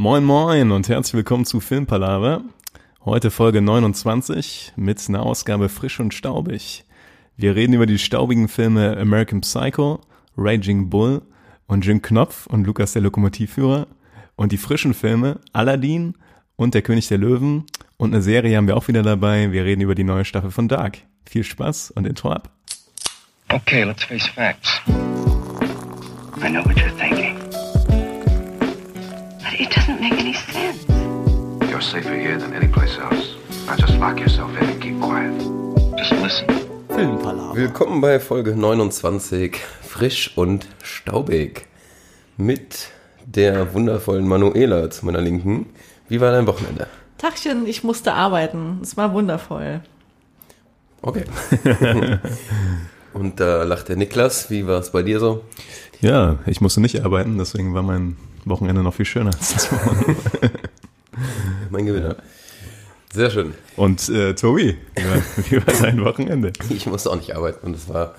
Moin 0.00 0.24
Moin 0.24 0.70
und 0.70 0.88
herzlich 0.88 1.12
willkommen 1.12 1.44
zu 1.44 1.60
Filmpalava. 1.60 2.40
Heute 3.04 3.30
Folge 3.30 3.60
29 3.60 4.72
mit 4.76 5.06
einer 5.06 5.22
Ausgabe 5.22 5.68
frisch 5.68 6.00
und 6.00 6.14
staubig. 6.14 6.86
Wir 7.36 7.54
reden 7.54 7.74
über 7.74 7.84
die 7.84 7.98
staubigen 7.98 8.48
Filme 8.48 8.96
American 8.96 9.42
Psycho, 9.42 10.00
Raging 10.38 10.88
Bull 10.88 11.20
und 11.66 11.84
Jim 11.84 12.00
Knopf 12.00 12.46
und 12.46 12.64
Lukas 12.64 12.94
der 12.94 13.02
Lokomotivführer 13.02 13.88
und 14.36 14.52
die 14.52 14.56
frischen 14.56 14.94
Filme 14.94 15.38
Aladdin 15.52 16.14
und 16.56 16.72
Der 16.72 16.80
König 16.80 17.08
der 17.08 17.18
Löwen 17.18 17.66
und 17.98 18.14
eine 18.14 18.22
Serie 18.22 18.56
haben 18.56 18.68
wir 18.68 18.78
auch 18.78 18.88
wieder 18.88 19.02
dabei. 19.02 19.52
Wir 19.52 19.66
reden 19.66 19.82
über 19.82 19.94
die 19.94 20.04
neue 20.04 20.24
Staffel 20.24 20.50
von 20.50 20.66
Dark. 20.66 20.96
Viel 21.28 21.44
Spaß 21.44 21.90
und 21.90 22.06
Intro 22.06 22.32
ab. 22.32 22.48
Okay, 23.50 23.84
let's 23.84 24.04
face 24.04 24.26
facts. 24.26 24.80
I 26.42 26.48
know 26.48 26.64
what 26.64 26.78
you're 26.78 26.96
thinking. 26.96 27.39
It 29.60 29.68
doesn't 29.74 30.00
make 30.00 30.14
any 30.14 30.32
sense. 30.32 30.86
You're 31.68 31.82
safer 31.82 32.14
here 32.14 32.38
than 32.38 32.54
any 32.54 32.66
place 32.66 32.96
else. 32.96 33.36
Now 33.66 33.76
just 33.76 33.98
lock 33.98 34.18
yourself 34.18 34.50
in 34.56 34.70
and 34.70 34.80
keep 34.80 34.98
quiet. 34.98 35.38
Just 35.98 36.12
listen. 36.12 36.46
Willkommen 37.54 38.00
bei 38.00 38.18
Folge 38.20 38.56
29, 38.56 39.58
frisch 39.82 40.32
und 40.34 40.66
staubig. 40.82 41.66
Mit 42.38 42.88
der 43.26 43.74
wundervollen 43.74 44.26
Manuela 44.26 44.88
zu 44.88 45.04
meiner 45.04 45.20
Linken. 45.20 45.66
Wie 46.08 46.22
war 46.22 46.32
dein 46.32 46.46
Wochenende? 46.46 46.86
Tachchen, 47.18 47.66
ich 47.66 47.84
musste 47.84 48.14
arbeiten. 48.14 48.78
Es 48.80 48.96
war 48.96 49.12
wundervoll. 49.12 49.82
Okay. 51.02 51.24
und 53.12 53.38
da 53.40 53.64
lacht 53.64 53.90
der 53.90 53.96
Niklas. 53.96 54.48
Wie 54.48 54.66
war 54.66 54.80
es 54.80 54.90
bei 54.90 55.02
dir 55.02 55.20
so? 55.20 55.44
Ja, 56.00 56.38
ich 56.46 56.62
musste 56.62 56.80
nicht 56.80 57.04
arbeiten, 57.04 57.36
deswegen 57.36 57.74
war 57.74 57.82
mein 57.82 58.16
Wochenende 58.50 58.82
noch 58.82 58.94
viel 58.94 59.06
schöner 59.06 59.30
als 59.32 59.54
das 59.54 59.72
Wochenende. 59.72 60.16
Mein 61.70 61.86
Gewinner. 61.86 62.16
Sehr 63.12 63.30
schön. 63.30 63.54
Und 63.76 64.08
äh, 64.08 64.34
Tobi, 64.34 64.76
wie 64.94 65.04
war, 65.04 65.22
wie 65.48 65.66
war 65.66 65.82
dein 65.82 66.04
Wochenende? 66.04 66.52
Ich 66.70 66.86
musste 66.86 67.10
auch 67.10 67.16
nicht 67.16 67.34
arbeiten 67.34 67.66
und 67.66 67.74
es 67.74 67.88
war 67.88 68.14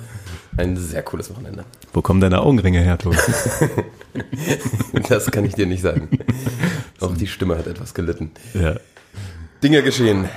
ein 0.57 0.75
sehr 0.75 1.01
cooles 1.03 1.29
Wochenende. 1.29 1.63
Wo 1.93 2.01
kommen 2.01 2.19
deine 2.19 2.41
Augenringe 2.41 2.81
her, 2.81 2.97
Tobi? 2.97 3.17
Das 5.07 5.31
kann 5.31 5.45
ich 5.45 5.53
dir 5.53 5.65
nicht 5.65 5.81
sagen. 5.81 6.09
Auch 6.99 7.15
die 7.15 7.27
Stimme 7.27 7.57
hat 7.57 7.67
etwas 7.67 7.93
gelitten. 7.93 8.31
Ja, 8.53 8.75
Dinge 9.63 9.81
geschehen. 9.83 10.27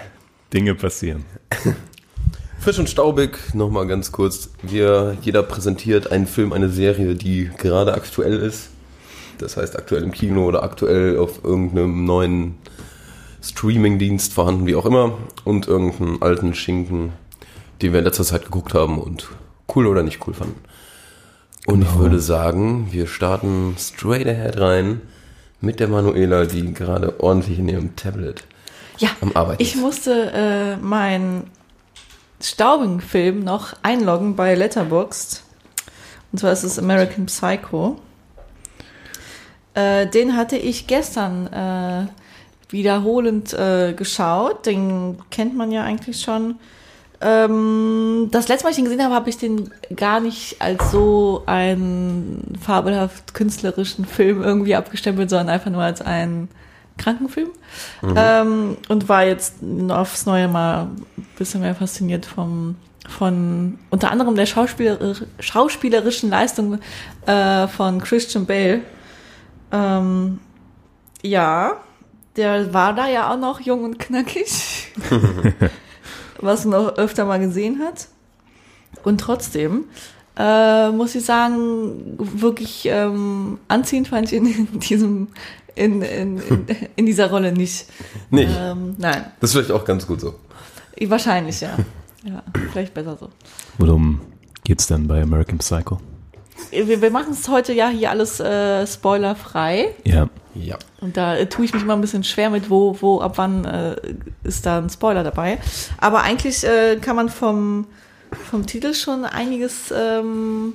Dinge 0.53 0.77
passieren. 0.77 1.25
Frisch 2.61 2.79
und 2.79 2.89
staubig, 2.89 3.55
nochmal 3.55 3.89
ganz 3.89 4.13
kurz. 4.13 4.51
Wir, 4.63 5.17
jeder 5.23 5.43
präsentiert 5.43 6.13
einen 6.13 6.29
Film, 6.29 6.53
eine 6.53 6.69
Serie, 6.69 7.17
die 7.17 7.51
gerade 7.59 7.95
aktuell 7.95 8.39
ist. 8.39 8.69
Das 9.45 9.59
heißt 9.59 9.79
aktuell 9.79 10.03
im 10.03 10.11
Kino 10.11 10.47
oder 10.47 10.63
aktuell 10.63 11.19
auf 11.19 11.45
irgendeinem 11.45 12.07
neuen 12.07 12.55
Streaming-Dienst 13.43 14.33
vorhanden, 14.33 14.67
wie 14.67 14.75
auch 14.75 14.87
immer. 14.87 15.19
Und 15.45 15.69
irgendeinen 15.69 16.23
alten 16.23 16.55
Schinken, 16.55 17.13
den 17.83 17.93
wir 17.93 17.99
in 17.99 18.07
letzter 18.07 18.25
Zeit 18.25 18.47
geguckt 18.47 18.73
haben 18.73 18.99
und 18.99 19.29
cool 19.75 19.87
oder 19.87 20.03
nicht 20.03 20.27
cool 20.27 20.33
fanden. 20.33 20.59
Und 21.67 21.83
ich 21.83 21.95
würde 21.97 22.21
sagen, 22.21 22.89
wir 22.91 23.07
starten 23.07 23.77
straight 23.79 24.27
ahead 24.27 24.59
rein 24.59 25.03
mit 25.61 25.79
der 25.79 25.89
Manuela, 25.89 26.47
die 26.47 26.73
gerade 26.73 27.21
ordentlich 27.21 27.59
in 27.59 27.69
ihrem 27.69 27.97
Tablet 27.97 28.45
Ja, 28.97 29.11
am 29.21 29.33
Arbeiten 29.35 29.63
ich 29.63 29.75
ist. 29.75 29.81
musste 29.83 30.31
äh, 30.33 30.77
meinen 30.77 31.51
staubigen 32.41 33.03
Film 33.03 33.45
noch 33.45 33.75
einloggen 33.83 34.37
bei 34.37 34.55
Letterboxd. 34.55 35.43
Und 36.33 36.39
zwar 36.39 36.53
ist 36.53 36.65
es 36.65 36.79
American 36.79 37.27
Psycho. 37.27 37.99
Äh, 39.75 40.07
den 40.07 40.37
hatte 40.37 40.57
ich 40.57 40.87
gestern 40.87 41.47
äh, 41.49 42.07
wiederholend 42.73 43.53
äh, 43.53 43.93
geschaut. 43.93 44.67
Den 44.67 45.19
kennt 45.31 45.57
man 45.57 45.73
ja 45.73 45.83
eigentlich 45.83 46.21
schon. 46.21 46.57
Ähm, 47.21 48.29
das 48.31 48.49
letzte 48.49 48.65
Mal, 48.65 48.69
als 48.69 48.77
ich 48.77 48.85
ihn 48.85 48.85
gesehen 48.85 49.03
habe, 49.03 49.15
habe 49.15 49.31
ich 49.31 49.39
den 49.39 49.71
gar 49.97 50.21
nicht 50.21 50.61
als 50.61 50.91
so 50.91 51.43
einen 51.47 52.59
fabelhaft 52.61 53.35
künstlerischen 53.35 54.05
Film 54.05 54.43
irgendwie 54.43 54.75
abgestempelt, 54.75 55.31
sondern 55.31 55.49
einfach 55.49 55.71
nur 55.71 55.83
als 55.83 56.03
einen 56.03 56.49
Krankenfilm. 56.99 57.49
Ähm, 58.17 58.77
und 58.89 59.09
war 59.09 59.25
jetzt 59.25 59.55
aufs 59.89 60.27
Neue 60.27 60.49
mal 60.49 60.89
ein 61.17 61.27
bisschen 61.39 61.61
mehr 61.61 61.75
fasziniert 61.75 62.27
vom, 62.27 62.77
von 63.09 63.79
unter 63.91 64.11
anderem 64.11 64.37
der 64.37 64.47
Schauspieler, 64.47 65.15
schauspielerischen 65.41 66.31
Leistung 66.31 66.79
äh, 67.27 67.67
von 67.69 68.01
Christian 68.01 68.47
Bale. 68.47 68.81
Ähm, 69.75 70.39
ja, 71.23 71.73
der 72.37 72.73
war 72.73 72.95
da 72.95 73.09
ja 73.09 73.33
auch 73.33 73.39
noch 73.39 73.61
jung 73.61 73.85
und 73.85 73.99
knackig, 73.99 74.93
was 76.41 76.65
man 76.65 76.81
auch 76.81 76.97
öfter 76.97 77.25
mal 77.25 77.41
gesehen 77.41 77.81
hat. 77.81 78.09
Und 79.03 79.21
trotzdem 79.21 79.85
äh, 80.37 80.91
muss 80.91 81.15
ich 81.15 81.25
sagen, 81.25 82.17
wirklich 82.19 82.87
ähm, 82.87 83.59
anziehend 83.69 84.09
fand 84.09 84.33
ich 84.33 84.39
ihn 84.39 84.47
in 84.47 84.81
diesem 84.81 85.29
in, 85.75 86.03
in, 86.03 86.39
in, 86.39 86.67
in 86.97 87.07
dieser 87.07 87.31
Rolle 87.31 87.53
nicht. 87.53 87.87
Nicht. 88.31 88.53
Ähm, 88.57 88.95
nein, 88.99 89.25
Das 89.41 89.51
ist 89.51 89.55
vielleicht 89.55 89.73
auch 89.73 89.85
ganz 89.85 90.07
gut 90.07 90.21
so. 90.21 90.35
wahrscheinlich 91.01 91.61
ja. 91.61 91.77
Ja, 92.25 92.43
vielleicht 92.73 92.95
besser 92.95 93.17
so. 93.19 93.29
Worum 93.79 94.21
geht's 94.63 94.87
denn 94.87 95.07
bei 95.07 95.21
American 95.21 95.59
Psycho? 95.59 95.99
Wir, 96.71 97.01
wir 97.01 97.11
machen 97.11 97.33
es 97.33 97.49
heute 97.49 97.73
ja 97.73 97.89
hier 97.89 98.11
alles 98.11 98.41
äh, 98.41 98.87
spoilerfrei. 98.87 99.95
Ja, 100.05 100.29
Ja. 100.55 100.77
Und 101.01 101.17
da 101.17 101.37
äh, 101.37 101.47
tue 101.47 101.65
ich 101.65 101.73
mich 101.75 101.83
immer 101.83 101.95
ein 101.95 102.01
bisschen 102.01 102.25
schwer 102.25 102.51
mit, 102.51 102.71
wo, 102.71 102.97
wo, 103.01 103.21
ab 103.21 103.35
wann 103.37 103.65
äh, 103.65 103.97
ist 104.45 104.65
da 104.67 104.79
ein 104.79 104.89
Spoiler 104.91 105.23
dabei. 105.25 105.59
Aber 105.99 106.23
eigentlich 106.23 106.65
äh, 106.65 106.97
kann 107.01 107.17
man 107.17 107.29
vom, 107.29 107.87
vom 108.51 108.65
Titel 108.67 108.95
schon 108.95 109.25
einiges 109.25 109.93
ähm, 109.97 110.75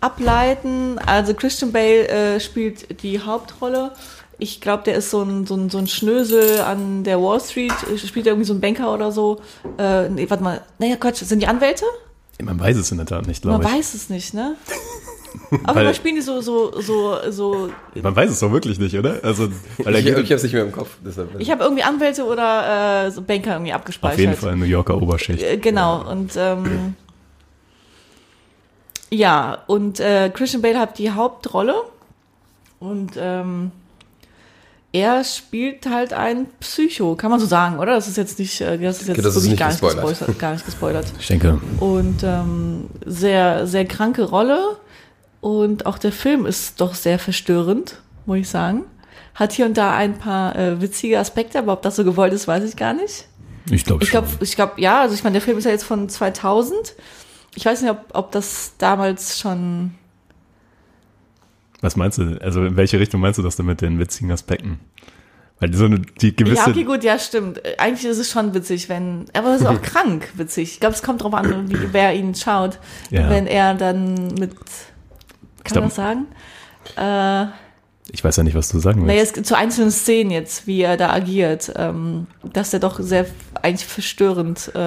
ableiten. 0.00 0.98
Also 1.04 1.34
Christian 1.34 1.72
Bale 1.72 2.08
äh, 2.08 2.40
spielt 2.40 3.02
die 3.02 3.20
Hauptrolle. 3.20 3.92
Ich 4.38 4.60
glaube, 4.60 4.82
der 4.84 4.96
ist 4.96 5.10
so 5.10 5.22
ein, 5.22 5.46
so, 5.46 5.54
ein, 5.54 5.70
so 5.70 5.78
ein 5.78 5.86
Schnösel 5.86 6.60
an 6.60 7.04
der 7.04 7.20
Wall 7.22 7.40
Street, 7.40 7.72
äh, 7.92 7.96
spielt 7.98 8.26
irgendwie 8.26 8.46
so 8.46 8.52
ein 8.54 8.60
Banker 8.60 8.92
oder 8.92 9.10
so. 9.10 9.40
Äh, 9.78 10.08
nee, 10.10 10.28
warte 10.28 10.42
mal, 10.44 10.60
naja, 10.78 10.96
Quatsch, 10.96 11.22
sind 11.24 11.40
die 11.40 11.46
Anwälte? 11.46 11.84
man 12.42 12.60
weiß 12.60 12.76
es 12.76 12.90
in 12.90 12.98
der 12.98 13.06
Tat 13.06 13.26
nicht, 13.26 13.42
Man 13.46 13.60
glaube 13.60 13.72
ich. 13.72 13.78
weiß 13.78 13.94
es 13.94 14.10
nicht, 14.10 14.34
ne? 14.34 14.56
Auf 15.64 15.76
Weil- 15.76 15.94
spielen 15.94 16.16
die 16.16 16.20
so, 16.22 16.40
so, 16.40 16.80
so, 16.80 17.16
so 17.30 17.70
Man 18.02 18.16
weiß 18.16 18.30
es 18.30 18.40
doch 18.40 18.50
wirklich 18.52 18.78
nicht, 18.78 18.96
oder? 18.98 19.20
Also, 19.22 19.48
weil 19.78 19.96
Ich, 19.96 20.06
ich 20.06 20.12
habe 20.14 20.34
es 20.34 20.42
nicht 20.42 20.52
mehr 20.52 20.64
im 20.64 20.72
Kopf. 20.72 20.90
Deshalb 21.04 21.38
Ich 21.38 21.50
habe 21.50 21.62
irgendwie 21.64 21.82
Anwälte 21.82 22.24
oder 22.24 23.06
äh, 23.06 23.10
so 23.10 23.22
Banker 23.22 23.52
irgendwie 23.52 23.72
abgespeichert. 23.72 24.14
auf 24.14 24.20
jeden 24.20 24.34
Fall 24.34 24.56
New 24.56 24.64
Yorker 24.64 25.00
Oberschicht. 25.00 25.42
Äh, 25.42 25.56
Genau, 25.58 26.10
und 26.10 26.32
ähm, 26.36 26.94
ja, 29.10 29.58
und 29.66 30.00
äh, 30.00 30.30
Christian 30.30 30.62
Bale 30.62 30.78
hat 30.78 30.98
die 30.98 31.10
Hauptrolle 31.10 31.74
und 32.80 33.12
ähm, 33.16 33.70
er 34.92 35.22
spielt 35.24 35.86
halt 35.88 36.12
ein 36.12 36.46
Psycho, 36.60 37.14
kann 37.16 37.30
man 37.30 37.38
so 37.38 37.46
sagen, 37.46 37.78
oder? 37.78 37.94
Das 37.94 38.08
ist 38.08 38.16
jetzt 38.16 38.38
nicht, 38.38 38.60
äh, 38.60 38.78
das 38.78 39.02
ist 39.02 39.08
jetzt 39.08 39.18
Das 39.18 39.26
ist 39.26 39.34
wirklich 39.36 39.50
nicht 39.50 39.58
gar, 39.60 39.68
nicht 39.68 39.80
gespoilert. 39.80 40.08
gespoilert, 40.08 40.38
gar 40.38 40.52
nicht 40.52 40.64
gespoilert. 40.66 41.06
Ich 41.20 41.26
denke, 41.28 41.60
Und 41.80 42.22
ähm, 42.24 42.86
sehr, 43.04 43.66
sehr 43.66 43.84
kranke 43.84 44.24
Rolle. 44.24 44.76
Und 45.40 45.86
auch 45.86 45.98
der 45.98 46.12
Film 46.12 46.46
ist 46.46 46.80
doch 46.80 46.94
sehr 46.94 47.18
verstörend, 47.18 48.00
muss 48.24 48.38
ich 48.38 48.48
sagen. 48.48 48.84
Hat 49.34 49.52
hier 49.52 49.66
und 49.66 49.76
da 49.76 49.94
ein 49.94 50.18
paar 50.18 50.56
äh, 50.56 50.80
witzige 50.80 51.18
Aspekte, 51.18 51.58
aber 51.58 51.74
ob 51.74 51.82
das 51.82 51.96
so 51.96 52.04
gewollt 52.04 52.32
ist, 52.32 52.48
weiß 52.48 52.64
ich 52.64 52.76
gar 52.76 52.94
nicht. 52.94 53.28
ich 53.70 53.84
glaube 53.84 54.02
Ich 54.02 54.10
glaube, 54.10 54.28
ich 54.40 54.56
glaube, 54.56 54.80
ja, 54.80 55.00
also 55.00 55.14
ich 55.14 55.22
meine, 55.22 55.34
der 55.34 55.42
Film 55.42 55.58
ist 55.58 55.64
ja 55.64 55.70
jetzt 55.70 55.84
von 55.84 56.08
2000. 56.08 56.94
Ich 57.54 57.64
weiß 57.64 57.82
nicht, 57.82 57.90
ob, 57.90 57.98
ob 58.12 58.32
das 58.32 58.74
damals 58.78 59.38
schon. 59.38 59.94
Was 61.80 61.96
meinst 61.96 62.18
du? 62.18 62.38
Also 62.42 62.64
in 62.64 62.76
welche 62.76 62.98
Richtung 62.98 63.20
meinst 63.20 63.38
du 63.38 63.42
das 63.42 63.56
denn 63.56 63.66
mit 63.66 63.82
den 63.82 63.98
witzigen 63.98 64.32
Aspekten? 64.32 64.80
Weil 65.58 65.72
so 65.72 65.86
eine, 65.86 66.00
die 66.00 66.36
gewisse. 66.36 66.56
Ja, 66.56 66.68
okay, 66.68 66.84
gut, 66.84 67.02
ja, 67.02 67.18
stimmt. 67.18 67.64
Äh, 67.64 67.76
Eigentlich 67.78 68.04
ist 68.04 68.18
es 68.18 68.30
schon 68.30 68.52
witzig, 68.52 68.88
wenn. 68.88 69.24
Aber 69.32 69.54
es 69.54 69.62
ist 69.62 69.66
auch 69.66 69.80
krank 69.82 70.28
witzig. 70.34 70.72
Ich 70.72 70.80
glaube, 70.80 70.94
es 70.94 71.02
kommt 71.02 71.22
drauf 71.22 71.32
an, 71.32 71.70
wie, 71.70 71.92
wer 71.92 72.14
ihn 72.14 72.34
schaut. 72.34 72.78
Ja. 73.10 73.30
Wenn 73.30 73.46
er 73.46 73.74
dann 73.74 74.28
mit. 74.38 74.52
Kann 75.66 75.72
glaub- 75.72 75.96
man 75.96 76.26
das 76.96 76.96
sagen? 76.96 77.50
Äh, 77.50 77.52
ich 78.12 78.22
weiß 78.22 78.36
ja 78.36 78.42
nicht, 78.44 78.54
was 78.54 78.68
du 78.68 78.78
sagen 78.78 79.04
naja, 79.04 79.18
willst. 79.18 79.30
es 79.30 79.34
gibt 79.34 79.46
zu 79.48 79.56
einzelnen 79.56 79.90
Szenen 79.90 80.30
jetzt, 80.30 80.66
wie 80.68 80.80
er 80.82 80.96
da 80.96 81.10
agiert, 81.12 81.72
ähm, 81.76 82.28
dass 82.44 82.72
er 82.72 82.78
doch 82.80 83.00
sehr 83.00 83.26
eigentlich 83.62 83.86
verstörend. 83.86 84.70
Äh, 84.74 84.78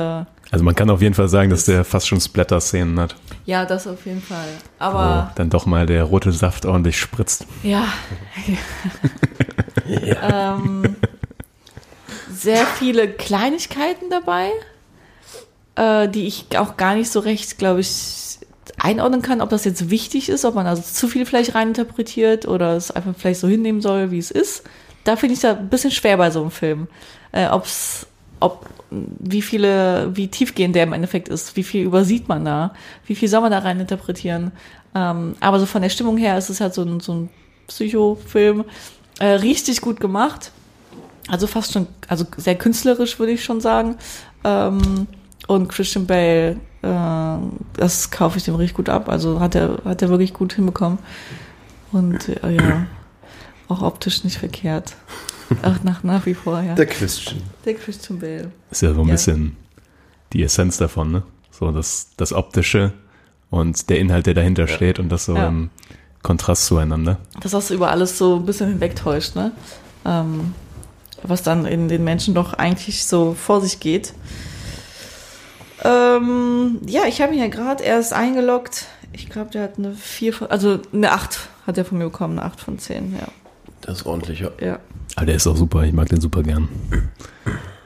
Also 0.52 0.64
man 0.64 0.74
kann 0.74 0.90
auf 0.90 1.02
jeden 1.02 1.14
Fall 1.16 1.28
sagen, 1.28 1.50
dass 1.50 1.66
der 1.66 1.84
fast 1.84 2.08
schon 2.08 2.22
Splatter-Szenen 2.22 2.98
hat, 3.00 3.16
ja, 3.46 3.66
das 3.66 3.88
auf 3.88 4.06
jeden 4.06 4.22
Fall. 4.22 4.48
wo 4.80 4.84
Aber 4.86 5.32
dann 5.36 5.50
doch 5.50 5.66
mal 5.66 5.86
der 5.86 6.04
rote 6.06 6.32
Saft 6.32 6.66
ordentlich 6.66 6.98
spritzt. 7.00 7.46
ja. 7.64 7.84
ähm, 10.32 10.96
sehr 12.32 12.66
viele 12.66 13.10
Kleinigkeiten 13.10 14.10
dabei, 14.10 14.50
äh, 15.76 16.08
die 16.08 16.26
ich 16.28 16.58
auch 16.58 16.78
gar 16.78 16.96
nicht 16.96 17.12
so 17.12 17.20
recht, 17.20 17.58
glaube 17.58 17.82
ich, 17.82 18.29
einordnen 18.80 19.22
kann, 19.22 19.42
ob 19.42 19.50
das 19.50 19.66
jetzt 19.66 19.90
wichtig 19.90 20.30
ist, 20.30 20.46
ob 20.46 20.56
man 20.56 20.68
also 20.68 20.82
zu 20.82 21.08
viel 21.08 21.26
vielleicht 21.26 21.56
reininterpretiert 21.56 22.48
oder 22.48 22.76
es 22.76 22.92
einfach 22.92 23.14
vielleicht 23.18 23.40
so 23.40 23.48
hinnehmen 23.48 23.82
soll, 23.82 24.12
wie 24.12 24.18
es 24.18 24.32
ist. 24.32 24.64
da 25.04 25.16
finde 25.16 25.36
ich 25.36 25.42
da 25.42 25.52
ein 25.56 25.70
bisschen 25.70 25.92
schwer 25.92 26.18
bei 26.18 26.32
so 26.32 26.42
einem 26.42 26.52
Film. 26.52 26.88
Äh, 27.32 27.48
ob's, 27.50 28.08
ob, 28.40 28.66
wie 28.90 29.42
viele, 29.42 30.16
wie 30.16 30.28
tiefgehend 30.28 30.76
der 30.76 30.84
im 30.84 30.94
Endeffekt 30.94 31.30
ist, 31.30 31.56
wie 31.56 31.64
viel 31.64 31.84
übersieht 31.84 32.28
man 32.28 32.46
da, 32.46 32.74
wie 33.06 33.16
viel 33.16 33.28
soll 33.28 33.42
man 33.42 33.52
da 33.52 33.60
rein 33.60 33.80
interpretieren. 33.80 34.52
Ähm, 34.96 35.36
aber 35.40 35.60
so 35.60 35.66
von 35.66 35.82
der 35.82 35.90
Stimmung 35.90 36.18
her 36.18 36.38
ist 36.38 36.50
es 36.50 36.62
halt 36.62 36.74
so 36.74 36.84
ein, 36.84 37.00
so 37.00 37.14
ein 37.14 37.30
Psychofilm, 37.68 38.66
äh, 39.20 39.26
richtig 39.26 39.82
gut 39.82 40.00
gemacht. 40.00 40.52
Also 41.28 41.46
fast 41.48 41.74
schon, 41.74 41.88
also 42.08 42.26
sehr 42.38 42.56
künstlerisch 42.56 43.20
würde 43.20 43.34
ich 43.34 43.44
schon 43.44 43.62
sagen. 43.62 43.98
Ähm, 44.44 45.08
und 45.50 45.68
Christian 45.68 46.06
Bale, 46.06 46.58
äh, 46.84 47.38
das 47.74 48.12
kaufe 48.12 48.38
ich 48.38 48.44
dem 48.44 48.54
richtig 48.56 48.76
gut 48.78 48.88
ab. 48.88 49.10
Also 49.10 49.40
hat 49.40 49.56
er, 49.56 49.80
hat 49.84 50.02
er 50.04 50.10
wirklich 50.10 50.34
gut 50.34 50.54
hinbekommen. 50.54 51.00
Und 51.92 52.30
äh, 52.44 52.52
ja, 52.52 52.86
auch 53.68 53.82
optisch 53.82 54.24
nicht 54.24 54.38
verkehrt. 54.38 54.96
Ach, 55.64 55.84
nach, 55.84 56.04
nach 56.04 56.28
wie 56.28 56.36
vor, 56.36 56.62
ja. 56.62 56.76
Der 56.76 56.86
Christian. 56.86 57.42
Der 57.66 57.74
Christian 57.74 58.20
Bale. 58.20 58.52
Ist 58.70 58.84
ja 58.84 58.94
so 58.94 59.02
ein 59.02 59.08
Ja. 59.08 59.14
bisschen 59.14 59.58
die 60.34 60.44
Essenz 60.44 60.78
davon, 60.78 61.12
ne? 61.12 61.24
So 61.52 61.72
das, 61.72 62.12
das 62.16 62.32
Optische 62.32 62.94
und 63.50 63.90
der 63.90 63.98
Inhalt, 64.00 64.28
der 64.28 64.36
dahinter 64.36 64.68
steht 64.68 65.00
und 65.00 65.10
das 65.10 65.26
so 65.26 65.36
Ja. 65.36 65.48
im 65.48 65.72
Kontrast 66.22 66.68
zueinander. 66.68 67.18
dass 67.42 67.54
das 67.54 67.72
über 67.72 67.90
alles 67.90 68.20
so 68.20 68.36
ein 68.36 68.46
bisschen 68.46 68.68
hinwegtäuscht, 68.70 69.36
ne? 69.36 69.52
Ähm, 70.06 70.54
was 71.24 71.42
dann 71.42 71.66
in 71.66 71.88
den 71.88 72.04
Menschen 72.04 72.36
doch 72.36 72.54
eigentlich 72.54 73.06
so 73.06 73.34
vor 73.34 73.62
sich 73.62 73.80
geht. 73.80 74.14
Ähm, 75.84 76.80
ja, 76.86 77.02
ich 77.08 77.22
habe 77.22 77.34
ihn 77.34 77.40
ja 77.40 77.48
gerade 77.48 77.84
erst 77.84 78.14
eingeloggt. 78.14 78.88
Ich 79.14 79.30
glaube, 79.30 79.52
der 79.52 79.64
hat 79.64 79.78
eine 79.78 79.94
4 79.94 80.34
von, 80.34 80.48
also 80.52 80.80
eine 80.94 81.12
8 81.12 81.40
hat 81.68 81.78
er 81.78 81.86
von 81.86 81.98
mir 81.98 82.06
bekommen, 82.06 82.38
eine 82.40 82.48
8 82.48 82.60
von 82.60 82.80
10, 82.80 83.14
ja. 83.20 83.28
Das 83.82 84.00
ist 84.02 84.06
ordentlich, 84.06 84.40
ja. 84.42 84.50
ja. 84.62 84.80
Aber 85.16 85.26
der 85.26 85.36
ist 85.36 85.48
auch 85.48 85.56
super, 85.56 85.84
ich 85.84 85.94
mag 85.94 86.10
den 86.10 86.22
super 86.22 86.44
gern. 86.44 86.68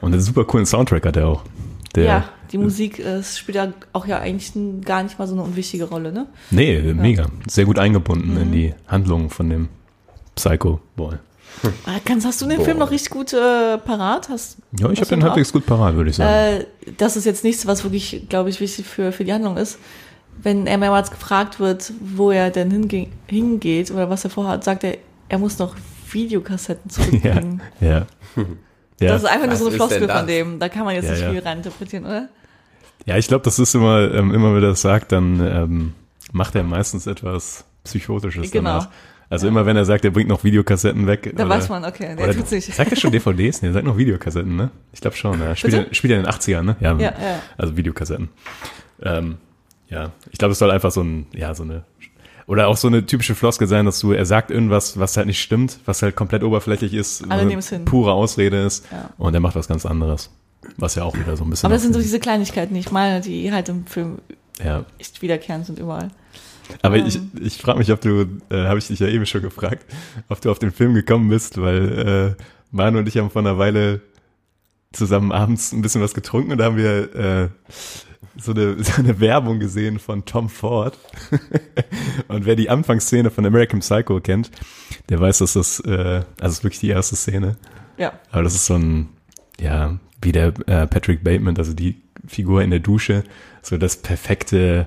Und 0.00 0.12
einen 0.12 0.20
super 0.20 0.44
coolen 0.44 0.66
Soundtrack 0.66 1.06
hat 1.06 1.16
er 1.16 1.28
auch. 1.28 1.44
Der, 1.94 2.04
ja, 2.04 2.28
die 2.50 2.58
Musik 2.58 2.98
äh, 2.98 3.22
spielt 3.22 3.54
ja 3.56 3.72
auch 3.92 4.06
ja 4.06 4.18
eigentlich 4.18 4.52
gar 4.84 5.02
nicht 5.04 5.18
mal 5.18 5.26
so 5.28 5.34
eine 5.34 5.42
unwichtige 5.44 5.84
Rolle, 5.84 6.12
ne? 6.12 6.26
Nee, 6.50 6.80
mega. 6.92 7.26
Sehr 7.48 7.64
gut 7.64 7.78
eingebunden 7.78 8.32
Mhm. 8.34 8.40
in 8.42 8.52
die 8.52 8.74
Handlung 8.88 9.30
von 9.30 9.48
dem 9.48 9.68
Psycho 10.34 10.80
Boy. 10.96 11.14
Ah, 11.86 11.98
Kannst, 12.04 12.26
hast 12.26 12.40
du 12.42 12.46
den 12.46 12.60
Film 12.62 12.78
noch 12.78 12.90
richtig 12.90 13.10
gut 13.10 13.32
äh, 13.32 13.78
parat? 13.78 14.28
Hast, 14.28 14.58
Ja, 14.78 14.90
ich 14.90 15.00
habe 15.00 15.08
den 15.08 15.22
halbwegs 15.22 15.52
gut 15.52 15.64
parat, 15.66 15.94
würde 15.94 16.10
ich 16.10 16.16
sagen. 16.16 16.60
Äh, 16.60 16.66
das 16.98 17.16
ist 17.16 17.24
jetzt 17.24 17.44
nichts, 17.44 17.66
was 17.66 17.82
wirklich, 17.84 18.26
glaube 18.28 18.50
ich, 18.50 18.60
wichtig 18.60 18.86
für, 18.86 19.12
für 19.12 19.24
die 19.24 19.32
Handlung 19.32 19.56
ist. 19.56 19.78
Wenn 20.42 20.66
er 20.66 20.78
mehrmals 20.78 21.10
gefragt 21.10 21.60
wird, 21.60 21.92
wo 22.00 22.30
er 22.30 22.50
denn 22.50 22.70
hinge 22.70 23.06
hingeht 23.28 23.90
oder 23.90 24.10
was 24.10 24.24
er 24.24 24.30
vorhat, 24.30 24.64
sagt 24.64 24.84
er, 24.84 24.98
er 25.28 25.38
muss 25.38 25.58
noch 25.58 25.74
Videokassetten 26.10 26.90
zurückbringen. 26.90 27.62
ja. 27.80 28.06
ja. 28.36 29.08
Das 29.08 29.22
ist 29.22 29.28
einfach 29.28 29.46
nur 29.46 29.56
so 29.56 29.66
eine 29.68 29.76
Floskel 29.76 30.08
von 30.08 30.26
dem. 30.26 30.58
Da 30.58 30.68
kann 30.68 30.84
man 30.84 30.94
jetzt 30.94 31.04
Ja, 31.06 31.12
nicht 31.12 31.22
ja. 31.22 31.30
viel 31.30 31.40
reininterpretieren, 31.40 32.04
oder? 32.04 32.28
Ja, 33.06 33.16
ich 33.16 33.28
glaube, 33.28 33.44
das 33.44 33.58
ist 33.58 33.74
immer, 33.74 34.12
ähm, 34.12 34.32
immer 34.34 34.54
wenn 34.54 34.62
er 34.62 34.70
das 34.70 34.82
sagt, 34.82 35.12
dann 35.12 35.40
ähm, 35.40 35.94
macht 36.32 36.54
er 36.54 36.62
meistens 36.62 37.06
etwas 37.06 37.64
Psychotisches 37.84 38.50
Genau. 38.50 38.70
danach. 38.70 38.88
Also 39.30 39.48
immer 39.48 39.64
wenn 39.66 39.76
er 39.76 39.84
sagt, 39.84 40.04
er 40.04 40.10
bringt 40.10 40.28
noch 40.28 40.44
Videokassetten 40.44 41.06
weg. 41.06 41.32
Da 41.34 41.44
oder, 41.44 41.54
weiß 41.56 41.68
man, 41.68 41.84
okay, 41.84 42.14
der 42.14 42.32
tut's 42.34 42.50
nicht. 42.50 42.72
Sagt 42.74 42.90
er 42.90 42.96
schon 42.96 43.10
DVDs? 43.10 43.62
Nee, 43.62 43.68
er 43.68 43.72
sagt 43.74 43.86
noch 43.86 43.96
Videokassetten, 43.96 44.54
ne? 44.54 44.70
Ich 44.92 45.00
glaube 45.00 45.16
schon. 45.16 45.40
Ja. 45.40 45.56
Spielt, 45.56 45.74
er, 45.74 45.94
spielt 45.94 46.12
er 46.12 46.18
in 46.20 46.24
den 46.24 46.32
80ern, 46.32 46.62
ne? 46.62 46.76
Ja, 46.80 46.92
Ja, 46.92 47.00
ja. 47.00 47.40
also 47.56 47.76
Videokassetten. 47.76 48.28
Ähm, 49.02 49.36
ja, 49.88 50.12
ich 50.30 50.38
glaube, 50.38 50.52
es 50.52 50.58
soll 50.58 50.70
einfach 50.70 50.90
so 50.92 51.02
ein, 51.02 51.26
ja, 51.34 51.54
so 51.54 51.62
eine, 51.62 51.84
oder 52.46 52.68
auch 52.68 52.76
so 52.76 52.86
eine 52.88 53.06
typische 53.06 53.34
Floskel 53.34 53.66
sein, 53.66 53.86
dass 53.86 53.98
du, 54.00 54.12
er 54.12 54.26
sagt 54.26 54.50
irgendwas, 54.50 54.98
was 54.98 55.16
halt 55.16 55.26
nicht 55.26 55.40
stimmt, 55.40 55.78
was 55.86 56.02
halt 56.02 56.14
komplett 56.16 56.42
oberflächlich 56.44 56.92
ist, 56.94 57.22
Alle 57.24 57.40
eine 57.40 57.46
nehmen's 57.46 57.70
hin. 57.70 57.84
pure 57.86 58.12
Ausrede 58.12 58.62
ist 58.62 58.84
Ja. 58.92 59.10
und 59.18 59.34
er 59.34 59.40
macht 59.40 59.56
was 59.56 59.66
ganz 59.68 59.86
anderes. 59.86 60.30
Was 60.76 60.94
ja 60.94 61.02
auch 61.04 61.14
wieder 61.18 61.36
so 61.36 61.44
ein 61.44 61.50
bisschen. 61.50 61.66
Aber 61.66 61.74
das 61.74 61.82
sind 61.82 61.92
so 61.94 62.00
diese 62.00 62.20
Kleinigkeiten, 62.20 62.72
die 62.74 62.80
ich 62.80 62.90
meine, 62.90 63.20
die 63.20 63.52
halt 63.52 63.68
im 63.68 63.86
Film 63.86 64.18
ja, 64.62 64.84
echt 64.98 65.20
wiederkehrend 65.22 65.66
sind 65.66 65.78
überall. 65.78 66.08
Aber 66.82 66.96
Ähm. 66.96 67.06
ich, 67.06 67.20
ich 67.40 67.58
frage 67.58 67.78
mich, 67.78 67.92
ob 67.92 68.00
du, 68.00 68.22
äh, 68.50 68.66
habe 68.66 68.78
ich 68.78 68.86
dich 68.86 69.00
ja 69.00 69.08
eben 69.08 69.26
schon 69.26 69.42
gefragt, 69.42 69.84
ob 70.28 70.40
du 70.40 70.50
auf 70.50 70.58
den 70.58 70.72
Film 70.72 70.94
gekommen 70.94 71.28
bist, 71.28 71.60
weil 71.60 72.36
äh, 72.38 72.42
Manu 72.70 72.98
und 72.98 73.08
ich 73.08 73.16
haben 73.18 73.30
vor 73.30 73.42
einer 73.42 73.58
Weile 73.58 74.00
zusammen 74.92 75.32
abends 75.32 75.72
ein 75.72 75.82
bisschen 75.82 76.00
was 76.00 76.14
getrunken 76.14 76.52
und 76.52 76.58
da 76.58 76.64
haben 76.64 76.76
wir 76.76 77.14
äh, 77.14 77.48
so, 78.36 78.52
eine, 78.52 78.76
so 78.82 79.00
eine 79.00 79.20
Werbung 79.20 79.58
gesehen 79.60 79.98
von 79.98 80.24
Tom 80.24 80.48
Ford. 80.48 80.98
und 82.28 82.46
wer 82.46 82.56
die 82.56 82.70
Anfangsszene 82.70 83.30
von 83.30 83.44
American 83.46 83.80
Psycho 83.80 84.20
kennt, 84.20 84.50
der 85.08 85.20
weiß, 85.20 85.38
dass 85.38 85.54
das, 85.54 85.80
äh, 85.80 86.22
also 86.40 86.52
ist 86.52 86.64
wirklich 86.64 86.80
die 86.80 86.88
erste 86.88 87.16
Szene. 87.16 87.56
Ja. 87.96 88.12
Aber 88.30 88.42
das 88.42 88.54
ist 88.54 88.66
so 88.66 88.74
ein, 88.74 89.08
ja, 89.60 89.98
wie 90.20 90.32
der 90.32 90.48
äh, 90.66 90.86
Patrick 90.86 91.22
Bateman, 91.22 91.56
also 91.58 91.74
die 91.74 92.02
Figur 92.26 92.62
in 92.62 92.70
der 92.70 92.80
Dusche, 92.80 93.24
so 93.62 93.76
das 93.76 93.96
perfekte, 93.96 94.86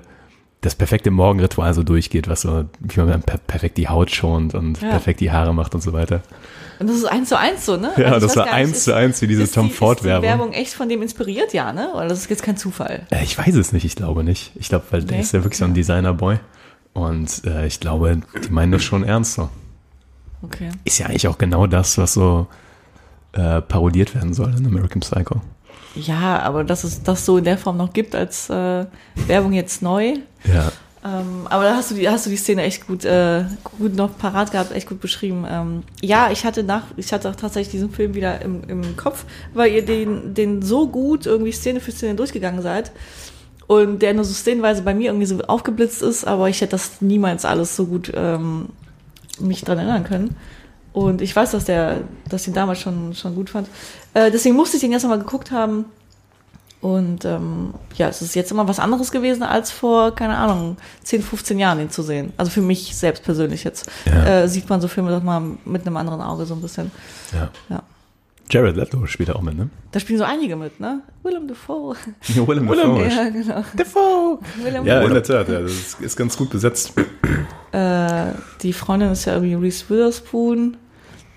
das 0.60 0.74
perfekte 0.74 1.10
Morgenritual 1.12 1.72
so 1.72 1.82
durchgeht, 1.84 2.28
was 2.28 2.40
so, 2.42 2.64
wie 2.80 3.00
man 3.00 3.22
per 3.22 3.38
perfekt 3.38 3.76
die 3.78 3.88
Haut 3.88 4.10
schont 4.10 4.54
und 4.54 4.80
Ja. 4.82 4.90
perfekt 4.90 5.20
die 5.20 5.30
Haare 5.30 5.54
macht 5.54 5.74
und 5.74 5.82
so 5.82 5.92
weiter. 5.92 6.20
Und 6.80 6.88
das 6.88 6.96
ist 6.96 7.04
eins 7.04 7.28
zu 7.28 7.38
eins 7.38 7.64
so, 7.66 7.76
ne? 7.76 7.92
Ja, 7.96 8.12
Also 8.12 8.26
das 8.26 8.36
war 8.36 8.44
nicht, 8.44 8.54
eins 8.54 8.70
ist- 8.78 8.84
zu 8.84 8.94
eins 8.94 9.22
wie 9.22 9.26
diese 9.28 9.42
ist 9.44 9.54
Tom 9.54 9.68
die- 9.68 9.72
Ford 9.74 9.98
Ist 9.98 10.04
die 10.04 10.08
Werbung. 10.08 10.28
Werbung 10.28 10.52
echt 10.52 10.74
von 10.74 10.88
dem 10.88 11.00
inspiriert, 11.02 11.52
ja, 11.52 11.72
ne? 11.72 11.92
Oder 11.94 12.08
das 12.08 12.18
ist 12.20 12.30
jetzt 12.30 12.42
kein 12.42 12.56
Zufall? 12.56 13.06
Äh, 13.10 13.22
Ich 13.22 13.38
weiß 13.38 13.54
es 13.54 13.72
nicht, 13.72 13.84
ich 13.84 13.94
glaube 13.96 14.24
nicht. 14.24 14.52
Ich 14.56 14.68
glaube, 14.68 14.84
weil 14.90 15.02
der 15.04 15.16
Nee? 15.18 15.22
ist 15.22 15.32
ja 15.32 15.42
wirklich 15.44 15.58
so 15.58 15.64
ein 15.64 15.74
Designer-Boy. 15.74 16.38
Und 16.92 17.44
äh, 17.44 17.66
ich 17.66 17.78
glaube, 17.78 18.20
die 18.44 18.50
meinen 18.50 18.72
das 18.72 18.82
schon 18.82 19.04
ernst 19.04 19.34
so. 19.34 19.48
Okay. 20.42 20.70
Ist 20.84 20.98
ja 20.98 21.06
eigentlich 21.06 21.28
auch 21.28 21.38
genau 21.38 21.66
das, 21.66 21.98
was 21.98 22.14
so 22.14 22.46
äh, 23.32 23.60
parodiert 23.60 24.14
werden 24.14 24.32
soll 24.34 24.54
in 24.56 24.66
American 24.66 25.00
Psycho. 25.00 25.40
Ja, 25.94 26.40
aber 26.40 26.64
dass 26.64 26.84
es 26.84 27.02
das 27.02 27.24
so 27.26 27.38
in 27.38 27.44
der 27.44 27.58
Form 27.58 27.76
noch 27.76 27.92
gibt 27.92 28.14
als 28.14 28.48
äh, 28.50 28.86
Werbung 29.26 29.52
jetzt 29.52 29.82
neu. 29.82 30.14
Ja. 30.44 30.70
Ähm, 31.04 31.46
aber 31.48 31.64
da 31.64 31.76
hast 31.76 31.90
du 31.90 31.94
die, 31.94 32.08
hast 32.08 32.26
du 32.26 32.30
die 32.30 32.36
Szene 32.36 32.62
echt 32.62 32.86
gut, 32.86 33.04
äh, 33.04 33.44
gut 33.78 33.94
noch 33.94 34.18
parat 34.18 34.50
gehabt, 34.50 34.72
echt 34.72 34.88
gut 34.88 35.00
beschrieben. 35.00 35.46
Ähm, 35.48 35.82
ja, 36.02 36.30
ich 36.30 36.44
hatte 36.44 36.64
nach, 36.64 36.84
ich 36.96 37.12
hatte 37.12 37.30
auch 37.30 37.36
tatsächlich 37.36 37.70
diesen 37.70 37.90
Film 37.90 38.14
wieder 38.14 38.42
im, 38.42 38.62
im 38.68 38.96
Kopf, 38.96 39.24
weil 39.54 39.72
ihr 39.72 39.84
den, 39.84 40.34
den 40.34 40.62
so 40.62 40.88
gut 40.88 41.26
irgendwie 41.26 41.52
Szene 41.52 41.80
für 41.80 41.92
Szene 41.92 42.16
durchgegangen 42.16 42.62
seid. 42.62 42.90
Und 43.68 44.00
der 44.00 44.14
nur 44.14 44.24
so 44.24 44.32
szenenweise 44.32 44.82
bei 44.82 44.94
mir 44.94 45.10
irgendwie 45.10 45.26
so 45.26 45.38
aufgeblitzt 45.42 46.02
ist, 46.02 46.26
aber 46.26 46.48
ich 46.48 46.60
hätte 46.62 46.70
das 46.70 47.00
niemals 47.00 47.44
alles 47.44 47.76
so 47.76 47.84
gut 47.84 48.10
ähm, 48.14 48.70
mich 49.38 49.62
dran 49.62 49.78
erinnern 49.78 50.04
können. 50.04 50.36
Und 50.92 51.20
ich 51.20 51.36
weiß, 51.36 51.52
dass 51.52 51.66
der, 51.66 52.00
dass 52.28 52.42
ich 52.42 52.48
ihn 52.48 52.54
damals 52.54 52.80
schon, 52.80 53.14
schon 53.14 53.34
gut 53.34 53.50
fand. 53.50 53.68
Äh, 54.14 54.30
deswegen 54.30 54.56
musste 54.56 54.78
ich 54.78 54.80
den 54.80 54.90
jetzt 54.90 55.02
nochmal 55.02 55.18
geguckt 55.18 55.50
haben. 55.50 55.84
Und 56.80 57.24
ähm, 57.24 57.74
ja, 57.96 58.08
es 58.08 58.22
ist 58.22 58.34
jetzt 58.36 58.52
immer 58.52 58.68
was 58.68 58.78
anderes 58.78 59.10
gewesen, 59.10 59.42
als 59.42 59.72
vor, 59.72 60.14
keine 60.14 60.36
Ahnung, 60.36 60.76
10, 61.02 61.22
15 61.22 61.58
Jahren 61.58 61.78
den 61.78 61.90
zu 61.90 62.02
sehen. 62.02 62.32
Also 62.36 62.50
für 62.52 62.62
mich 62.62 62.96
selbst 62.96 63.24
persönlich 63.24 63.64
jetzt. 63.64 63.90
Ja. 64.06 64.42
Äh, 64.42 64.48
sieht 64.48 64.68
man 64.68 64.80
so 64.80 64.86
Filme 64.86 65.10
doch 65.10 65.22
mal 65.22 65.42
mit 65.64 65.86
einem 65.86 65.96
anderen 65.96 66.20
Auge 66.20 66.46
so 66.46 66.54
ein 66.54 66.60
bisschen. 66.62 66.92
ja. 67.32 67.50
Ja. 67.68 67.82
Jared 68.50 68.76
Leto 68.76 69.04
spielt 69.06 69.30
auch 69.30 69.42
mit, 69.42 69.58
ne? 69.58 69.68
Da 69.92 70.00
spielen 70.00 70.18
so 70.18 70.24
einige 70.24 70.56
mit, 70.56 70.80
ne? 70.80 71.02
Willem 71.22 71.48
Dafoe. 71.48 71.96
Willem 72.28 72.66
Ja, 72.66 73.28
genau. 73.28 73.62
Dafoe. 73.76 74.38
Willem 74.62 74.86
Ja, 74.86 75.02
in 75.02 75.12
der 75.12 75.22
Tat, 75.22 75.48
ja, 75.48 75.60
das 75.60 75.72
ist, 75.72 76.00
ist 76.00 76.16
ganz 76.16 76.36
gut 76.36 76.50
besetzt. 76.50 76.94
Äh, 77.72 78.32
die 78.62 78.72
Freundin 78.72 79.12
ist 79.12 79.26
ja 79.26 79.34
irgendwie 79.34 79.54
Reese 79.54 79.84
Witherspoon. 79.90 80.78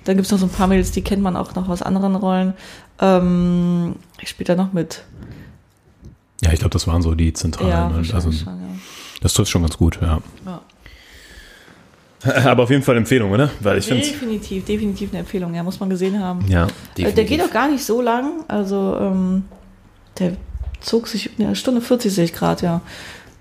Dann 0.05 0.15
gibt's 0.15 0.31
noch 0.31 0.39
so 0.39 0.45
ein 0.45 0.51
paar 0.51 0.67
Mädels, 0.67 0.91
die 0.91 1.03
kennt 1.03 1.21
man 1.21 1.36
auch 1.36 1.53
noch 1.55 1.67
aus 1.67 1.81
anderen 1.81 2.15
Rollen. 2.15 2.53
Ähm, 3.00 3.95
ich 4.22 4.30
spiele 4.30 4.56
da 4.56 4.56
noch 4.63 4.74
mit. 4.74 5.04
Ja, 6.42 6.51
ich 6.54 6.60
glaube, 6.60 6.72
das 6.74 6.88
waren 6.88 7.01
so 7.01 7.13
die 7.13 7.28
Ja, 7.28 7.34
zentralen. 7.34 7.90
und 7.92 7.98
wahrscheinlich 7.98 8.13
also, 8.13 8.32
schon, 8.32 8.62
ja. 8.62 8.68
das 9.22 9.34
trifft 9.34 9.51
schon 9.51 9.62
ganz 9.62 9.78
gut, 9.78 10.00
ja. 10.01 10.22
ja. 10.46 10.62
Aber 12.51 12.63
auf 12.63 12.70
jeden 12.70 12.84
Fall 12.84 12.98
Empfehlung, 12.98 13.32
oder? 13.32 13.50
Weil 13.62 13.80
ich 13.80 13.88
Definitiv, 13.88 14.66
definitiv 14.66 15.10
eine 15.12 15.20
Empfehlung, 15.20 15.54
ja, 15.56 15.63
muss 15.63 15.80
man 15.80 15.90
gesehen 15.90 16.20
haben. 16.20 16.46
ja. 16.48 16.68
Äh, 16.98 17.12
Der 17.13 17.25
geht 17.25 17.42
auch 17.42 17.51
gar 17.51 17.70
nicht 17.70 17.84
so 17.84 18.01
lang, 18.01 18.44
also 18.48 18.98
ähm, 19.00 19.46
der 20.20 20.34
zog 20.82 21.08
sich, 21.08 21.32
eine 21.40 21.56
Stunde 21.56 21.82
40 21.82 22.13
sehe 22.13 22.25
ich 22.25 22.34
gerade, 22.34 22.63
ja. 22.66 22.82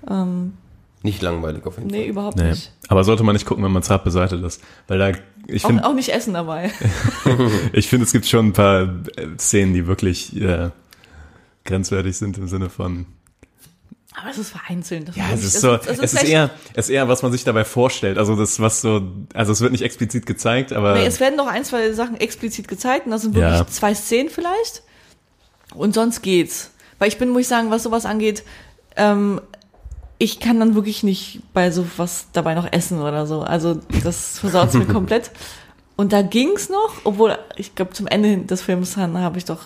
Ähm, 0.09 0.55
Nicht 1.03 1.23
langweilig 1.23 1.65
auf 1.65 1.77
jeden 1.79 1.89
nee, 1.89 2.01
Fall. 2.03 2.09
überhaupt 2.11 2.37
Nee. 2.37 2.51
nicht. 2.51 2.73
Aber 2.89 3.05
sollte 3.05 3.23
man 3.23 3.35
nicht 3.35 3.47
gucken, 3.47 3.65
wenn 3.65 3.73
man 3.73 3.83
zart 3.83 4.05
beseitigt 4.05 4.45
ist. 4.45 4.63
Weil 4.87 4.99
da, 4.99 5.13
ich 5.47 5.65
Auch, 5.65 5.69
finde, 5.69 5.87
auch 5.87 5.95
nicht 5.95 6.11
Essen 6.11 6.35
dabei. 6.35 6.71
ich 7.73 7.89
finde, 7.89 8.05
es 8.05 8.13
gibt 8.13 8.27
schon 8.27 8.49
ein 8.49 8.53
paar 8.53 8.83
äh, 9.17 9.27
Szenen, 9.39 9.73
die 9.73 9.87
wirklich 9.87 10.39
äh, 10.41 10.71
grenzwertig 11.65 12.17
sind 12.19 12.37
im 12.37 12.49
Sinne 12.49 12.69
von, 12.69 13.07
Aber 14.15 14.29
es 14.31 14.37
ist 14.39 14.51
vereinzelt. 14.51 15.09
Das 15.09 15.17
ja, 15.17 15.25
es 15.33 15.43
ist 15.43 15.61
so, 15.61 15.77
das 15.79 15.99
es 15.99 16.13
ist 16.13 16.25
eher, 16.25 16.51
es 16.75 16.87
ist 16.87 16.91
eher, 16.91 17.09
was 17.09 17.23
man 17.23 17.33
sich 17.33 17.45
dabei 17.45 17.65
vorstellt. 17.65 18.19
Also 18.19 18.37
das, 18.37 18.61
was 18.61 18.83
so, 18.83 19.01
also 19.33 19.53
es 19.53 19.61
wird 19.63 19.73
nicht 19.73 19.83
explizit 19.83 20.27
gezeigt, 20.27 20.73
aber 20.73 20.95
Nee, 20.95 21.07
es 21.07 21.19
werden 21.21 21.37
noch 21.37 21.47
ein, 21.47 21.65
zwei 21.65 21.93
Sachen 21.93 22.17
explizit 22.21 22.69
gezeigt 22.69 23.07
und 23.07 23.13
das 23.13 23.23
sind 23.23 23.35
wirklich 23.35 23.55
Ja. 23.59 23.67
zwei 23.67 23.95
Szenen 23.95 24.29
vielleicht. 24.29 24.83
Und 25.75 25.95
sonst 25.95 26.21
geht's. 26.23 26.73
Weil 26.99 27.09
ich 27.09 27.17
bin, 27.17 27.31
muss 27.31 27.43
ich 27.43 27.49
sagen, 27.49 27.71
was 27.71 27.85
sowas 27.85 28.05
angeht, 28.05 28.43
ähm, 28.97 29.41
ich 30.21 30.39
kann 30.39 30.61
dann 30.61 30.75
wirklich 30.75 31.03
nicht 31.03 31.41
bei 31.55 31.71
sowas 31.71 32.27
dabei 32.35 32.55
noch 32.55 32.71
essen 32.71 33.01
oder 33.01 33.27
so. 33.27 33.41
Also 33.41 33.81
das 34.05 34.39
versaut 34.41 34.75
mir 34.75 34.85
komplett. 34.85 35.31
Und 35.97 36.13
da 36.13 36.21
ging's 36.23 36.69
noch, 36.69 36.93
obwohl 37.05 37.37
ich 37.57 37.75
glaube 37.75 37.93
zum 37.95 38.07
Ende 38.07 38.37
des 38.39 38.63
Films 38.63 38.97
habe 38.97 39.39
ich 39.39 39.47
doch 39.47 39.61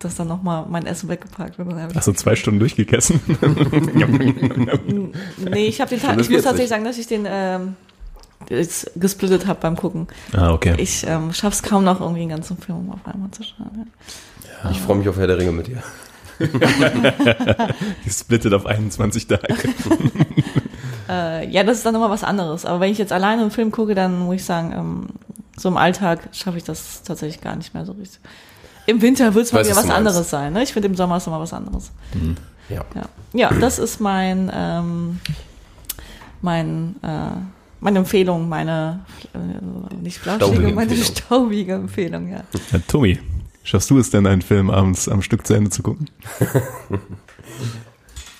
das 0.00 0.16
dann 0.16 0.26
nochmal 0.26 0.66
mein 0.68 0.86
Essen 0.86 1.08
weggepackt. 1.08 1.56
Hast 1.94 2.08
du 2.08 2.12
zwei 2.12 2.34
Stunden 2.34 2.58
durchgegessen? 2.58 3.20
nee, 5.38 5.68
ich 5.68 5.80
habe 5.80 5.90
den 5.90 6.00
Tag, 6.00 6.18
ich 6.18 6.28
muss 6.28 6.42
40. 6.42 6.42
tatsächlich 6.42 6.68
sagen, 6.68 6.84
dass 6.84 6.98
ich 6.98 7.06
den 7.06 7.24
ähm, 7.30 7.76
jetzt 8.48 8.90
gesplittet 8.96 9.46
habe 9.46 9.60
beim 9.60 9.76
Gucken. 9.76 10.08
ah, 10.32 10.52
okay. 10.52 10.74
Ich 10.78 11.06
ähm, 11.06 11.32
schaff's 11.32 11.62
kaum 11.62 11.84
noch 11.84 12.00
irgendwie 12.00 12.22
den 12.22 12.30
ganzen 12.30 12.58
Film 12.58 12.90
auf 12.90 13.06
einmal 13.06 13.30
zu 13.30 13.44
schauen. 13.44 13.92
Ja. 14.64 14.70
Ich 14.72 14.80
freue 14.80 14.96
mich 14.96 15.08
auf 15.08 15.16
Herr 15.16 15.28
der 15.28 15.38
Ringe 15.38 15.52
mit 15.52 15.68
dir. 15.68 15.80
Gesplittet 18.04 18.54
auf 18.54 18.66
21 18.66 19.26
Tage. 19.26 19.54
Äh, 21.08 21.48
ja, 21.50 21.64
das 21.64 21.78
ist 21.78 21.86
dann 21.86 21.92
nochmal 21.92 22.10
was 22.10 22.24
anderes. 22.24 22.64
Aber 22.64 22.80
wenn 22.80 22.90
ich 22.90 22.98
jetzt 22.98 23.12
alleine 23.12 23.42
einen 23.42 23.50
Film 23.50 23.70
gucke, 23.70 23.94
dann 23.94 24.20
muss 24.20 24.36
ich 24.36 24.44
sagen, 24.44 24.72
ähm, 24.72 25.06
so 25.56 25.68
im 25.68 25.76
Alltag 25.76 26.20
schaffe 26.32 26.56
ich 26.56 26.64
das 26.64 27.02
tatsächlich 27.02 27.40
gar 27.40 27.56
nicht 27.56 27.74
mehr 27.74 27.84
so 27.84 27.92
richtig. 27.92 28.20
Im 28.86 29.00
Winter 29.02 29.34
wird 29.34 29.46
es 29.46 29.52
mal 29.52 29.64
wieder 29.64 29.76
was 29.76 29.90
anderes 29.90 30.30
sein. 30.30 30.52
Ne? 30.52 30.62
Ich 30.62 30.72
finde, 30.72 30.88
im 30.88 30.96
Sommer 30.96 31.18
ist 31.18 31.26
immer 31.26 31.40
was 31.40 31.52
anderes. 31.52 31.92
Ja. 32.68 32.84
Ja, 32.94 33.02
ja 33.32 33.50
das 33.60 33.78
ist 33.78 34.00
mein, 34.00 34.50
ähm, 34.52 35.20
mein, 36.40 36.96
äh, 37.02 37.36
meine 37.80 37.98
Empfehlung, 38.00 38.48
meine, 38.48 39.00
äh, 39.34 39.94
nicht 39.94 40.18
flauschige, 40.18 40.46
Staubige 40.46 40.74
meine 40.74 40.90
Empfehlung. 40.90 41.16
staubige 41.16 41.74
Empfehlung, 41.74 42.28
ja. 42.28 42.40
Ja, 42.72 42.78
Tommy, 42.88 43.18
schaffst 43.62 43.90
du 43.90 43.98
es 43.98 44.10
denn, 44.10 44.26
einen 44.26 44.42
Film 44.42 44.70
abends 44.70 45.08
am 45.08 45.22
Stück 45.22 45.46
zu 45.46 45.54
Ende 45.54 45.70
zu 45.70 45.82
gucken? 45.82 46.10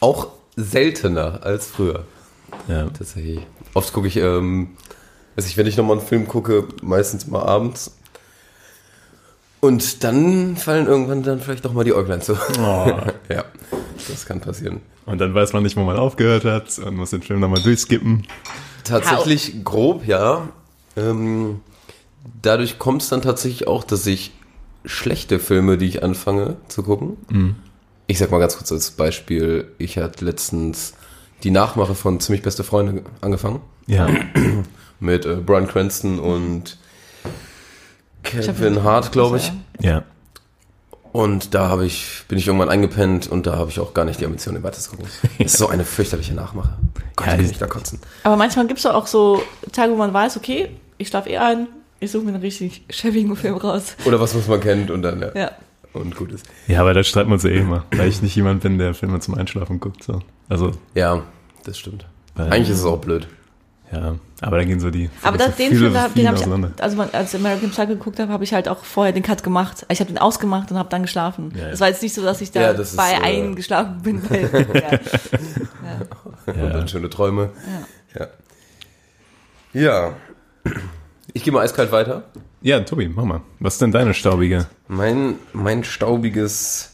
Auch 0.00 0.28
seltener 0.56 1.40
als 1.42 1.66
früher. 1.66 2.04
Ja. 2.68 2.84
Tatsächlich. 2.84 3.40
Oft 3.74 3.92
gucke 3.92 4.08
ich, 4.08 4.16
ähm, 4.16 4.70
weiß 5.36 5.46
ich, 5.46 5.56
wenn 5.56 5.66
ich 5.66 5.76
nochmal 5.76 5.98
einen 5.98 6.06
Film 6.06 6.28
gucke, 6.28 6.68
meistens 6.82 7.26
mal 7.26 7.42
abends. 7.42 7.96
Und 9.60 10.02
dann 10.02 10.56
fallen 10.56 10.86
irgendwann 10.86 11.22
dann 11.22 11.40
vielleicht 11.40 11.62
noch 11.64 11.72
mal 11.72 11.84
die 11.84 11.94
Äuglein 11.94 12.20
zu. 12.20 12.32
ja, 13.28 13.44
das 14.08 14.26
kann 14.26 14.40
passieren. 14.40 14.80
Und 15.06 15.20
dann 15.20 15.34
weiß 15.34 15.52
man 15.52 15.62
nicht, 15.62 15.76
wo 15.76 15.84
man 15.84 15.96
aufgehört 15.96 16.44
hat 16.44 16.78
und 16.78 16.96
muss 16.96 17.10
den 17.10 17.22
Film 17.22 17.40
nochmal 17.40 17.62
durchskippen. 17.62 18.26
Tatsächlich 18.82 19.64
grob, 19.64 20.06
ja. 20.06 20.48
Ähm, 20.96 21.60
dadurch 22.42 22.78
kommt 22.78 23.02
es 23.02 23.08
dann 23.08 23.22
tatsächlich 23.22 23.68
auch, 23.68 23.84
dass 23.84 24.06
ich 24.06 24.32
schlechte 24.84 25.38
Filme, 25.38 25.78
die 25.78 25.86
ich 25.86 26.02
anfange 26.02 26.56
zu 26.68 26.82
gucken. 26.82 27.56
Ich 28.06 28.18
sag 28.18 28.30
mal 28.30 28.38
ganz 28.38 28.56
kurz 28.56 28.72
als 28.72 28.90
Beispiel, 28.90 29.68
ich 29.78 29.98
hatte 29.98 30.24
letztens 30.24 30.94
die 31.42 31.50
Nachmache 31.50 31.94
von 31.94 32.20
Ziemlich 32.20 32.42
Beste 32.42 32.64
Freunde 32.64 33.02
angefangen. 33.20 33.60
Ja. 33.86 34.08
Mit 35.00 35.24
äh, 35.24 35.36
Brian 35.36 35.66
Cranston 35.66 36.20
und 36.20 36.78
Kevin 38.22 38.82
Hart, 38.84 39.12
glaube 39.12 39.38
ich. 39.38 39.52
Ja. 39.80 40.04
Und 41.10 41.54
da 41.54 41.68
habe 41.68 41.84
ich, 41.84 42.24
bin 42.28 42.38
ich 42.38 42.46
irgendwann 42.46 42.70
eingepennt 42.70 43.26
und 43.26 43.46
da 43.46 43.56
habe 43.56 43.70
ich 43.70 43.80
auch 43.80 43.92
gar 43.92 44.04
nicht 44.04 44.20
die 44.20 44.24
Ambition, 44.24 44.54
den 44.54 44.62
weiter 44.62 44.78
zu 44.78 44.90
gucken. 44.90 45.06
Das 45.38 45.52
ist 45.52 45.58
so 45.58 45.68
eine 45.68 45.84
fürchterliche 45.84 46.34
Nachmache. 46.34 46.70
Gott, 47.16 47.26
Ja, 47.26 47.32
ich 47.34 47.38
kann 47.38 47.48
mich 47.48 47.58
da 47.58 47.66
kotzen. 47.66 48.00
Aber 48.22 48.36
manchmal 48.36 48.66
gibt's 48.66 48.84
doch 48.84 48.94
auch 48.94 49.06
so 49.06 49.42
Tage, 49.72 49.92
wo 49.92 49.96
man 49.96 50.14
weiß, 50.14 50.36
okay, 50.38 50.70
ich 50.96 51.08
schlafe 51.08 51.28
eh 51.28 51.36
ein, 51.38 51.68
ich 52.02 52.10
suche 52.10 52.24
mir 52.24 52.32
einen 52.32 52.42
richtig 52.42 52.84
schäbigen 52.90 53.34
Film 53.36 53.56
raus. 53.56 53.96
Oder 54.04 54.20
was, 54.20 54.34
was 54.34 54.46
man 54.48 54.60
kennt 54.60 54.90
und 54.90 55.02
dann, 55.02 55.20
ja. 55.20 55.30
Ja. 55.34 55.50
Und 55.92 56.16
gut 56.16 56.32
ist. 56.32 56.46
Ja, 56.68 56.80
aber 56.80 56.94
da 56.94 57.02
streiten 57.04 57.28
wir 57.28 57.34
uns 57.34 57.42
ja 57.42 57.50
eh 57.50 57.58
immer, 57.58 57.84
weil 57.94 58.08
ich 58.08 58.22
nicht 58.22 58.34
jemand 58.34 58.62
bin, 58.62 58.78
der 58.78 58.94
Filme 58.94 59.20
zum 59.20 59.34
Einschlafen 59.34 59.78
guckt. 59.78 60.02
So. 60.02 60.20
Also, 60.48 60.72
Ja, 60.94 61.22
das 61.64 61.78
stimmt. 61.78 62.06
Weil- 62.34 62.46
Eigentlich 62.50 62.70
ist 62.70 62.78
es 62.78 62.84
auch 62.86 62.98
blöd. 62.98 63.28
ja, 63.92 64.14
aber 64.40 64.56
da 64.56 64.64
gehen 64.64 64.80
so 64.80 64.88
die 64.88 65.10
Aber 65.22 65.36
das, 65.36 65.54
den 65.56 65.68
Film, 65.76 65.92
da- 65.92 66.08
den 66.08 66.26
habe 66.26 66.38
auseinander. 66.38 66.72
ich, 66.74 66.82
also 66.82 67.02
als 67.12 67.34
American 67.34 67.68
Psycho 67.70 67.88
geguckt 67.88 68.18
habe, 68.20 68.32
habe 68.32 68.42
ich 68.42 68.54
halt 68.54 68.68
auch 68.68 68.82
vorher 68.84 69.12
den 69.12 69.22
Cut 69.22 69.42
gemacht. 69.42 69.84
Ich 69.90 70.00
habe 70.00 70.08
den 70.10 70.16
ausgemacht 70.16 70.70
und 70.70 70.78
habe 70.78 70.88
dann 70.88 71.02
geschlafen. 71.02 71.52
Ja, 71.54 71.64
ja. 71.66 71.68
Es 71.68 71.80
war 71.80 71.88
jetzt 71.88 72.02
nicht 72.02 72.14
so, 72.14 72.22
dass 72.22 72.40
ich 72.40 72.50
da 72.50 72.62
Ja, 72.62 72.72
das 72.72 72.92
ist, 72.92 72.96
bei 72.96 73.12
äh, 73.12 73.20
eingeschlafen 73.20 74.00
bin. 74.02 74.22
Weil, 74.30 74.42
ja. 76.46 76.52
Und 76.64 76.70
dann 76.72 76.88
schöne 76.88 77.10
Träume. 77.10 77.50
Ja. 78.14 78.28
Ja. 79.74 80.12
Ich 81.34 81.44
gehe 81.44 81.52
mal 81.52 81.62
eiskalt 81.62 81.92
weiter. 81.92 82.24
Ja, 82.60 82.80
Tobi, 82.80 83.08
mach 83.08 83.24
mal. 83.24 83.40
Was 83.58 83.74
ist 83.74 83.82
denn 83.82 83.92
deine 83.92 84.14
staubige? 84.14 84.66
Mein, 84.88 85.36
mein 85.52 85.82
staubiges 85.82 86.92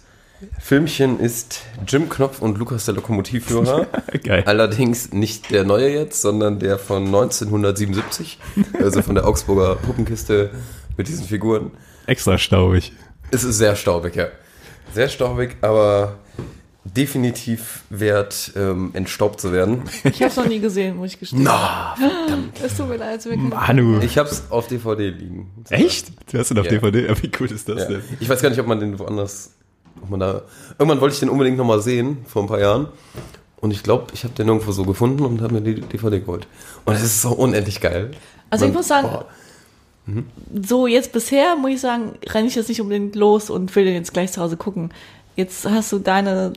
Filmchen 0.61 1.19
ist 1.19 1.63
Jim 1.87 2.09
Knopf 2.09 2.41
und 2.41 2.59
Lukas 2.59 2.85
der 2.85 2.95
Lokomotivführer. 2.95 3.87
Geil. 4.25 4.45
Allerdings 4.47 5.13
nicht 5.13 5.51
der 5.51 5.65
neue 5.65 5.89
jetzt, 5.89 6.23
sondern 6.23 6.61
der 6.61 6.79
von 6.79 7.07
1977. 7.07 8.39
Also 8.81 9.03
von 9.03 9.17
der 9.17 9.27
Augsburger 9.27 9.75
Puppenkiste 9.75 10.51
mit 10.97 11.09
diesen 11.09 11.27
Figuren. 11.27 11.73
Extra 12.07 12.39
staubig. 12.39 12.93
Es 13.33 13.43
ist 13.43 13.59
sehr 13.59 13.75
staubig, 13.75 14.15
ja. 14.15 14.29
Sehr 14.95 15.09
staubig, 15.09 15.57
aber 15.61 16.19
definitiv 16.97 17.83
wert, 17.91 18.53
ähm, 18.57 18.91
entstaubt 18.95 19.41
zu 19.41 19.53
werden. 19.53 19.83
Ich 20.05 20.21
habe 20.23 20.31
es 20.31 20.37
noch 20.37 20.47
nie 20.47 20.61
gesehen, 20.61 20.97
muss 20.97 21.13
ich 21.13 21.21
gestehen. 21.21 21.43
Na, 21.43 21.95
Es 22.65 22.77
tut 22.77 22.89
mir 22.89 22.97
leid, 22.97 23.25
wirklich. 23.25 23.43
Manu. 23.43 23.99
ich 24.01 24.19
hab's 24.19 24.45
auf 24.51 24.67
DVD 24.69 25.11
liegen. 25.11 25.51
Echt? 25.71 26.09
Du 26.33 26.39
hast 26.39 26.51
den 26.51 26.59
auf 26.59 26.67
Ja. 26.67 26.73
DVD? 26.73 27.09
Wie 27.23 27.31
cool 27.41 27.51
ist 27.51 27.69
das 27.69 27.83
Ja. 27.83 27.89
denn? 27.89 28.03
Ich 28.21 28.29
weiß 28.29 28.41
gar 28.43 28.51
nicht, 28.51 28.59
ob 28.61 28.67
man 28.67 28.81
den 28.81 28.99
woanders, 28.99 29.51
ob 30.03 30.11
man 30.11 30.21
da. 30.21 30.43
Irgendwann 30.79 31.01
wollte 31.01 31.15
ich 31.15 31.21
den 31.21 31.29
unbedingt 31.29 31.57
nochmal 31.57 31.81
sehen, 31.83 32.19
vor 32.27 32.43
ein 32.43 32.49
paar 32.49 32.61
Jahren. 32.61 32.89
Und 33.61 33.73
ich 33.73 33.83
glaube, 33.83 34.07
ich 34.15 34.23
habe 34.25 34.35
den 34.35 34.47
irgendwo 34.49 34.71
so 34.73 34.85
gefunden 34.85 35.25
und 35.25 35.41
habe 35.43 35.55
mir 35.55 35.61
die 35.63 35.81
DVD 35.81 36.21
geholt. 36.21 36.47
Und 36.85 36.95
es 36.95 37.03
ist 37.03 37.23
so 37.23 37.31
unendlich 37.31 37.81
geil. 37.81 38.13
Also 38.51 38.65
ich 38.67 38.71
Man- 38.73 38.79
muss 38.79 38.89
sagen, 38.89 39.09
boah, 39.09 39.27
so 40.67 40.87
jetzt 40.87 41.13
bisher, 41.13 41.57
muss 41.57 41.73
ich 41.73 41.81
sagen, 41.81 42.13
renne 42.31 42.49
ich 42.49 42.55
jetzt 42.55 42.69
nicht 42.69 42.81
unbedingt 42.81 43.15
los 43.15 43.51
und 43.51 43.75
will 43.77 43.85
den 43.85 43.95
jetzt 43.95 44.13
gleich 44.15 44.33
zu 44.33 44.41
Hause 44.41 44.57
gucken. 44.57 44.91
Jetzt 45.37 45.69
hast 45.69 45.93
du 45.93 45.99
deine, 45.99 46.53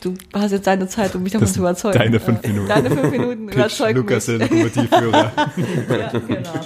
du 0.00 0.14
hast 0.32 0.52
jetzt 0.52 0.66
deine 0.66 0.86
Zeit, 0.88 1.14
um 1.14 1.22
mich 1.22 1.32
davon 1.32 1.48
zu 1.48 1.60
überzeugen. 1.60 1.98
deine 1.98 2.20
fünf 2.20 2.42
Äh, 2.44 2.48
Minuten. 2.48 2.68
Deine 2.68 2.90
fünf 2.90 3.10
Minuten 3.10 3.48
überzeugen 3.48 3.98
Lukas 3.98 4.26
der. 4.26 4.38
Lokomotivführer. 4.40 5.32
ja, 5.90 6.18
genau. 6.26 6.60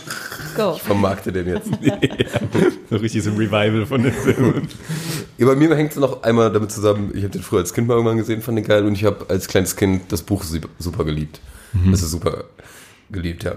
Go. 0.56 0.75
vermarkte 0.75 1.32
den 1.32 1.46
jetzt. 1.46 1.68
so 2.90 2.96
richtig 2.96 3.22
so 3.22 3.30
ein 3.30 3.37
Revival 3.37 3.87
von 3.87 4.02
den 4.02 4.12
Filmen. 4.12 4.66
Ja, 5.38 5.46
bei 5.46 5.54
mir 5.54 5.75
hängt 5.76 5.92
es 5.92 5.96
noch 5.96 6.22
einmal 6.25 6.50
damit 6.52 6.72
zusammen, 6.72 7.12
ich 7.14 7.22
habe 7.22 7.30
den 7.30 7.42
früher 7.42 7.60
als 7.60 7.72
Kind 7.72 7.87
mal 7.87 7.94
irgendwann 7.94 8.16
gesehen, 8.16 8.42
fand 8.42 8.58
den 8.58 8.64
geil 8.64 8.84
und 8.84 8.94
ich 8.94 9.04
habe 9.04 9.26
als 9.28 9.46
kleines 9.46 9.76
Kind 9.76 10.10
das 10.12 10.22
Buch 10.22 10.42
super, 10.42 10.68
super 10.78 11.04
geliebt. 11.04 11.40
Das 11.90 12.02
ist 12.02 12.10
super 12.10 12.44
geliebt, 13.10 13.44
ja. 13.44 13.54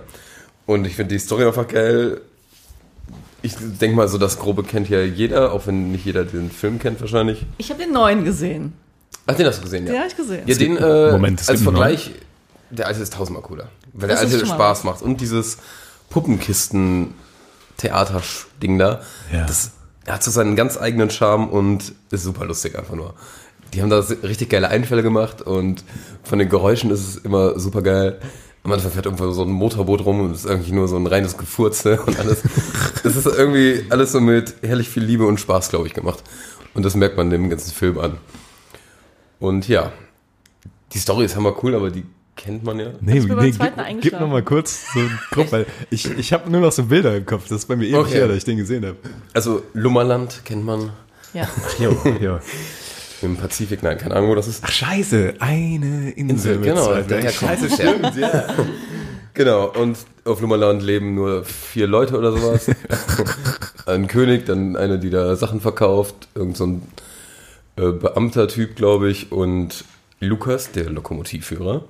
Und 0.67 0.85
ich 0.85 0.95
finde 0.95 1.15
die 1.15 1.19
Story 1.19 1.45
einfach 1.45 1.67
geil. 1.67 2.21
Ich 3.41 3.55
denke 3.59 3.97
mal, 3.97 4.07
so 4.07 4.17
das 4.19 4.37
Grobe 4.39 4.63
kennt 4.63 4.87
ja 4.87 5.01
jeder, 5.01 5.51
auch 5.51 5.65
wenn 5.67 5.91
nicht 5.91 6.05
jeder 6.05 6.23
den 6.23 6.49
Film 6.51 6.77
kennt 6.79 7.01
wahrscheinlich. 7.01 7.43
Ich 7.57 7.71
habe 7.71 7.81
den 7.83 7.91
neuen 7.91 8.23
gesehen. 8.23 8.73
Ach, 9.25 9.35
den 9.35 9.45
hast 9.45 9.59
du 9.59 9.63
gesehen, 9.63 9.85
ja. 9.85 9.91
Den 9.93 9.99
habe 9.99 10.09
ich 10.09 10.17
gesehen. 10.17 10.41
Ja, 10.45 10.55
den 10.55 10.77
äh, 10.77 11.11
Moment, 11.11 11.47
als 11.47 11.61
Vergleich, 11.61 12.11
der 12.69 12.87
alte 12.87 13.01
ist 13.01 13.13
tausendmal 13.13 13.43
cooler. 13.43 13.69
Weil 13.93 14.09
Das 14.09 14.19
der 14.19 14.27
ist 14.29 14.33
alte 14.35 14.45
Spaß 14.47 14.83
macht. 14.83 15.01
Und 15.01 15.21
dieses 15.21 15.57
Puppenkisten-Theater-Ding 16.09 18.79
da, 18.79 19.01
Ja. 19.31 19.45
das 19.45 19.71
hat 20.07 20.23
so 20.23 20.31
seinen 20.31 20.55
ganz 20.55 20.77
eigenen 20.77 21.09
Charme 21.09 21.49
und 21.49 21.93
ist 22.11 22.23
super 22.23 22.45
lustig 22.45 22.77
einfach 22.77 22.95
nur. 22.95 23.13
Die 23.73 23.81
haben 23.81 23.89
da 23.89 23.99
richtig 23.99 24.49
geile 24.49 24.67
Einfälle 24.69 25.01
gemacht 25.01 25.41
und 25.41 25.83
von 26.23 26.37
den 26.39 26.49
Geräuschen 26.49 26.91
ist 26.91 27.07
es 27.07 27.15
immer 27.17 27.59
super 27.59 27.81
geil. 27.81 28.19
Am 28.63 28.71
Anfang 28.71 28.91
fährt 28.91 29.05
irgendwo 29.05 29.31
so 29.31 29.43
ein 29.43 29.51
Motorboot 29.51 30.05
rum 30.05 30.21
und 30.21 30.31
es 30.31 30.39
ist 30.41 30.45
irgendwie 30.49 30.71
nur 30.73 30.87
so 30.87 30.95
ein 30.95 31.07
reines 31.07 31.37
Gefurze 31.37 31.99
und 32.05 32.19
alles. 32.19 32.43
Es 33.03 33.15
ist 33.15 33.25
irgendwie 33.25 33.85
alles 33.89 34.11
so 34.11 34.21
mit 34.21 34.53
herrlich 34.61 34.89
viel 34.89 35.03
Liebe 35.03 35.25
und 35.25 35.39
Spaß, 35.39 35.69
glaube 35.69 35.87
ich, 35.87 35.93
gemacht. 35.93 36.23
Und 36.73 36.83
das 36.83 36.95
merkt 36.95 37.17
man 37.17 37.29
dem 37.29 37.49
ganzen 37.49 37.71
Film 37.73 37.97
an. 37.99 38.17
Und 39.43 39.67
ja, 39.67 39.91
die 40.93 40.99
Story 40.99 41.25
ist 41.25 41.35
hammer 41.35 41.53
cool, 41.61 41.75
aber 41.75 41.91
die 41.91 42.05
kennt 42.37 42.63
man 42.63 42.79
ja. 42.79 42.91
Nee, 43.01 43.19
nee 43.19 43.51
zweiten 43.51 43.81
gib, 43.99 44.01
gib 44.01 44.13
noch 44.13 44.29
mal 44.29 44.41
kurz 44.41 44.85
so 44.93 45.01
einen 45.01 45.19
Grupp, 45.31 45.51
weil 45.51 45.65
ich, 45.89 46.09
ich 46.17 46.31
habe 46.31 46.49
nur 46.49 46.61
noch 46.61 46.71
so 46.71 46.85
Bilder 46.85 47.17
im 47.17 47.25
Kopf. 47.25 47.49
Das 47.49 47.57
ist 47.59 47.65
bei 47.65 47.75
mir 47.75 47.87
ewig 47.87 47.97
Okay. 47.97 48.13
her, 48.13 48.29
dass 48.29 48.37
ich 48.37 48.45
den 48.45 48.55
gesehen 48.55 48.85
habe. 48.85 48.95
Also 49.33 49.63
Lummerland 49.73 50.45
kennt 50.45 50.63
man 50.63 50.91
Ja. 51.33 51.49
Jo, 51.77 51.91
jo. 52.21 52.39
im 53.21 53.35
Pazifik, 53.35 53.83
nein, 53.83 53.97
keine 53.97 54.15
Ahnung, 54.15 54.29
wo 54.29 54.35
das 54.35 54.47
ist. 54.47 54.63
Ach 54.65 54.71
scheiße, 54.71 55.33
eine 55.39 56.11
Insel. 56.11 56.59
mit 56.59 56.69
genau, 56.69 56.85
zwei 56.85 57.01
daher 57.01 57.25
es 57.25 57.73
stimmt, 57.73 58.15
ja. 58.15 58.45
Genau, 59.33 59.73
und 59.73 59.97
auf 60.23 60.39
Lummerland 60.39 60.81
leben 60.83 61.15
nur 61.15 61.43
vier 61.43 61.87
Leute 61.87 62.17
oder 62.17 62.31
sowas. 62.31 62.67
ein 63.87 64.07
König, 64.07 64.45
dann 64.45 64.77
eine, 64.77 64.99
die 64.99 65.09
da 65.09 65.35
Sachen 65.35 65.59
verkauft, 65.59 66.29
irgend 66.33 66.55
so 66.55 66.65
ein 66.65 66.83
äh, 67.75 67.91
Beamter-Typ, 67.91 68.75
glaube 68.75 69.09
ich, 69.09 69.31
und 69.31 69.85
Lukas, 70.19 70.71
der 70.71 70.89
Lokomotivführer. 70.89 71.83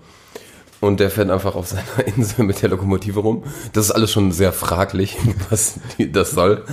Und 0.80 1.00
der 1.00 1.10
fährt 1.10 1.30
einfach 1.30 1.56
auf 1.56 1.68
seiner 1.70 2.08
Insel 2.18 2.44
mit 2.44 2.62
der 2.62 2.70
Lokomotive 2.70 3.22
rum. 3.22 3.44
Das 3.72 3.86
ist 3.86 3.92
alles 3.92 4.12
schon 4.12 4.32
sehr 4.34 4.52
fraglich, 4.52 5.18
was 5.50 5.76
die, 5.98 6.12
das 6.12 6.32
soll, 6.32 6.64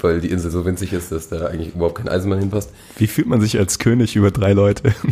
weil 0.00 0.20
die 0.20 0.30
Insel 0.30 0.50
so 0.50 0.64
winzig 0.64 0.92
ist, 0.92 1.10
dass 1.10 1.28
da 1.28 1.46
eigentlich 1.46 1.74
überhaupt 1.74 1.96
kein 1.96 2.08
Eisenbahn 2.08 2.38
hinpasst. 2.38 2.70
Wie 2.98 3.08
fühlt 3.08 3.26
man 3.26 3.40
sich 3.40 3.58
als 3.58 3.78
König 3.78 4.14
über 4.16 4.30
drei 4.30 4.52
Leute? 4.52 4.94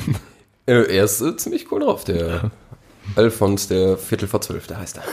Äh, 0.69 0.97
Er 0.97 1.05
ist 1.05 1.21
äh, 1.21 1.37
ziemlich 1.37 1.71
cool 1.71 1.79
drauf, 1.79 2.03
der 2.03 2.51
Alphons, 3.15 3.69
der 3.69 3.97
Viertel 3.97 4.27
vor 4.27 4.41
zwölf, 4.41 4.67
der 4.67 4.81
heißt 4.81 4.97
er. 4.97 5.05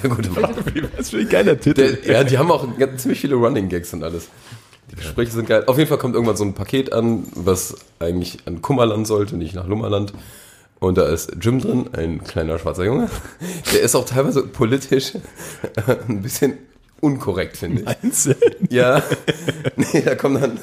Der 0.00 0.10
gute 0.10 0.30
Mann. 0.30 0.54
Was 0.96 1.10
für 1.10 1.18
ein 1.18 1.28
geiler 1.28 1.58
Titel. 1.58 1.96
Der, 1.96 2.12
ja, 2.12 2.22
die 2.22 2.38
haben 2.38 2.48
auch 2.52 2.64
ziemlich 2.96 3.20
viele 3.20 3.34
Running 3.34 3.68
Gags 3.68 3.92
und 3.92 4.04
alles. 4.04 4.28
Die 4.90 4.96
Gespräche 4.96 5.32
sind 5.32 5.48
geil. 5.48 5.64
Auf 5.66 5.78
jeden 5.78 5.88
Fall 5.88 5.98
kommt 5.98 6.14
irgendwann 6.14 6.36
so 6.36 6.44
ein 6.44 6.54
Paket 6.54 6.92
an, 6.92 7.24
was 7.34 7.76
eigentlich 7.98 8.38
an 8.46 8.60
Kummerland 8.62 9.06
sollte, 9.06 9.36
nicht 9.36 9.54
nach 9.54 9.66
Lummerland. 9.66 10.12
Und 10.80 10.96
da 10.96 11.06
ist 11.06 11.32
Jim 11.40 11.60
drin, 11.60 11.90
ein 11.92 12.24
kleiner 12.24 12.58
schwarzer 12.58 12.84
Junge. 12.84 13.08
Der 13.72 13.82
ist 13.82 13.94
auch 13.94 14.06
teilweise 14.06 14.42
politisch 14.42 15.12
ein 16.08 16.22
bisschen 16.22 16.54
unkorrekt, 17.00 17.58
finde 17.58 17.82
ich. 17.82 17.88
Einzeln. 17.88 18.36
Ja, 18.70 19.02
nee, 19.76 20.00
da 20.02 20.14
kommen 20.14 20.40
dann 20.40 20.58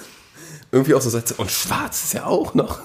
irgendwie 0.71 0.95
auch 0.95 1.01
so 1.01 1.09
Sätze, 1.09 1.35
und 1.35 1.49
schwarz 1.49 2.03
ist 2.03 2.13
ja 2.13 2.25
auch 2.25 2.53
noch. 2.53 2.79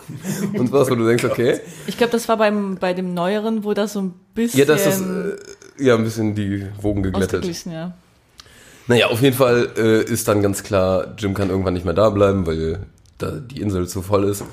Und 0.53 0.71
was, 0.73 0.91
wo 0.91 0.95
du 0.95 1.07
denkst, 1.07 1.25
okay. 1.25 1.61
Ich 1.87 1.97
glaube, 1.97 2.13
das 2.13 2.29
war 2.29 2.37
beim, 2.37 2.77
bei 2.77 2.95
dem 2.95 3.15
Neueren, 3.15 3.65
wo 3.65 3.75
das 3.75 3.95
so 3.95 4.03
ein 4.03 4.15
bisschen 4.35 4.61
Ja, 4.61 4.67
das 4.67 4.87
ist 4.87 5.01
äh, 5.01 5.85
ja 5.85 5.97
ein 5.97 6.05
bisschen 6.05 6.35
die 6.35 6.67
Wogen 6.81 7.03
geglättet. 7.03 7.45
ja. 7.67 7.95
Naja, 8.89 9.07
auf 9.07 9.23
jeden 9.23 9.37
Fall 9.37 9.71
äh, 9.77 10.03
ist 10.03 10.29
dann 10.29 10.43
ganz 10.43 10.63
klar, 10.63 11.15
Jim 11.19 11.35
kann 11.35 11.51
irgendwann 11.51 11.75
nicht 11.75 11.85
mehr 11.85 11.95
da 11.95 12.11
bleiben, 12.11 12.47
weil 12.47 12.81
da 13.19 13.31
die 13.31 13.61
Insel 13.61 13.87
zu 13.89 14.03
voll 14.03 14.25
ist. 14.25 14.45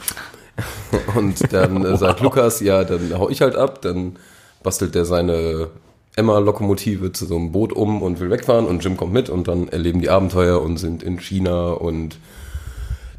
Und 1.16 1.54
dann 1.54 1.86
äh, 1.86 1.98
sagt 1.98 2.20
Lukas, 2.20 2.60
ja, 2.60 2.84
dann 2.84 3.18
hau 3.18 3.30
ich 3.30 3.42
halt 3.42 3.56
ab, 3.56 3.82
dann 3.82 4.18
bastelt 4.62 4.94
der 4.94 5.06
seine 5.06 5.70
Emma-Lokomotive 6.16 7.12
zu 7.14 7.26
so 7.26 7.36
einem 7.38 7.52
Boot 7.54 7.72
um 7.72 8.02
und 8.02 8.20
will 8.20 8.30
wegfahren 8.30 8.66
und 8.66 8.84
Jim 8.84 8.98
kommt 8.98 9.14
mit 9.14 9.30
und 9.30 9.48
dann 9.48 9.70
erleben 9.70 10.02
die 10.02 10.10
Abenteuer 10.10 10.62
und 10.62 10.76
sind 10.76 11.02
in 11.02 11.18
China 11.18 11.70
und 11.72 12.18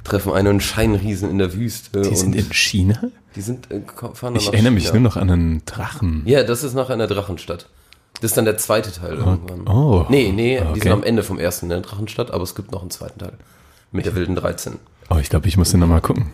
treffen 0.05 0.33
einen 0.33 0.61
Scheinriesen 0.61 1.31
in 1.31 1.39
der 1.39 1.55
Wüste. 1.55 2.03
Die 2.03 2.15
sind 2.15 2.37
in 2.37 2.53
China? 2.53 3.01
die 3.37 3.41
sind, 3.41 3.71
äh, 3.71 3.81
fahren 4.13 4.37
Ich 4.37 4.53
erinnere 4.53 4.73
mich 4.73 4.85
China. 4.85 4.95
nur 4.95 5.03
noch 5.03 5.17
an 5.17 5.31
einen 5.31 5.63
Drachen. 5.65 6.23
Ja, 6.27 6.43
das 6.43 6.65
ist 6.65 6.75
nach 6.75 6.91
einer 6.91 7.07
Drachenstadt. 7.07 7.67
Das 8.21 8.33
ist 8.33 8.37
dann 8.37 8.45
der 8.45 8.59
zweite 8.59 8.93
Teil 8.93 9.15
irgendwann. 9.15 9.67
oh. 9.67 10.05
Nee, 10.09 10.31
nee, 10.33 10.59
die 10.59 10.67
Okay. 10.67 10.81
sind 10.81 10.93
am 10.93 11.03
Ende 11.03 11.23
vom 11.23 11.39
ersten 11.39 11.67
in 11.67 11.71
der 11.71 11.81
Drachenstadt, 11.81 12.31
aber 12.31 12.43
es 12.45 12.55
gibt 12.55 12.71
noch 12.73 12.83
einen 12.83 12.91
zweiten 12.91 13.19
Teil. 13.19 13.33
Mit 13.93 14.07
der 14.07 14.15
wilden 14.15 14.35
13. 14.37 14.79
Oh, 15.09 15.17
ich 15.21 15.31
glaube, 15.31 15.49
ich 15.49 15.57
muss 15.57 15.71
den 15.71 15.81
nochmal 15.81 16.01
gucken. 16.01 16.27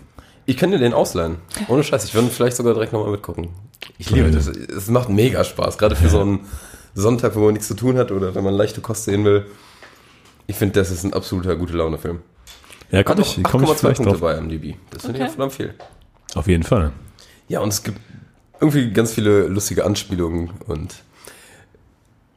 Ich 0.45 0.57
könnte 0.57 0.79
den 0.79 0.93
ausleihen. 0.93 1.37
Ohne 1.69 1.83
Scheiß, 1.83 2.05
ich 2.05 2.15
würde 2.15 2.29
vielleicht 2.29 2.57
sogar 2.57 2.75
direkt 2.75 2.93
nochmal 2.93 3.11
mitgucken. 3.11 3.49
Ich 3.99 4.11
liebe 4.11 4.31
das. 4.31 4.47
Es 4.49 4.89
macht 4.89 5.09
mega 5.09 5.43
Spaß, 5.45 5.79
gerade 5.79 5.97
für 5.97 6.09
so 6.09 6.21
einen 6.21 6.41
Sonntag, 6.95 7.35
wo 7.37 7.41
man 7.41 7.53
nichts 7.55 7.69
zu 7.69 7.75
tun 7.75 7.97
hat 7.99 8.11
oder 8.13 8.35
wenn 8.35 8.45
man 8.45 8.55
leichte 8.55 8.81
Kost 8.81 9.05
sehen 9.05 9.25
will. 9.25 9.47
Ich 10.47 10.57
finde, 10.57 10.79
das 10.79 10.91
ist 10.91 11.05
ein 11.05 11.13
absoluter 11.15 11.57
gute 11.57 11.73
Laune-Film. 11.77 12.21
Ja, 12.91 13.03
komm 13.03 13.21
ich, 13.21 13.41
komm 13.43 13.65
ich 13.65 13.71
8,2 13.71 13.75
vielleicht 13.75 13.97
Punkte 13.97 14.13
drauf. 14.13 14.21
bei 14.21 14.41
MDB. 14.41 14.75
Das 14.91 15.03
finde 15.03 15.19
Okay. 15.19 15.27
ich 15.29 15.35
verdammt 15.35 15.53
viel. 15.55 15.75
Auf 16.35 16.47
jeden 16.47 16.63
Fall. 16.63 16.93
Ja, 17.49 17.61
und 17.61 17.69
es 17.71 17.83
gibt 17.83 17.99
irgendwie 18.61 18.91
ganz 18.93 19.13
viele 19.13 19.47
lustige 19.49 19.85
Anspielungen 19.85 20.51
und 20.67 20.95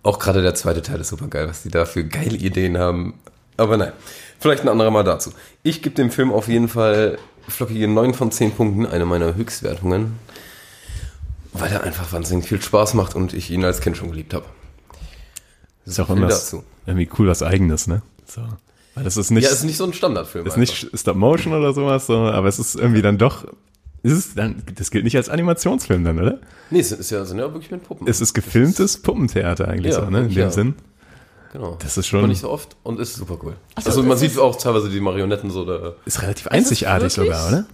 auch 0.04 0.20
gerade 0.20 0.42
der 0.42 0.56
zweite 0.56 0.82
Teil 0.82 1.00
ist 1.00 1.10
super 1.10 1.28
geil, 1.28 1.48
was 1.48 1.64
die 1.64 1.70
da 1.70 1.86
für 1.86 2.04
geile 2.04 2.38
Ideen 2.38 2.78
haben. 2.78 3.16
Aber 3.58 3.78
nein, 3.78 3.92
vielleicht 4.40 4.64
ein 4.64 4.70
anderer 4.70 4.92
Mal 4.92 5.04
dazu. 5.04 5.32
Ich 5.64 5.82
gebe 5.82 5.96
dem 5.96 6.12
Film 6.12 6.32
auf 6.32 6.48
jeden 6.48 6.70
Fall 6.70 7.18
flockige 7.48 7.88
9 7.88 8.14
von 8.14 8.32
10 8.32 8.52
Punkten, 8.54 8.86
eine 8.86 9.06
meiner 9.06 9.36
Höchstwertungen, 9.36 10.18
weil 11.54 11.72
er 11.72 11.84
einfach 11.84 12.12
wahnsinnig 12.14 12.48
viel 12.48 12.62
Spaß 12.62 12.94
macht 12.94 13.16
und 13.16 13.34
ich 13.34 13.52
ihn 13.52 13.66
als 13.66 13.82
Kind 13.82 13.98
schon 13.98 14.12
geliebt 14.12 14.34
habe. 14.34 14.46
Ist 15.86 16.00
auch 16.00 16.08
viel 16.08 16.18
immer 16.18 16.28
dazu. 16.28 16.64
irgendwie 16.86 17.10
cool 17.18 17.28
was 17.28 17.44
Eigenes, 17.44 17.88
ne? 17.88 18.02
So. 18.26 18.42
Weil 18.96 19.04
das 19.04 19.18
ist 19.18 19.32
nicht, 19.32 19.44
Ja, 19.44 19.52
ist 19.52 19.64
nicht 19.64 19.78
so 19.78 19.86
ein 19.86 19.94
Standardfilm. 19.94 20.46
ist 20.46 20.58
nicht 20.58 20.90
Stop 20.94 21.16
Motion 21.18 21.54
oder 21.54 21.74
sowas, 21.74 22.08
so, 22.08 22.18
aber 22.18 22.48
es 22.48 22.60
ist 22.60 22.76
irgendwie 22.76 23.02
dann 23.02 23.18
doch, 23.18 23.46
ist 24.04 24.14
es 24.14 24.34
dann, 24.36 24.64
das 24.76 24.92
gilt 24.92 25.04
nicht 25.04 25.16
als 25.18 25.30
Animationsfilm 25.30 26.04
dann, 26.04 26.20
oder? 26.20 26.40
Nee, 26.70 26.80
es 26.80 26.92
ist 26.92 27.10
ja, 27.12 27.26
sind 27.26 27.38
ja 27.40 27.52
wirklich 27.52 27.72
mit 27.72 27.84
Puppen. 27.84 28.08
Es 28.08 28.22
ist 28.22 28.34
gefilmtes 28.34 29.02
Puppentheater 29.02 29.68
eigentlich 29.68 29.94
Ja, 29.94 30.04
so, 30.06 30.10
ne? 30.10 30.20
In 30.22 30.30
dem 30.30 30.38
ja. 30.38 30.50
Sinn. 30.52 30.76
genau. 31.52 31.78
Das 31.82 31.98
ist 31.98 32.08
schon- 32.08 32.22
man 32.22 32.30
nicht 32.30 32.42
so 32.42 32.50
oft 32.50 32.76
und 32.84 33.00
ist 33.00 33.16
super 33.16 33.38
cool. 33.44 33.56
So, 33.80 33.86
also 33.90 34.02
man 34.02 34.12
das 34.12 34.20
sieht 34.22 34.32
ist- 34.32 34.38
auch 34.40 34.56
teilweise 34.58 34.90
die 34.90 35.00
Marionetten 35.00 35.50
so 35.50 35.66
da. 35.66 35.94
Ist 36.06 36.22
relativ 36.22 36.46
es 36.48 36.52
einzigartig 36.52 37.18
wirklich? 37.18 37.36
sogar, 37.36 37.48
oder? 37.50 37.66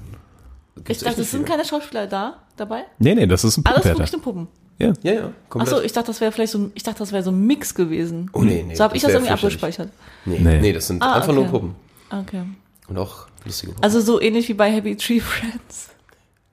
Ich 0.87 0.97
dachte, 0.99 1.21
es 1.21 1.31
sind 1.31 1.45
keine 1.45 1.63
Schauspieler 1.63 2.05
da 2.07 2.41
dabei. 2.57 2.83
Nee, 2.99 3.15
nee, 3.15 3.27
das 3.27 3.43
ist 3.43 3.57
ein 3.57 3.65
Alles 3.65 3.77
Puppentheater. 3.83 3.99
wirklich 3.99 4.11
nur 4.13 4.21
Puppen. 4.21 4.47
Ja. 4.77 4.91
Ja, 5.03 5.13
ja. 5.13 5.31
Achso, 5.51 5.79
ich 5.79 5.93
dachte, 5.93 6.07
das 6.07 6.19
wäre 6.19 6.33
vielleicht 6.33 6.51
so 6.51 6.57
ein, 6.59 6.71
ich 6.75 6.83
dachte, 6.83 6.99
das 6.99 7.13
wäre 7.13 7.23
so 7.23 7.31
ein 7.31 7.45
Mix 7.47 7.73
gewesen. 7.75 8.29
Oh, 8.33 8.41
nee, 8.43 8.61
nee, 8.67 8.75
So 8.75 8.83
habe 8.83 8.93
das 8.93 8.97
ich 8.97 9.03
das 9.03 9.13
irgendwie 9.13 9.31
abgespeichert. 9.31 9.89
Nee, 10.25 10.39
Nee. 10.39 10.59
nee. 10.59 10.73
das 10.73 10.87
sind 10.87 11.01
Ah, 11.01 11.13
einfach 11.13 11.29
okay. 11.29 11.35
nur 11.37 11.45
Puppen. 11.47 11.75
Okay. 12.09 12.43
Und 12.89 12.97
auch 12.97 13.27
lustige 13.45 13.71
Puppen. 13.71 13.83
Also 13.85 14.01
so 14.01 14.19
ähnlich 14.19 14.49
wie 14.49 14.53
bei 14.53 14.69
Happy 14.69 14.97
Tree 14.97 15.19
Friends. 15.21 15.89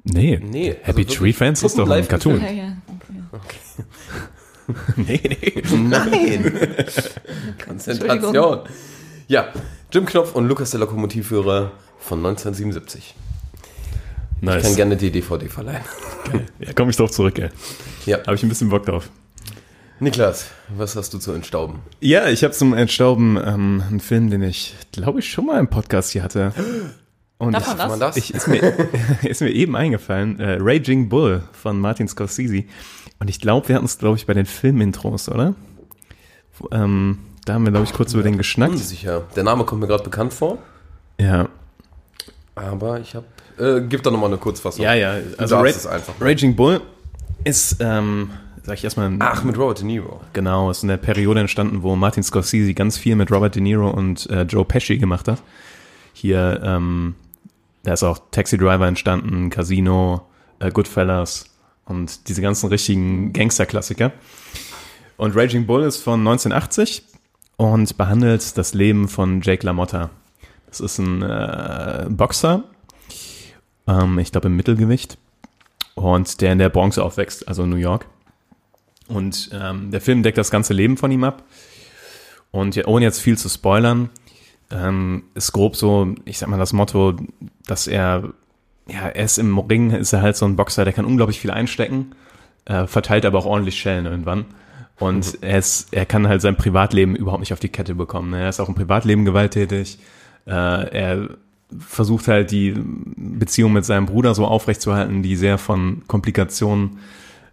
Nee. 0.04 0.40
Nee, 0.42 0.70
also 0.70 0.80
Happy 0.82 0.98
wirklich 0.98 1.18
Tree 1.18 1.32
Friends 1.32 1.62
ist 1.62 1.78
doch 1.78 1.88
ein 1.88 2.08
Cartoon. 2.08 2.40
Ja, 2.40 2.50
ja. 2.50 2.76
Okay. 3.32 3.84
nee, 4.96 5.20
nee. 5.24 5.76
Nein! 5.76 6.52
Konzentration. 7.66 8.60
Ja, 9.28 9.52
Jim 9.92 10.06
Knopf 10.06 10.34
und 10.34 10.48
Lukas 10.48 10.70
der 10.70 10.80
Lokomotivführer 10.80 11.72
von 11.98 12.18
1977. 12.18 13.14
Ich 14.40 14.48
kann 14.48 14.56
Nice. 14.56 14.76
gerne 14.76 14.96
die 14.96 15.10
DVD 15.12 15.48
verleihen. 15.48 15.84
Ja, 16.58 16.72
komm 16.74 16.90
ich 16.90 16.96
drauf 16.96 17.12
zurück, 17.12 17.38
ey. 17.38 17.50
Ja. 18.06 18.18
Habe 18.26 18.34
ich 18.34 18.42
ein 18.42 18.48
bisschen 18.48 18.70
Bock 18.70 18.84
drauf. 18.86 19.08
Niklas, 20.00 20.46
was 20.76 20.96
hast 20.96 21.14
du 21.14 21.18
zu 21.18 21.32
entstauben? 21.32 21.78
Ja, 22.00 22.26
ich 22.28 22.42
habe 22.42 22.52
zum 22.52 22.74
Entstauben 22.74 23.36
ähm, 23.36 23.84
einen 23.88 24.00
Film, 24.00 24.30
den 24.30 24.42
ich, 24.42 24.74
glaube 24.90 25.20
ich, 25.20 25.30
schon 25.30 25.46
mal 25.46 25.60
im 25.60 25.68
Podcast 25.68 26.10
hier 26.10 26.24
hatte. 26.24 26.52
Und 27.42 27.55
Darf 27.55 27.66
man 27.66 27.76
Kann 27.76 27.88
man 27.88 27.98
das? 27.98 28.16
ich, 28.16 28.33
ist, 28.33 28.46
mir, 28.46 28.62
ist 29.24 29.40
mir 29.40 29.50
eben 29.50 29.74
eingefallen, 29.74 30.38
äh, 30.38 30.59
Raging 30.61 31.09
Bull 31.09 31.42
von 31.52 31.81
Martin 31.81 32.07
Scorsese. 32.07 32.62
Und 33.18 33.28
ich 33.28 33.40
glaube, 33.40 33.68
wir 33.68 33.74
hatten 33.74 33.87
es, 33.87 33.98
glaube 33.98 34.16
ich, 34.16 34.26
bei 34.26 34.33
den 34.35 34.46
Filmintros, 34.46 35.28
oder? 35.28 35.55
Ähm, 36.70 37.18
da 37.44 37.55
haben 37.55 37.64
wir, 37.64 37.72
glaube 37.72 37.85
ich, 37.85 37.92
kurz 37.92 38.14
über 38.14 38.22
den 38.22 38.38
geschnackt. 38.38 38.70
Unsicher. 38.74 39.24
Der 39.35 39.42
Name 39.42 39.64
kommt 39.64 39.81
mir 39.81 39.88
gerade 39.88 40.05
bekannt 40.05 40.33
vor, 40.33 40.59
Ja, 41.20 41.48
aber 42.55 43.00
ich 43.00 43.16
habe. 43.16 43.26
Äh, 43.59 43.81
gib 43.88 44.05
da 44.05 44.12
nochmal 44.12 44.28
eine 44.28 44.38
Kurzfassung. 44.38 44.85
ja, 44.85 44.94
ja. 44.94 45.16
Also 45.37 45.57
Ra 45.57 45.62
Ra 45.62 45.66
es 45.66 45.85
einfach. 45.85 46.14
Raging 46.20 46.55
Bull 46.55 46.81
ist, 47.42 47.78
ähm, 47.81 48.31
sag 48.62 48.74
ich 48.78 48.85
erstmal, 48.85 49.11
Ach, 49.18 49.42
mit 49.42 49.59
Robert 49.59 49.81
De 49.81 49.85
Niro. 49.85 50.20
Genau, 50.33 50.70
ist 50.70 50.85
in 50.85 50.88
der 50.90 50.96
Periode 50.96 51.40
entstanden, 51.40 51.83
wo 51.83 51.96
Martin 51.96 52.22
Scorsese 52.22 52.72
ganz 52.72 52.98
viel 52.98 53.16
mit 53.16 53.33
Robert 53.33 53.57
De 53.57 53.62
Niro 53.62 53.90
und 53.90 54.31
äh, 54.31 54.42
Joe 54.42 54.64
Pesci 54.64 54.98
gemacht 54.98 55.26
hat. 55.26 55.42
Hier, 56.12 56.61
ähm, 56.62 57.16
da 57.82 57.92
ist 57.92 58.02
auch 58.02 58.18
Taxi 58.30 58.58
Driver 58.58 58.86
entstanden, 58.86 59.50
Casino, 59.50 60.26
äh, 60.58 60.70
Goodfellas 60.70 61.46
und 61.84 62.28
diese 62.28 62.42
ganzen 62.42 62.68
richtigen 62.68 63.32
Gangster-Klassiker. 63.32 64.12
Und 65.16 65.36
Raging 65.36 65.66
Bull 65.66 65.82
ist 65.82 65.98
von 65.98 66.20
1980 66.20 67.04
und 67.56 67.96
behandelt 67.96 68.56
das 68.56 68.74
Leben 68.74 69.08
von 69.08 69.40
Jake 69.40 69.64
LaMotta. 69.66 70.10
Das 70.66 70.80
ist 70.80 70.98
ein 70.98 71.22
äh, 71.22 72.06
Boxer, 72.08 72.64
ähm, 73.86 74.18
ich 74.18 74.32
glaube 74.32 74.48
im 74.48 74.56
Mittelgewicht, 74.56 75.18
und 75.94 76.40
der 76.40 76.52
in 76.52 76.58
der 76.58 76.70
Bronx 76.70 76.98
aufwächst, 76.98 77.46
also 77.46 77.64
in 77.64 77.70
New 77.70 77.76
York. 77.76 78.06
Und 79.08 79.50
ähm, 79.52 79.90
der 79.90 80.00
Film 80.00 80.22
deckt 80.22 80.38
das 80.38 80.50
ganze 80.50 80.72
Leben 80.72 80.96
von 80.96 81.10
ihm 81.10 81.24
ab. 81.24 81.44
Und 82.50 82.86
ohne 82.86 83.04
jetzt 83.04 83.20
viel 83.20 83.36
zu 83.36 83.48
spoilern, 83.48 84.10
ähm, 84.72 85.24
ist 85.35 85.52
grob 85.52 85.76
so, 85.76 86.14
ich 86.24 86.38
sag 86.38 86.48
mal, 86.48 86.58
das 86.58 86.72
Motto, 86.72 87.16
dass 87.66 87.87
er, 87.87 88.32
ja, 88.88 89.08
er 89.08 89.24
ist 89.24 89.38
im 89.38 89.58
Ring, 89.58 89.90
ist 89.90 90.12
er 90.12 90.22
halt 90.22 90.37
so 90.37 90.46
ein 90.46 90.56
Boxer, 90.56 90.85
der 90.85 90.92
kann 90.92 91.04
unglaublich 91.04 91.40
viel 91.40 91.50
einstecken, 91.50 92.14
äh, 92.64 92.87
verteilt 92.87 93.24
aber 93.24 93.38
auch 93.38 93.46
ordentlich 93.46 93.78
Schellen 93.78 94.06
irgendwann. 94.06 94.46
Und 94.98 95.38
er, 95.42 95.58
ist, 95.58 95.92
er 95.92 96.06
kann 96.06 96.28
halt 96.28 96.42
sein 96.42 96.56
Privatleben 96.56 97.16
überhaupt 97.16 97.40
nicht 97.40 97.52
auf 97.52 97.61
die 97.61 97.68
Kette 97.68 97.94
bekommen. 97.94 98.30
ne? 98.30 98.42
Er 98.42 98.48
ist 98.48 98.61
auch 98.61 98.68
im 98.68 98.74
Privatleben 98.74 99.24
gewalttätig. 99.24 99.98
Äh, 100.46 100.50
er 100.50 101.28
versucht 101.78 102.28
halt 102.28 102.50
die 102.50 102.74
Beziehung 102.76 103.72
mit 103.72 103.85
seinem 103.85 104.06
Bruder 104.06 104.35
so 104.35 104.46
aufrechtzuerhalten, 104.46 105.22
die 105.22 105.37
sehr 105.37 105.58
von 105.58 106.02
Komplikationen 106.06 106.98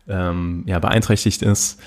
ähm, 0.07 0.63
ja, 0.65 0.79
beeinträchtigt 0.79 1.41
ist. 1.41 1.79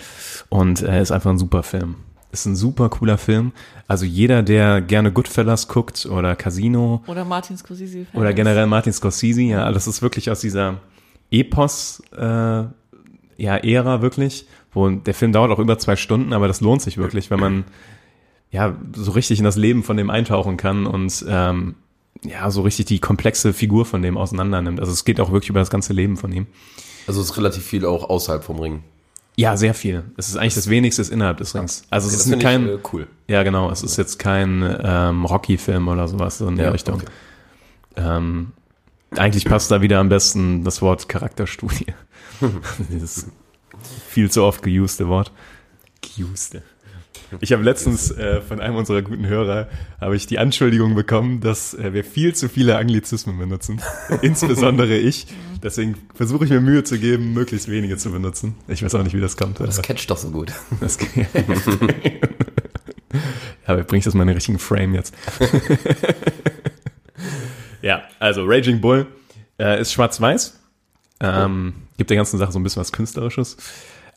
Und 0.48 0.82
er 0.82 1.00
ist 1.00 1.12
einfach 1.12 1.30
ein 1.30 1.38
super 1.38 1.62
Film. 1.62 1.96
Ist 2.32 2.46
ein 2.46 2.56
super 2.56 2.88
cooler 2.88 3.18
Film. 3.18 3.52
Also 3.86 4.06
jeder, 4.06 4.42
der 4.42 4.80
gerne 4.80 5.12
Goodfellas 5.12 5.68
guckt 5.68 6.06
oder 6.06 6.34
Casino 6.34 7.02
Oder 7.06 7.24
Martin 7.24 7.56
Scorsese. 7.58 8.06
oder 8.14 8.32
generell 8.32 8.66
Martin 8.66 8.92
Scorsese, 8.92 9.42
ja, 9.42 9.70
das 9.70 9.86
ist 9.86 10.00
wirklich 10.02 10.30
aus 10.30 10.40
dieser 10.40 10.80
Epos 11.30 12.02
äh, 12.16 12.22
ja, 13.36 13.56
Ära 13.56 14.02
wirklich, 14.02 14.46
wo 14.72 14.88
der 14.88 15.14
Film 15.14 15.32
dauert 15.32 15.50
auch 15.50 15.58
über 15.58 15.78
zwei 15.78 15.96
Stunden, 15.96 16.32
aber 16.32 16.48
das 16.48 16.60
lohnt 16.60 16.80
sich 16.80 16.96
wirklich, 16.96 17.30
wenn 17.30 17.40
man 17.40 17.64
ja 18.50 18.76
so 18.94 19.12
richtig 19.12 19.38
in 19.38 19.44
das 19.44 19.56
Leben 19.56 19.82
von 19.82 19.96
dem 19.96 20.10
eintauchen 20.10 20.56
kann 20.56 20.86
und 20.86 21.24
ähm, 21.28 21.74
ja, 22.24 22.50
so 22.50 22.62
richtig 22.62 22.86
die 22.86 22.98
komplexe 22.98 23.52
Figur 23.52 23.84
von 23.84 24.02
dem 24.02 24.16
auseinander 24.16 24.62
nimmt. 24.62 24.80
Also 24.80 24.92
es 24.92 25.04
geht 25.04 25.20
auch 25.20 25.32
wirklich 25.32 25.50
über 25.50 25.60
das 25.60 25.70
ganze 25.70 25.92
Leben 25.92 26.16
von 26.16 26.32
ihm. 26.32 26.46
Also 27.06 27.20
es 27.20 27.30
ist 27.30 27.36
relativ 27.36 27.64
viel 27.64 27.84
auch 27.84 28.08
außerhalb 28.08 28.44
vom 28.44 28.60
Ring. 28.60 28.84
Ja, 29.36 29.56
sehr 29.56 29.72
viel. 29.74 30.04
Es 30.16 30.28
ist 30.28 30.36
eigentlich 30.36 30.54
das 30.54 30.68
Wenigste 30.68 31.02
innerhalb 31.10 31.38
des 31.38 31.54
Rings. 31.54 31.84
Also 31.90 32.08
es 32.08 32.26
Okay, 32.26 32.34
ist 32.36 32.42
kein, 32.42 32.64
ich, 32.66 32.72
äh, 32.74 32.78
cool. 32.92 33.06
ja 33.28 33.42
genau, 33.42 33.70
es 33.70 33.82
ist 33.82 33.96
jetzt 33.96 34.18
kein 34.18 34.62
ähm, 34.84 35.24
Rocky-Film 35.24 35.88
oder 35.88 36.06
sowas 36.06 36.38
so 36.38 36.48
in 36.48 36.56
der 36.56 36.66
Ja, 36.66 36.70
Richtung. 36.72 36.96
okay. 36.96 37.06
Ähm, 37.96 38.52
eigentlich 39.16 39.44
passt 39.46 39.70
da 39.70 39.80
wieder 39.82 39.98
am 40.00 40.08
besten 40.10 40.64
das 40.64 40.82
Wort 40.82 41.08
Charakterstudie. 41.08 41.86
Dieses 42.90 43.26
viel 44.08 44.30
zu 44.30 44.42
oft 44.44 44.62
geuste 44.62 45.08
Wort. 45.08 45.32
Geuste. 46.18 46.62
Ich 47.40 47.52
habe 47.52 47.62
letztens 47.62 48.10
äh, 48.10 48.42
von 48.42 48.60
einem 48.60 48.76
unserer 48.76 49.00
guten 49.00 49.26
Hörer 49.26 49.68
habe 50.00 50.16
ich 50.16 50.26
die 50.26 50.38
Anschuldigung 50.38 50.94
bekommen, 50.94 51.40
dass 51.40 51.72
äh, 51.72 51.94
wir 51.94 52.04
viel 52.04 52.34
zu 52.34 52.48
viele 52.50 52.76
Anglizismen 52.76 53.38
benutzen, 53.38 53.80
insbesondere 54.22 54.96
ich. 54.98 55.26
Deswegen 55.62 55.94
versuche 56.14 56.44
ich 56.44 56.50
mir 56.50 56.60
Mühe 56.60 56.82
zu 56.82 56.98
geben, 56.98 57.34
möglichst 57.34 57.70
wenige 57.70 57.96
zu 57.96 58.10
benutzen. 58.10 58.56
Ich 58.66 58.82
weiß 58.82 58.94
auch 58.96 59.02
nicht, 59.02 59.14
wie 59.14 59.20
das 59.20 59.36
kommt. 59.36 59.60
Das 59.60 59.80
catcht 59.80 60.10
doch 60.10 60.16
so 60.16 60.30
gut. 60.30 60.52
das 60.80 60.98
ja, 61.14 61.26
aber 63.66 63.84
bringe 63.84 63.98
ich 63.98 64.04
das 64.04 64.14
mal 64.14 64.22
in 64.22 64.28
den 64.28 64.36
richtigen 64.36 64.58
Frame 64.58 64.94
jetzt. 64.94 65.14
ja, 67.82 68.02
also 68.18 68.44
Raging 68.44 68.80
Bull 68.80 69.06
äh, 69.58 69.80
ist 69.80 69.92
schwarz-weiß. 69.92 70.58
Ähm, 71.20 71.74
gibt 71.96 72.10
der 72.10 72.16
ganzen 72.16 72.38
Sache 72.38 72.50
so 72.50 72.58
ein 72.58 72.64
bisschen 72.64 72.80
was 72.80 72.90
Künstlerisches, 72.90 73.56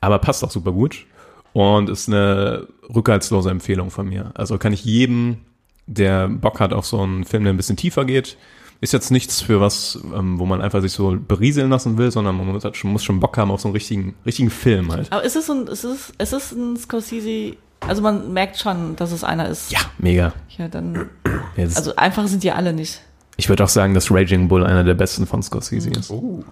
aber 0.02 0.18
passt 0.18 0.44
auch 0.44 0.50
super 0.50 0.72
gut 0.72 1.06
und 1.54 1.90
ist 1.90 2.10
eine 2.10 2.68
rückhaltslose 2.94 3.52
Empfehlung 3.52 3.92
von 3.92 4.10
mir. 4.10 4.32
Also 4.34 4.58
kann 4.58 4.74
ich 4.74 4.84
jedem, 4.84 5.38
der 5.86 6.28
Bock 6.28 6.60
hat 6.60 6.74
auf 6.74 6.88
so 6.88 7.00
einen 7.00 7.24
Film, 7.24 7.44
der 7.44 7.54
ein 7.54 7.58
bisschen 7.58 7.78
tiefer 7.78 8.06
geht, 8.06 8.38
ist 8.82 8.94
jetzt 8.94 9.12
nichts 9.12 9.42
für 9.42 9.62
was, 9.62 10.00
ähm, 10.16 10.40
wo 10.40 10.46
man 10.46 10.62
einfach 10.62 10.82
sich 10.82 10.92
so 10.92 11.18
berieseln 11.18 11.70
lassen 11.70 11.98
will, 11.98 12.12
sondern 12.12 12.38
man 12.38 12.48
muss, 12.48 12.64
halt 12.64 12.76
schon, 12.78 12.92
muss 12.92 13.04
schon 13.04 13.20
Bock 13.20 13.38
haben 13.38 13.52
auf 13.52 13.62
so 13.62 13.68
einen 13.68 13.74
richtigen, 13.74 14.16
richtigen 14.26 14.50
Film 14.50 14.92
halt. 14.92 15.12
Aber 15.12 15.24
ist 15.24 15.36
es 15.36 15.50
ein, 15.50 15.68
ist 15.68 15.84
es, 15.84 16.14
ist 16.18 16.34
es 16.34 16.52
ein 16.52 16.78
Scorsese, 16.78 17.56
also 17.82 18.02
man 18.02 18.34
merkt 18.34 18.58
schon, 18.58 18.96
dass 18.96 19.12
es 19.12 19.24
einer 19.24 19.48
ist. 19.48 19.72
Ja, 19.72 19.80
mega. 19.98 20.34
Ja, 20.58 20.68
dann, 20.68 21.10
Jetzt, 21.56 21.78
also 21.78 21.96
einfach 21.96 22.28
sind 22.28 22.44
die 22.44 22.52
alle 22.52 22.74
nicht. 22.74 23.02
ich 23.38 23.50
würde 23.50 23.64
auch 23.64 23.70
sagen, 23.70 23.94
dass 23.94 24.12
Raging 24.12 24.48
Bull 24.48 24.66
einer 24.66 24.84
der 24.84 24.94
besten 24.94 25.26
von 25.26 25.42
Scorsese 25.42 25.90
ist. 25.90 26.12
Oh. 26.12 26.44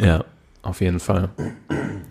Ja, 0.00 0.24
auf 0.62 0.80
jeden 0.80 1.00
Fall. 1.00 1.30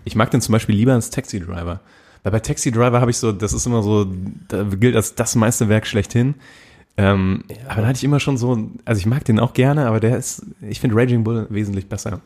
Ich 0.04 0.14
mag 0.14 0.30
den 0.30 0.40
zum 0.40 0.52
Beispiel 0.52 0.74
lieber 0.74 0.92
als 0.92 1.10
Taxi 1.10 1.40
Driver. 1.40 1.80
Weil 2.22 2.32
bei 2.32 2.40
Taxi 2.40 2.70
Driver 2.70 3.00
habe 3.00 3.10
ich 3.10 3.18
so, 3.18 3.32
das 3.32 3.52
ist 3.52 3.66
immer 3.66 3.82
so, 3.82 4.06
da 4.48 4.62
gilt 4.62 4.96
als 4.96 5.14
das 5.14 5.34
Meisterwerk 5.34 5.86
schlechthin. 5.86 6.34
Ähm, 6.96 7.42
Aber 7.68 7.80
da 7.82 7.88
hatte 7.88 7.96
ich 7.96 8.04
immer 8.04 8.20
schon 8.20 8.36
so, 8.36 8.68
also 8.84 8.98
ich 9.00 9.06
mag 9.06 9.24
den 9.24 9.40
auch 9.40 9.52
gerne, 9.52 9.86
aber 9.86 9.98
der 10.00 10.16
ist, 10.16 10.44
ich 10.60 10.78
finde 10.80 10.94
Raging 10.96 11.24
Bull 11.24 11.46
wesentlich 11.50 11.88
besser. 11.88 12.20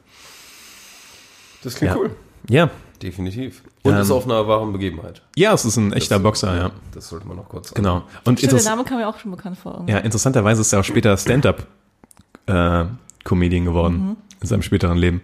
Das 1.62 1.74
klingt 1.76 1.94
Ja. 1.94 1.98
cool. 2.00 2.10
Ja. 2.50 2.70
Definitiv. 3.02 3.62
Und 3.82 3.94
Ähm, 3.94 4.00
ist 4.00 4.10
auf 4.10 4.24
einer 4.26 4.46
wahren 4.48 4.72
Begebenheit. 4.72 5.22
Ja, 5.36 5.52
es 5.54 5.64
ist 5.64 5.76
ein 5.76 5.92
echter 5.92 6.16
Das- 6.16 6.22
Boxer, 6.22 6.56
ja. 6.56 6.70
Das 6.92 7.08
sollte 7.08 7.26
man 7.28 7.36
noch 7.36 7.48
kurz 7.48 7.72
Genau. 7.72 8.02
Und 8.24 8.38
Stimmt, 8.40 8.52
der 8.52 8.62
Name 8.70 8.84
kam 8.84 8.98
mir 8.98 9.08
auch 9.08 9.18
schon 9.18 9.30
bekannt 9.30 9.56
vor. 9.58 9.74
irgendwie. 9.74 9.92
ja, 9.92 9.98
interessanterweise 9.98 10.60
ist 10.60 10.72
er 10.72 10.80
auch 10.80 10.84
später 10.84 11.16
Stand-Up-Comedian 11.16 13.64
geworden 13.64 14.16
in 14.40 14.46
seinem 14.46 14.62
späteren 14.62 14.98
Leben. 14.98 15.20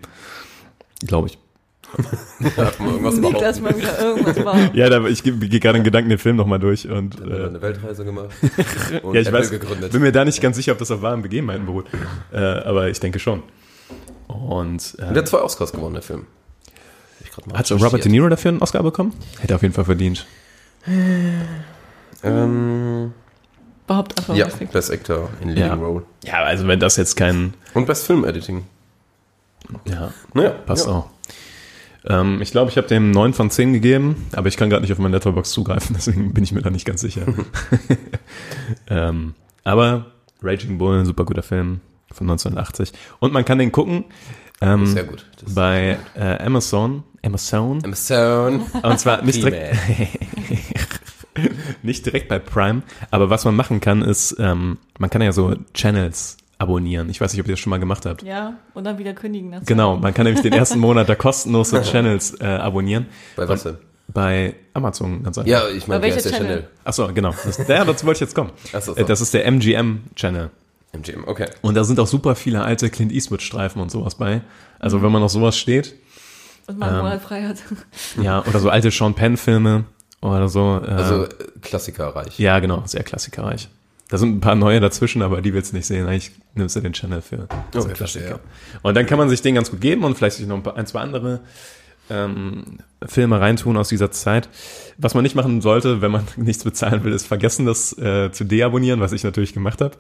Glaube 1.07 1.29
ich. 1.29 1.39
Hat 2.57 2.81
man 2.81 2.89
irgendwas 2.91 3.17
Niklas 3.17 3.61
mal 3.61 3.77
wieder 3.77 3.99
irgendwas 3.99 4.45
war. 4.45 4.75
Ja, 4.75 4.89
da, 4.89 5.05
ich 5.07 5.23
gehe 5.23 5.33
geh 5.35 5.59
gerade 5.61 5.79
in 5.79 5.85
Gedanken 5.85 6.11
den 6.11 6.19
Film 6.19 6.37
nochmal 6.37 6.59
durch 6.59 6.89
und 6.89 7.21
Dann 7.21 7.31
er 7.31 7.41
äh, 7.41 7.47
eine 7.49 7.63
Weltreise 7.63 8.05
gemacht. 8.05 8.31
Und 9.03 9.15
ja, 9.15 9.21
ich 9.21 9.27
Apple 9.29 9.41
weiß, 9.41 9.51
gegründet. 9.51 9.93
bin 9.93 10.03
mir 10.03 10.13
da 10.13 10.25
nicht 10.25 10.41
ganz 10.41 10.57
sicher, 10.57 10.73
ob 10.73 10.79
das 10.79 10.91
auf 10.91 11.03
wahren 11.03 11.23
Begebenheiten 11.23 11.67
beruht. 11.67 11.87
Äh, 12.33 12.39
aber 12.39 12.89
ich 12.89 13.01
denke 13.01 13.19
schon. 13.19 13.43
Und 14.29 14.39
Und 14.39 14.95
äh, 14.99 15.13
der 15.13 15.17
hat 15.23 15.29
zwei 15.29 15.39
Oscars 15.39 15.73
gewonnen, 15.73 15.95
der 15.95 16.03
Film. 16.03 16.27
Hat 17.53 17.71
Robert 17.73 18.05
De. 18.05 18.11
Niro 18.13 18.29
dafür 18.29 18.51
einen 18.51 18.63
Oscar 18.63 18.83
bekommen? 18.83 19.13
Hätte 19.41 19.55
er 19.55 19.57
auf 19.57 19.63
jeden 19.63 19.75
Fall 19.75 19.85
verdient. 19.85 20.27
Ähm, 22.23 23.13
Behauptet 23.87 24.19
einfach 24.19 24.35
ja. 24.35 24.47
Best 24.73 24.91
Actor 24.91 25.29
in 25.41 25.49
Leading 25.51 25.65
Ja. 25.67 25.75
Role. 25.75 26.03
Ja, 26.25 26.43
also 26.43 26.67
wenn 26.67 26.81
das 26.81 26.97
jetzt 26.97 27.17
kein, 27.17 27.55
Und 27.75 27.87
Best 27.87 28.07
Film 28.07 28.25
Editing. 28.25 28.65
ja, 29.85 30.11
Naja, 30.33 30.51
passt 30.51 30.87
ja. 30.87 30.93
auch. 30.93 31.11
Ähm, 32.07 32.41
ich 32.43 32.51
glaube, 32.51 32.71
ich 32.71 32.77
habe 32.77 32.87
dem 32.87 33.11
9 33.11 33.33
von 33.33 33.51
10 33.51 33.73
gegeben, 33.73 34.27
aber 34.33 34.49
ich 34.49 34.57
kann 34.57 34.71
gerade 34.71 34.83
nicht 34.83 34.93
auf 34.93 34.99
mein 34.99 35.13
Letterbox 35.13 35.51
zugreifen, 35.51 35.95
deswegen 35.97 36.35
bin 36.35 36.45
ich 36.45 36.53
mir 36.53 36.63
da 36.63 36.71
nicht 36.71 36.85
ganz 36.85 37.01
sicher. 37.01 37.23
ähm, 38.89 39.35
aber 39.65 40.07
Raging 40.43 40.79
Bull, 40.79 40.99
ein 40.99 41.07
super 41.07 41.25
guter 41.25 41.43
Film 41.43 41.81
von 42.13 42.29
1980. 42.29 42.93
Und 43.19 43.33
man 43.33 43.45
kann 43.45 43.59
den 43.59 43.73
gucken 43.73 44.05
ähm, 44.61 44.87
Sehr 44.87 45.05
gut. 45.05 45.27
Das 45.43 45.55
bei 45.55 45.99
äh, 46.15 46.43
Amazon. 46.43 47.05
Amazon. 47.23 47.83
Amazon. 47.85 48.63
Und 48.83 49.01
zwar 49.01 49.23
nicht 49.23 49.43
direkt, 49.43 49.77
nicht 51.83 52.07
direkt 52.07 52.29
bei 52.29 52.39
Prime, 52.39 52.83
aber 53.11 53.31
was 53.31 53.45
man 53.45 53.57
machen 53.57 53.81
kann, 53.81 54.03
ist, 54.03 54.37
ähm, 54.39 54.79
man 54.99 55.11
kann 55.11 55.23
ja 55.23 55.33
so 55.33 55.55
Channels 55.73 56.37
abonnieren. 56.59 57.11
Ich 57.11 57.21
weiß 57.21 57.33
nicht, 57.33 57.41
ob 57.41 57.47
ihr 57.49 57.53
das 57.55 57.61
schon 57.61 57.71
mal 57.71 57.81
gemacht 57.81 58.07
habt. 58.07 58.23
Ja, 58.23 58.55
und 58.75 58.85
dann 58.85 58.99
wieder 58.99 59.13
kündigen. 59.15 59.51
zwei 59.53 59.65
Genau, 59.65 59.97
man 59.97 60.15
kann 60.15 60.25
nämlich 60.25 60.43
den 60.43 60.53
ersten 60.61 60.79
Monat 60.79 61.09
da 61.09 61.15
kostenlos 61.15 61.71
so 61.71 61.81
Channels 61.83 62.41
äh, 62.41 62.45
abonnieren. 62.47 63.07
Bei 63.37 63.49
was 63.49 63.63
denn? 63.65 63.77
Bei 64.09 64.55
Amazon, 64.75 65.23
ganz 65.23 65.39
einfach. 65.39 65.51
Ja, 65.51 65.69
ich 65.69 65.87
meine, 65.89 66.01
der 66.01 66.11
Channel? 66.21 66.33
Channel? 66.33 66.69
Achso, 66.85 67.13
genau. 67.13 67.35
Das, 67.45 67.59
ja, 67.67 67.85
dazu 67.85 68.07
wollte 68.07 68.19
ich 68.19 68.21
jetzt 68.21 68.35
kommen. 68.35 68.51
Ach 68.73 68.83
so, 68.83 68.93
so. 68.95 69.01
Äh, 69.01 69.05
Das 69.05 69.21
ist 69.21 69.33
der 69.35 69.47
MGM-Channel. 69.51 70.51
MGM, 70.93 71.25
okay. 71.27 71.47
Und 71.63 71.75
da 71.75 71.83
sind 71.85 71.99
auch 71.99 72.07
super 72.07 72.35
viele 72.37 72.63
alte 72.63 72.91
Clint 72.91 73.11
Eastwood-Streifen 73.13 73.81
und 73.81 73.91
sowas 73.91 74.15
bei. 74.15 74.43
Also 74.79 75.03
wenn 75.03 75.11
man 75.11 75.23
auf 75.23 75.31
sowas 75.33 75.57
steht, 75.57 75.95
Und 76.67 76.79
man 76.79 76.91
einen 76.91 76.99
Monat 76.99 77.23
frei 77.23 77.43
hat. 77.45 77.57
ja, 78.23 78.45
oder 78.47 78.61
so 78.61 78.69
alte 78.69 78.91
Sean 78.91 79.15
Penn-Filme 79.15 79.85
oder 80.21 80.49
so. 80.49 80.81
Äh, 80.85 80.91
Also 80.91 81.25
äh, 81.25 81.29
Klassikerreich. 81.63 82.39
Ja, 82.39 82.61
genau, 82.61 82.83
sehr 82.87 83.03
klassikerreich. 83.03 83.69
Da 84.09 84.19
sind 84.19 84.37
ein 84.37 84.41
paar 84.41 84.55
neue 84.55 84.81
dazwischen, 84.81 85.23
aber 85.23 85.41
die 85.41 85.55
willst 85.55 85.73
du 85.73 85.77
nicht 85.77 85.87
sehen. 85.87 86.07
Eigentlich 86.07 86.31
nimmst 86.55 86.77
du 86.77 86.81
den 86.81 86.93
Channel 86.93 87.21
für 87.21 87.49
so 87.73 87.81
Okay, 87.81 87.93
Klassiker. 87.95 87.95
verstehe, 87.95 88.41
Und 88.83 88.95
dann 88.95 89.07
kann 89.07 89.19
man 89.19 89.29
sich 89.29 89.43
den 89.43 89.55
ganz 89.55 89.71
gut 89.71 89.81
geben 89.81 90.05
und 90.05 90.17
vielleicht 90.17 90.37
sich 90.37 90.47
noch 90.47 90.57
ein, 90.57 90.63
paar, 90.63 90.77
ein 90.77 90.87
zwei 90.87 91.01
andere 91.01 91.41
ähm, 92.11 92.79
Filme 93.05 93.41
reintun 93.41 93.77
aus 93.77 93.89
dieser 93.89 94.11
Zeit. 94.11 94.49
Was 94.99 95.15
man 95.15 95.23
nicht 95.23 95.35
machen 95.35 95.61
sollte, 95.61 96.01
wenn 96.03 96.11
man 96.11 96.25
nichts 96.37 96.65
bezahlen 96.65 97.03
will, 97.05 97.13
ist 97.13 97.27
vergessen, 97.27 97.67
das 97.67 97.97
äh, 97.99 98.31
zu 98.33 98.45
deabonnieren, 98.45 99.01
was 99.01 99.13
ich 99.13 99.25
natürlich 99.25 99.53
gemacht 99.55 99.81
habe. 99.81 99.97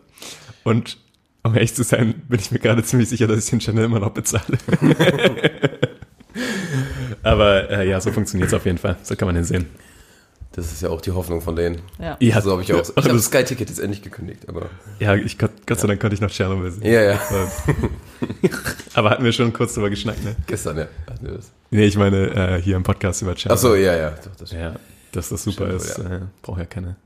Und 0.64 0.98
um 1.42 1.54
ehrlich 1.54 1.74
zu 1.74 1.82
sein, 1.82 2.22
bin 2.28 2.40
ich 2.40 2.50
mir 2.50 2.58
gerade 2.58 2.82
ziemlich 2.82 3.08
sicher, 3.08 3.26
dass 3.26 3.44
ich 3.44 3.50
den 3.50 3.58
Channel 3.60 3.84
immer 3.84 4.00
noch 4.00 4.10
bezahle. 4.10 4.58
Aber 7.22 7.70
äh, 7.70 7.88
ja, 7.88 8.00
so 8.00 8.12
funktioniert 8.12 8.48
es 8.48 8.54
auf 8.54 8.64
jeden 8.66 8.78
Fall. 8.78 8.96
So 9.02 9.16
kann 9.16 9.26
man 9.26 9.34
den 9.34 9.44
sehen. 9.44 9.66
Das 10.56 10.70
ist 10.70 10.82
ja 10.82 10.88
auch 10.88 11.00
die 11.00 11.10
Hoffnung 11.10 11.40
von 11.40 11.56
denen. 11.56 11.82
Ja. 11.98 12.16
Ja, 12.20 12.40
So 12.40 12.52
habe 12.52 12.62
ich 12.62 12.72
auch. 12.72 12.76
Ich 12.80 12.96
also 12.96 13.08
habe 13.08 13.16
das- 13.16 13.24
Sky-Ticket 13.26 13.68
jetzt 13.70 13.80
endlich 13.80 14.02
gekündigt, 14.02 14.48
aber. 14.48 14.66
Ja, 15.00 15.14
ich, 15.16 15.36
Gott, 15.36 15.50
Gott 15.66 15.80
sei 15.80 15.88
Dank 15.88 16.00
konnte 16.00 16.14
ich 16.14 16.20
noch 16.20 16.30
Tschernobyl 16.30 16.70
sehen. 16.70 16.84
Ja, 16.84 17.02
ja. 17.02 17.20
Aber 18.94 19.10
hatten 19.10 19.24
wir 19.24 19.32
schon 19.32 19.52
kurz 19.52 19.74
drüber 19.74 19.90
geschnackt, 19.90 20.22
ne? 20.24 20.36
Gestern, 20.46 20.78
ja. 20.78 20.86
hatten 21.10 21.26
wir 21.26 21.32
das. 21.34 21.50
Nee, 21.70 21.84
ich 21.86 21.96
meine 21.96 22.28
äh, 22.56 22.62
hier 22.62 22.76
im 22.76 22.84
Podcast 22.84 23.22
über 23.22 23.34
Tschernobyl. 23.34 23.58
Ach 23.58 23.60
so, 23.62 23.74
ja, 23.74 23.96
ja. 23.96 24.10
Doch, 24.10 24.36
das 24.38 24.52
Ja, 24.52 24.76
dass 25.12 25.28
das 25.30 25.42
super 25.42 25.64
Tschernobyl, 25.66 25.76
ist, 25.86 25.98
ja. 25.98 26.16
äh, 26.16 26.20
braucht 26.42 26.60
ja 26.60 26.66
keine 26.66 26.96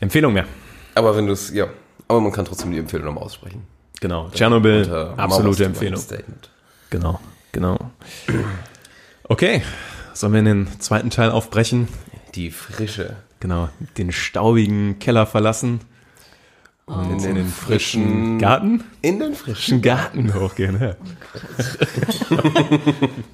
Empfehlung 0.00 0.32
mehr. 0.32 0.46
Aber 0.94 1.14
wenn 1.16 1.26
du 1.26 1.32
es, 1.34 1.52
ja. 1.52 1.66
Aber 2.08 2.20
man 2.20 2.32
kann 2.32 2.46
trotzdem 2.46 2.70
die 2.72 2.78
Empfehlung 2.78 3.06
nochmal 3.06 3.24
aussprechen. 3.24 3.62
Genau, 4.00 4.30
Tschernobyl, 4.30 4.90
absolute 5.16 5.64
Empfehlung. 5.66 6.00
Statement. 6.00 6.50
Genau, 6.90 7.20
genau. 7.52 7.78
Okay, 9.24 9.62
sollen 10.14 10.32
wir 10.32 10.40
in 10.40 10.46
den 10.46 10.80
zweiten 10.80 11.10
Teil 11.10 11.30
aufbrechen? 11.30 11.88
Die 12.34 12.50
frische. 12.50 13.16
Genau, 13.40 13.68
den 13.98 14.10
staubigen 14.12 14.98
Keller 14.98 15.26
verlassen 15.26 15.80
und 16.86 17.22
in 17.24 17.34
den 17.34 17.46
frischen 17.48 18.04
frischen- 18.04 18.38
Garten? 18.38 18.84
In 19.02 19.18
den 19.18 19.34
frischen. 19.34 19.80
Garten 19.82 20.34
hochgehen, 20.34 20.80
ja. 20.80 20.94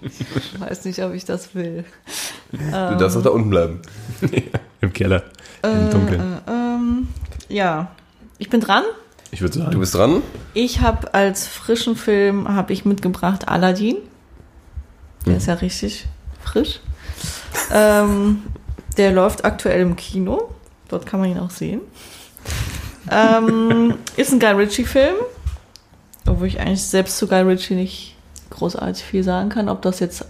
Ich 0.03 0.61
weiß 0.61 0.85
nicht, 0.85 1.03
ob 1.03 1.13
ich 1.15 1.25
das 1.25 1.55
will. 1.55 1.85
Du 2.53 2.97
darfst 2.97 3.17
auch 3.17 3.23
da 3.23 3.31
unten 3.31 3.51
bleiben. 3.51 3.81
Im 4.81 4.93
Keller, 4.93 5.25
im 5.63 5.91
Dunkeln. 5.91 6.39
Ähm, 6.49 7.09
ja, 7.49 7.91
ich 8.39 8.49
bin 8.49 8.61
dran. 8.61 8.83
Ich 9.31 9.41
würde 9.43 9.59
sagen, 9.59 9.71
Du 9.71 9.79
bist 9.79 9.95
dran. 9.95 10.23
Ich 10.55 10.81
habe 10.81 11.13
als 11.15 11.47
frischen 11.47 11.97
Film 11.97 12.49
habe 12.49 12.73
ich 12.73 12.85
mitgebracht 12.85 13.47
Aladdin. 13.49 13.97
Der 15.27 15.37
ist 15.37 15.47
ja 15.49 15.55
richtig 15.55 16.07
frisch. 16.43 16.81
ähm, 17.73 18.43
der 18.97 19.13
läuft 19.13 19.45
aktuell 19.45 19.81
im 19.81 19.97
Kino. 19.97 20.51
Dort 20.89 21.07
kann 21.07 21.21
man 21.21 21.31
ihn 21.31 21.39
auch 21.39 21.51
sehen. 21.51 21.81
ähm, 23.11 23.95
ist 24.17 24.33
ein 24.33 24.41
Guy 24.41 24.51
Ritchie-Film, 24.53 25.15
obwohl 26.27 26.49
ich 26.49 26.61
eigentlich 26.61 26.83
selbst 26.83 27.19
zu 27.19 27.27
Guy 27.29 27.43
Ritchie 27.43 27.75
nicht 27.75 28.17
großartig 28.51 29.05
viel 29.05 29.23
sagen 29.23 29.49
kann, 29.49 29.69
ob 29.69 29.83
das 29.83 30.01
jetzt, 30.01 30.25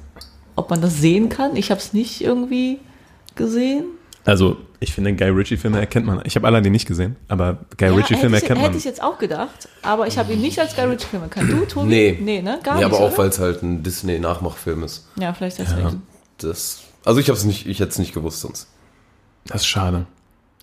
ob 0.57 0.71
man 0.71 0.81
das 0.81 0.99
sehen 0.99 1.29
kann. 1.29 1.57
Ich 1.57 1.71
habe 1.71 1.81
es 1.81 1.93
nicht 1.93 2.23
irgendwie 2.23 2.79
gesehen. 3.35 3.85
Also, 4.25 4.59
ich 4.81 4.93
finde, 4.93 5.15
Guy 5.15 5.29
Ritchie-Filme 5.31 5.81
erkennt 5.81 6.07
man. 6.07 6.21
Ich 6.25 6.37
habe 6.37 6.47
Aladdin 6.47 6.73
nicht 6.73 6.87
gesehen, 6.87 7.17
aber 7.29 7.59
Guy 7.79 7.89
Ja, 7.89 7.95
Ritchie-Filme 7.95 8.37
erkennt 8.37 8.59
man. 8.59 8.67
Hätte 8.67 8.77
ich 8.77 8.85
jetzt 8.85 9.03
auch 9.03 9.19
gedacht, 9.19 9.69
aber 9.83 10.07
ich 10.07 10.19
habe 10.19 10.33
ihn 10.33 10.41
nicht 10.41 10.59
als 10.59 10.77
Guy 10.77 10.85
Ritchie-Film 10.85 11.23
erkannt. 11.23 11.51
Du, 11.51 11.65
Tobi? 11.65 11.89
Nee. 11.89 12.19
Nee, 12.21 12.43
ne? 12.43 12.61
Gar 12.63 12.81
ja, 12.81 12.89
nicht, 12.89 12.97
aber 12.97 13.07
auch, 13.07 13.17
weil 13.17 13.31
es 13.31 13.39
halt 13.39 13.63
ein 13.63 13.83
Disney-Nachmachfilm 13.83 14.83
ist. 14.85 15.09
Ja, 15.17 15.33
vielleicht 15.33 15.59
deswegen. 15.59 16.03
Das, 16.39 16.81
also 17.05 17.21
ich 17.21 17.29
habe 17.29 17.39
es 17.39 17.45
nicht, 17.45 17.67
ich 17.67 17.81
hätte 17.81 17.91
es 17.91 17.99
nicht 17.99 18.15
gewusst 18.15 18.41
sonst. 18.41 18.69
Das 19.47 19.63
ist 19.63 19.67
schade. 19.67 20.07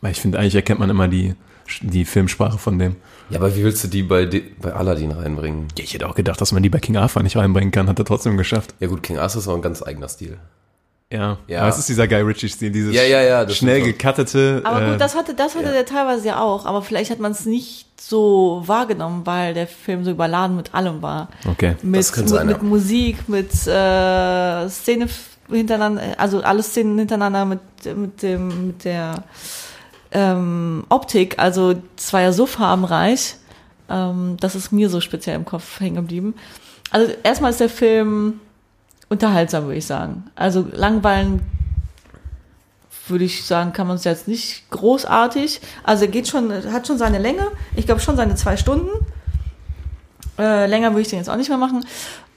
Weil 0.02 0.12
ich 0.12 0.21
finde, 0.21 0.38
eigentlich 0.39 0.56
erkennt 0.56 0.80
man 0.80 0.89
immer 0.89 1.08
die, 1.08 1.34
die 1.82 2.06
Filmsprache 2.06 2.58
von 2.58 2.78
dem. 2.78 2.95
Ja, 3.30 3.39
aber 3.39 3.56
wie 3.56 3.63
willst 3.63 3.84
du 3.84 3.88
die 3.88 4.04
bei, 4.04 4.26
De 4.26 4.43
bei 4.62 4.71
Aladdin 4.73 5.12
reinbringen? 5.12 5.67
Ja, 5.78 5.84
ich 5.84 5.93
hätte 5.93 6.08
auch 6.08 6.15
gedacht, 6.15 6.39
dass 6.39 6.52
man 6.52 6.63
die 6.63 6.69
bei 6.69 6.80
King 6.80 6.95
Arthur 6.97 7.23
nicht 7.23 7.36
reinbringen 7.36 7.71
kann. 7.71 7.89
Hat 7.89 8.00
er 8.00 8.06
trotzdem 8.06 8.38
geschafft. 8.38 8.73
Ja 8.80 8.88
gut, 8.88 9.04
King 9.04 9.17
Arthur 9.17 9.41
ist 9.41 9.47
auch 9.47 9.56
ein 9.56 9.62
ganz 9.62 9.82
eigener 9.84 10.08
Stil. 10.08 10.38
Ja, 11.12 11.38
Ja. 11.47 11.62
aber 11.62 11.69
es 11.69 11.78
ist 11.80 11.88
dieser 11.88 12.06
Guy 12.08 12.19
Ritchie-Stil, 12.21 12.69
dieses 12.69 12.93
Ja, 12.93 13.02
ja, 13.04 13.21
ja, 13.21 13.45
das 13.45 13.56
schnell 13.58 13.82
gecuttete. 13.82 14.62
Aber 14.65 14.82
äh, 14.86 14.91
gut, 14.91 15.00
das 15.02 15.15
hatte, 15.15 15.34
das 15.34 15.56
hatte 15.56 15.71
der 15.71 15.86
teilweise 15.86 16.28
ja 16.28 16.41
auch, 16.41 16.65
aber 16.65 16.82
vielleicht 16.82 17.12
hat 17.12 17.19
man 17.19 17.32
es 17.32 17.45
nicht 17.45 17.86
so 18.00 18.62
wahrgenommen, 18.65 19.26
weil 19.26 19.54
der 19.54 19.67
Film 19.67 20.04
so 20.04 20.12
überladen 20.12 20.58
mit 20.58 20.73
allem 20.76 21.02
war. 21.02 21.30
Okay. 21.50 21.76
Mit, 21.82 22.00
Das 22.00 22.12
könnte 22.12 22.32
sein, 22.32 22.45
mit, 22.47 22.58
ja. 22.58 22.62
mit 22.63 22.69
Musik, 22.69 23.30
mit 23.30 23.52
äh, 23.67 24.67
Szene 24.69 25.08
hintereinander, 25.49 26.01
also 26.17 26.41
alle 26.41 26.63
Szenen 26.63 26.97
hintereinander 26.97 27.45
mit, 27.45 27.60
mit 27.97 28.21
dem, 28.21 28.67
mit 28.67 28.83
der 28.83 29.23
ähm, 30.12 30.86
Optik, 30.89 31.39
also 31.39 31.75
es 31.97 32.13
war 32.13 32.21
ja 32.21 32.31
so 32.31 32.45
farbenreich, 32.45 33.36
ähm, 33.89 34.38
das 34.39 34.55
ist 34.55 34.71
mir 34.71 34.89
so 34.89 35.01
speziell 35.01 35.36
im 35.36 35.45
Kopf 35.45 35.79
hängen 35.79 35.95
geblieben. 35.95 36.36
Also 36.91 37.13
erstmal 37.23 37.51
ist 37.51 37.60
der 37.60 37.69
Film 37.69 38.39
unterhaltsam, 39.10 39.65
würde 39.65 39.77
ich 39.77 39.86
sagen. 39.86 40.29
Also 40.36 40.65
langweilen 40.71 41.41
würde 43.07 43.23
ich 43.23 43.45
sagen, 43.45 43.73
kann 43.73 43.88
man 43.88 43.95
es 43.95 44.03
jetzt 44.03 44.27
nicht 44.27 44.69
großartig. 44.69 45.62
Also 45.83 46.05
er 46.05 46.12
geht 46.12 46.27
schon, 46.27 46.51
hat 46.71 46.88
schon 46.88 46.97
seine 46.97 47.19
Länge. 47.19 47.47
Ich 47.75 47.86
glaube 47.86 48.01
schon 48.01 48.17
seine 48.17 48.36
zwei 48.36 48.57
Stunden. 48.57 48.89
Äh, 50.38 50.67
länger 50.67 50.91
würde 50.91 51.01
ich 51.01 51.07
den 51.07 51.19
jetzt 51.19 51.29
auch 51.29 51.38
nicht 51.38 51.49
mehr 51.49 51.57
machen. 51.57 51.86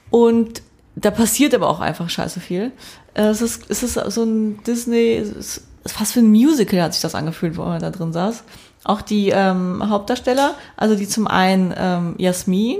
Und 0.09 0.61
da 0.95 1.11
passiert 1.11 1.53
aber 1.53 1.69
auch 1.69 1.79
einfach 1.79 2.09
scheiße 2.09 2.39
viel. 2.39 2.71
Äh, 3.13 3.23
es, 3.23 3.41
ist, 3.41 3.69
es 3.69 3.83
ist 3.83 3.93
so 3.93 4.23
ein 4.23 4.63
Disney, 4.63 5.15
es 5.15 5.29
ist 5.31 5.67
fast 5.85 6.15
wie 6.15 6.19
ein 6.19 6.29
Musical 6.29 6.81
hat 6.81 6.93
sich 6.93 7.01
das 7.01 7.15
angefühlt, 7.15 7.57
wo 7.57 7.63
er 7.63 7.79
da 7.79 7.89
drin 7.89 8.13
saß. 8.13 8.43
Auch 8.83 9.01
die 9.01 9.29
ähm, 9.29 9.87
Hauptdarsteller, 9.87 10.55
also 10.75 10.95
die 10.95 11.07
zum 11.07 11.27
einen 11.27 11.73
ähm, 11.77 12.15
Jasmin, 12.17 12.79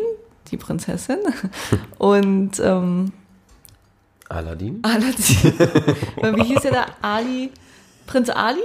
die 0.51 0.57
Prinzessin, 0.57 1.19
und 1.97 2.59
ähm, 2.59 3.13
Aladdin? 4.29 4.79
Aladdin. 4.81 5.59
Wie 6.37 6.43
hieß 6.43 6.61
der 6.61 6.71
da? 6.71 6.85
Ali? 7.01 7.51
Prinz 8.07 8.29
Ali? 8.29 8.61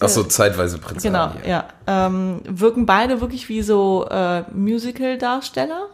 Achso, 0.00 0.24
zeitweise 0.24 0.78
Prinz 0.78 1.02
Genau, 1.02 1.26
Ali, 1.26 1.48
ja. 1.48 1.68
Ähm, 1.86 2.40
wirken 2.44 2.86
beide 2.86 3.20
wirklich 3.20 3.48
wie 3.48 3.62
so 3.62 4.06
äh, 4.10 4.42
Musical-Darsteller. 4.52 5.88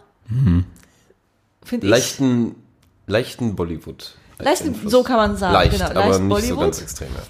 Finde 1.64 1.86
ich. 1.86 1.90
Leichten, 1.90 2.54
leichten 3.06 3.54
Bollywood. 3.56 4.16
Leichten, 4.38 4.74
so 4.88 5.02
kann 5.02 5.16
man 5.16 5.36
sagen. 5.36 5.54
Leicht, 5.54 5.72
genau, 5.72 5.86
aber 6.00 6.18
nicht 6.18 6.28
Bollywood. 6.28 6.48
so 6.48 6.60
ganz 6.60 6.82
extrem. 6.82 7.08
Ja. 7.14 7.22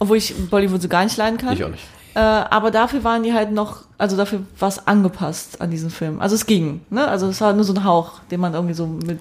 obwohl 0.00 0.16
ich 0.16 0.34
Bollywood 0.50 0.82
so 0.82 0.88
gar 0.88 1.04
nicht 1.04 1.16
leiden 1.16 1.38
kann. 1.38 1.52
Ich 1.54 1.64
auch 1.64 1.68
nicht. 1.70 1.84
Äh, 2.14 2.20
aber 2.20 2.70
dafür 2.70 3.04
waren 3.04 3.22
die 3.22 3.32
halt 3.32 3.52
noch, 3.52 3.84
also 3.96 4.16
dafür 4.16 4.40
war 4.58 4.68
es 4.68 4.86
angepasst 4.86 5.60
an 5.60 5.70
diesen 5.70 5.90
Film. 5.90 6.20
Also 6.20 6.34
es 6.34 6.46
ging, 6.46 6.80
ne? 6.90 7.06
Also 7.06 7.28
es 7.28 7.40
war 7.40 7.52
nur 7.52 7.64
so 7.64 7.74
ein 7.74 7.84
Hauch, 7.84 8.20
den 8.30 8.40
man 8.40 8.54
irgendwie 8.54 8.74
so 8.74 8.86
mit. 8.86 9.20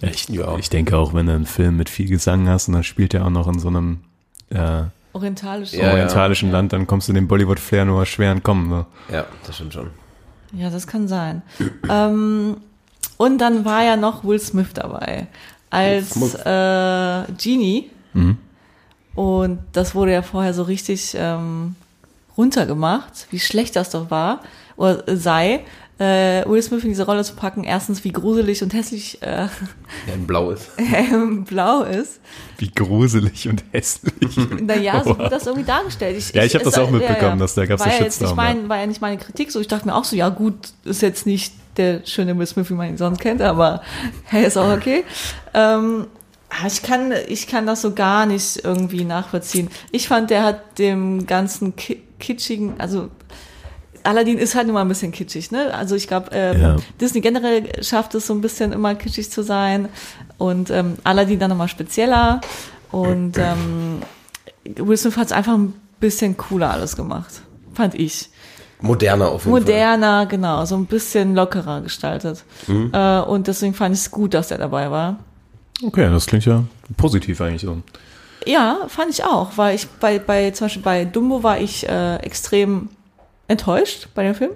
Ja, 0.00 0.08
ich, 0.08 0.28
Ja. 0.28 0.56
ich 0.58 0.68
denke 0.70 0.96
auch, 0.96 1.14
wenn 1.14 1.26
du 1.26 1.32
einen 1.32 1.46
Film 1.46 1.76
mit 1.76 1.88
viel 1.88 2.06
Gesang 2.08 2.48
hast 2.48 2.68
und 2.68 2.74
dann 2.74 2.84
spielt 2.84 3.14
er 3.14 3.24
auch 3.24 3.30
noch 3.30 3.48
in 3.48 3.58
so 3.58 3.68
einem 3.68 4.00
äh, 4.50 4.82
Orientalisch. 5.12 5.72
Ja, 5.72 5.92
orientalischen 5.92 6.50
Land, 6.52 6.74
dann 6.74 6.86
kommst 6.86 7.08
du 7.08 7.14
dem 7.14 7.26
Bollywood-Flair 7.26 7.86
nur 7.86 8.04
schwer 8.04 8.32
entkommen. 8.32 8.68
Ne? 8.68 8.84
Ja, 9.10 9.24
das 9.46 9.54
stimmt 9.56 9.72
schon. 9.72 9.90
Ja, 10.52 10.68
das 10.68 10.86
kann 10.86 11.08
sein. 11.08 11.40
ähm, 11.88 12.58
und 13.16 13.38
dann 13.38 13.64
war 13.64 13.82
ja 13.84 13.96
noch 13.96 14.24
Will 14.24 14.38
Smith 14.38 14.68
dabei 14.74 15.26
als 15.70 16.16
äh, 16.34 17.24
Genie. 17.42 17.90
Mhm. 18.14 18.38
Und 19.14 19.58
das 19.72 19.94
wurde 19.94 20.12
ja 20.12 20.22
vorher 20.22 20.52
so 20.54 20.62
richtig 20.62 21.14
ähm, 21.18 21.74
runtergemacht, 22.36 23.26
wie 23.30 23.40
schlecht 23.40 23.76
das 23.76 23.90
doch 23.90 24.10
war 24.10 24.40
oder 24.76 25.04
sei, 25.16 25.60
äh, 25.98 26.44
Will 26.46 26.60
Smith 26.62 26.82
in 26.84 26.90
diese 26.90 27.06
Rolle 27.06 27.24
zu 27.24 27.34
packen. 27.34 27.64
Erstens, 27.64 28.04
wie 28.04 28.12
gruselig 28.12 28.62
und 28.62 28.74
hässlich 28.74 29.22
äh, 29.22 29.44
Ja, 30.06 30.14
in 30.14 30.26
Blau 30.26 30.50
ist. 30.50 30.68
er 30.76 31.16
Blau 31.46 31.82
ist. 31.84 32.20
Wie 32.58 32.70
gruselig 32.70 33.48
und 33.48 33.64
hässlich. 33.72 34.36
Naja, 34.60 35.02
so 35.02 35.16
wird 35.18 35.32
das 35.32 35.46
irgendwie 35.46 35.66
dargestellt. 35.66 36.22
Ja, 36.34 36.44
ich 36.44 36.54
hab 36.54 36.62
das 36.64 36.74
es- 36.74 36.78
auch 36.78 36.90
mitbekommen, 36.90 37.38
dass 37.38 37.54
da 37.54 37.64
gab's 37.64 37.80
war 37.80 37.86
einen 37.86 37.98
ja 37.98 38.04
jetzt 38.04 38.20
nicht 38.20 38.28
Shitstorm, 38.28 38.36
mein, 38.36 38.68
War 38.68 38.78
ja 38.78 38.86
nicht 38.86 39.00
meine 39.00 39.16
Kritik 39.16 39.50
so. 39.50 39.58
Ich 39.60 39.68
dachte 39.68 39.86
mir 39.86 39.94
auch 39.94 40.04
so, 40.04 40.14
ja 40.14 40.28
gut, 40.28 40.54
ist 40.84 41.00
jetzt 41.00 41.24
nicht 41.24 41.54
der 41.76 42.00
schöne 42.04 42.36
Will 42.38 42.46
Smith, 42.46 42.70
wie 42.70 42.74
man 42.74 42.88
ihn 42.88 42.98
sonst 42.98 43.20
kennt, 43.20 43.42
aber 43.42 43.82
hey, 44.24 44.46
ist 44.46 44.56
auch 44.56 44.72
okay. 44.72 45.04
Ähm, 45.54 46.06
aber 46.48 46.68
ich 46.68 46.82
kann, 46.82 47.12
ich 47.28 47.46
kann 47.46 47.66
das 47.66 47.82
so 47.82 47.92
gar 47.92 48.24
nicht 48.26 48.64
irgendwie 48.64 49.04
nachvollziehen. 49.04 49.68
Ich 49.90 50.08
fand, 50.08 50.30
der 50.30 50.42
hat 50.44 50.78
dem 50.78 51.26
ganzen 51.26 51.76
ki 51.76 52.02
kitschigen, 52.18 52.74
also 52.78 53.10
Aladdin 54.02 54.38
ist 54.38 54.54
halt 54.54 54.68
immer 54.68 54.80
ein 54.80 54.88
bisschen 54.88 55.12
kitschig, 55.12 55.50
ne? 55.50 55.74
Also 55.74 55.96
ich 55.96 56.06
glaube, 56.08 56.30
ähm, 56.32 56.60
Ja. 56.60 56.76
Disney 57.00 57.20
generell 57.20 57.82
schafft 57.84 58.14
es 58.14 58.26
so 58.26 58.32
ein 58.34 58.40
bisschen 58.40 58.72
immer 58.72 58.94
kitschig 58.94 59.30
zu 59.30 59.42
sein 59.42 59.88
und 60.38 60.70
ähm, 60.70 60.94
Aladdin 61.04 61.38
dann 61.40 61.50
nochmal 61.50 61.68
spezieller 61.68 62.40
und 62.92 63.36
ähm, 63.38 64.00
Will 64.76 64.96
Smith 64.96 65.16
hat 65.16 65.26
es 65.26 65.32
einfach 65.32 65.54
ein 65.54 65.74
bisschen 66.00 66.36
cooler 66.36 66.70
alles 66.70 66.96
gemacht, 66.96 67.42
fand 67.74 67.94
ich. 67.96 68.30
Moderner 68.80 69.28
auf 69.28 69.44
jeden 69.44 69.52
Moderner, 69.52 70.26
genau, 70.26 70.64
so 70.64 70.76
ein 70.76 70.86
bisschen 70.86 71.34
lockerer 71.34 71.80
gestaltet. 71.80 72.44
Äh, 72.68 73.20
und 73.20 73.46
deswegen 73.46 73.74
fand 73.74 73.94
ich 73.94 74.02
es 74.02 74.10
gut, 74.10 74.34
dass 74.34 74.50
er 74.50 74.58
dabei 74.58 74.90
war. 74.90 75.18
Okay, 75.82 76.08
das 76.10 76.26
klingt 76.26 76.44
ja 76.44 76.64
positiv 76.96 77.40
eigentlich 77.40 77.62
so. 77.62 77.78
Ja, 78.46 78.80
fand 78.88 79.10
ich 79.10 79.24
auch, 79.24 79.52
weil 79.56 79.74
ich 79.74 79.88
bei, 79.88 80.18
bei 80.18 80.50
zum 80.52 80.66
Beispiel 80.66 80.82
bei 80.82 81.04
Dumbo 81.04 81.42
war 81.42 81.58
ich 81.58 81.88
äh, 81.88 82.16
extrem 82.16 82.90
enttäuscht 83.48 84.08
bei 84.14 84.22
dem 84.24 84.34
Film. 84.34 84.52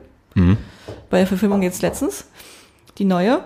Bei 1.11 1.19
der 1.19 1.27
Verfilmung 1.27 1.63
jetzt 1.63 1.83
letztens, 1.83 2.27
die 2.99 3.05
neue. 3.05 3.41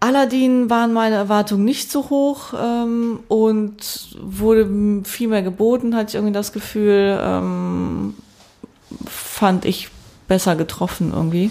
Aladdin 0.00 0.68
waren 0.68 0.92
meine 0.92 1.16
Erwartungen 1.16 1.64
nicht 1.64 1.90
so 1.90 2.10
hoch 2.10 2.52
ähm, 2.58 3.20
und 3.28 4.16
wurde 4.20 4.68
viel 5.04 5.28
mehr 5.28 5.42
geboten, 5.42 5.94
hatte 5.94 6.08
ich 6.10 6.14
irgendwie 6.16 6.34
das 6.34 6.52
Gefühl, 6.52 7.18
ähm, 7.22 8.14
fand 9.06 9.64
ich 9.64 9.88
besser 10.28 10.56
getroffen 10.56 11.12
irgendwie. 11.12 11.50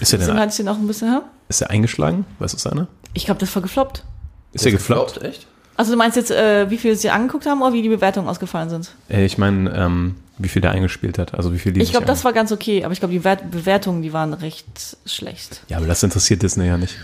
Ist 0.00 0.12
er 0.12 0.18
Deswegen 0.18 0.26
denn 0.26 0.38
hatte 0.40 0.50
ich 0.50 0.56
den 0.56 0.68
auch 0.68 0.76
ein 0.76 0.86
bisschen, 0.86 1.12
hä? 1.12 1.20
ist 1.48 1.60
er 1.62 1.70
eingeschlagen? 1.70 2.26
Weißt 2.38 2.54
du 2.54 2.58
seiner? 2.58 2.86
ich 3.14 3.24
glaube, 3.24 3.40
das 3.40 3.54
war 3.54 3.62
gefloppt. 3.62 4.04
Ist 4.52 4.66
er 4.66 4.72
gefloppt? 4.72 5.14
gefloppt? 5.14 5.26
Echt? 5.34 5.46
Also 5.76 5.92
du 5.92 5.96
meinst 5.98 6.16
jetzt, 6.16 6.30
äh, 6.30 6.68
wie 6.70 6.76
viele 6.78 6.96
sie 6.96 7.10
angeguckt 7.10 7.46
haben 7.46 7.62
oder 7.62 7.72
wie 7.72 7.82
die 7.82 7.88
Bewertungen 7.88 8.28
ausgefallen 8.28 8.68
sind? 8.68 8.90
Äh, 9.08 9.24
Ich 9.24 9.38
meine, 9.38 9.72
ähm, 9.74 10.16
wie 10.36 10.48
viel 10.48 10.60
der 10.60 10.72
eingespielt 10.72 11.18
hat. 11.18 11.34
Also 11.34 11.52
wie 11.52 11.58
viel 11.58 11.72
die 11.72 11.80
Ich 11.80 11.90
glaube, 11.90 12.06
das 12.06 12.24
war 12.24 12.32
ganz 12.32 12.52
okay, 12.52 12.84
aber 12.84 12.92
ich 12.92 12.98
glaube, 12.98 13.12
die 13.14 13.24
Wert 13.24 13.50
Bewertungen, 13.50 14.02
die 14.02 14.12
waren 14.12 14.34
recht 14.34 14.66
schlecht. 15.06 15.62
Ja, 15.68 15.76
aber 15.78 15.86
das 15.86 16.02
interessiert 16.02 16.42
Disney 16.42 16.66
ja 16.66 16.76
nicht. 16.78 16.96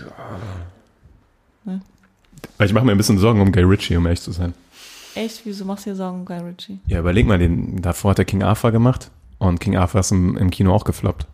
Ne? 1.63 1.81
Weil 2.57 2.67
ich 2.67 2.73
mache 2.73 2.85
mir 2.85 2.91
ein 2.91 2.97
bisschen 2.97 3.17
Sorgen 3.17 3.41
um 3.41 3.51
Guy 3.51 3.63
Ritchie, 3.63 3.97
um 3.97 4.05
ehrlich 4.05 4.21
zu 4.21 4.31
sein. 4.31 4.53
Echt? 5.15 5.41
Wieso 5.45 5.65
machst 5.65 5.85
du 5.85 5.91
dir 5.91 5.95
Sorgen, 5.95 6.25
Guy 6.25 6.39
Ritchie? 6.39 6.79
Ja, 6.87 6.99
überleg 6.99 7.25
mal, 7.25 7.37
den, 7.37 7.81
davor 7.81 8.11
hat 8.11 8.19
er 8.19 8.25
King 8.25 8.43
Arthur 8.43 8.71
gemacht 8.71 9.11
und 9.39 9.59
King 9.59 9.77
Arthur 9.77 10.01
ist 10.01 10.11
im, 10.11 10.37
im 10.37 10.49
Kino 10.49 10.73
auch 10.73 10.83
gefloppt. 10.83 11.25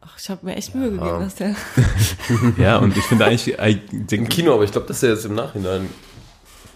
Ach, 0.00 0.18
ich 0.18 0.30
habe 0.30 0.46
mir 0.46 0.56
echt 0.56 0.74
Mühe 0.74 0.90
gegeben, 0.90 1.20
dass 1.20 1.34
der. 1.34 1.54
Ja, 2.58 2.78
und 2.78 2.96
ich 2.96 3.04
finde 3.04 3.26
eigentlich, 3.26 3.58
äh, 3.58 3.78
Im 3.90 4.06
den, 4.06 4.28
Kino, 4.28 4.54
aber 4.54 4.64
ich 4.64 4.72
glaube, 4.72 4.86
dass 4.86 5.00
der 5.00 5.10
jetzt 5.10 5.24
im 5.24 5.34
Nachhinein 5.34 5.88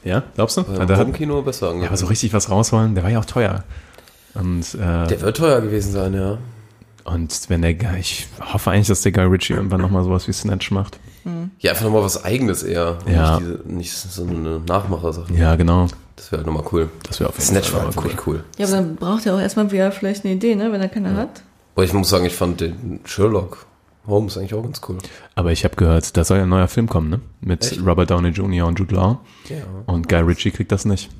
ja, 0.05 0.23
glaubst 0.35 0.57
du? 0.57 0.63
Ja, 0.63 1.03
im 1.03 1.13
Kino 1.13 1.43
besser 1.43 1.67
ja, 1.67 1.73
angefangen. 1.73 1.89
aber 1.89 1.97
so 1.97 2.07
richtig 2.07 2.33
was 2.33 2.51
rausholen, 2.51 2.95
der 2.95 3.05
war 3.05 3.11
ja 3.11 3.19
auch 3.19 3.25
teuer. 3.25 3.65
Und, 4.35 4.75
äh, 4.75 5.07
Der 5.07 5.21
wird 5.21 5.37
teuer 5.37 5.61
gewesen 5.61 5.93
sein, 5.93 6.15
ja. 6.15 6.39
und 7.05 7.49
wenn 7.49 7.63
der 7.63 7.75
Guy, 7.75 7.99
ich 7.99 8.29
hoffe 8.41 8.71
eigentlich, 8.71 8.87
dass 8.89 9.03
der 9.03 9.13
Guy 9.13 9.25
Ritchie 9.25 9.55
irgendwann 9.55 9.81
nochmal 9.81 10.05
sowas 10.05 10.29
wie 10.29 10.33
Snatch 10.33 10.71
macht. 10.71 10.99
Ja, 11.59 11.73
einfach 11.73 11.85
nochmal 11.85 12.03
was 12.03 12.25
Eigenes 12.25 12.63
eher. 12.63 12.99
Ja. 13.07 13.39
Nicht, 13.39 13.51
diese, 13.65 13.73
nicht 13.75 13.93
so 13.93 14.23
eine 14.23 14.61
Nachmacher-Sache. 14.61 15.35
Ja, 15.35 15.57
genau. 15.57 15.89
Das 16.19 16.33
wäre 16.33 16.41
halt 16.41 16.47
nochmal 16.47 16.65
cool. 16.73 16.91
Das 17.05 17.21
wäre 17.21 17.31
auf 17.31 17.37
jeden 17.39 17.49
Snatch 17.49 17.71
Fall 17.71 17.85
war 17.87 17.95
wirklich 17.95 18.27
cool. 18.27 18.45
Ja, 18.59 18.67
aber 18.67 18.77
dann 18.77 18.97
braucht 18.97 19.25
er 19.25 19.35
auch 19.37 19.41
erstmal 19.41 19.71
wieder 19.71 19.93
vielleicht 19.93 20.25
eine 20.25 20.35
Idee, 20.35 20.55
ne, 20.57 20.71
wenn 20.73 20.81
er 20.81 20.89
keine 20.89 21.15
hat. 21.15 21.43
Aber 21.75 21.85
ich 21.85 21.93
muss 21.93 22.09
sagen, 22.09 22.25
ich 22.25 22.35
fand 22.35 22.61
den 22.61 23.01
Sherlock 23.05 23.65
Holmes 24.07 24.37
eigentlich 24.37 24.55
auch 24.55 24.63
ganz 24.63 24.81
cool. 24.89 24.99
Aber 25.37 25.53
ich 25.53 25.65
habe 25.65 25.77
gehört, 25.77 26.17
da 26.17 26.25
soll 26.25 26.39
ja 26.39 26.43
ein 26.43 26.49
neuer 26.49 26.67
Film 26.69 26.89
kommen, 26.89 27.09
ne? 27.11 27.21
Mit 27.41 27.65
Echt? 27.65 27.85
Robert 27.87 28.11
Downey 28.11 28.31
Jr. 28.31 28.67
und 28.67 28.79
Jude 28.79 28.95
Law. 28.95 29.21
Ja. 29.49 29.57
Und 29.87 30.09
Guy 30.09 30.21
Ritchie 30.21 30.51
kriegt 30.51 30.73
das 30.73 30.85
nicht. 30.85 31.11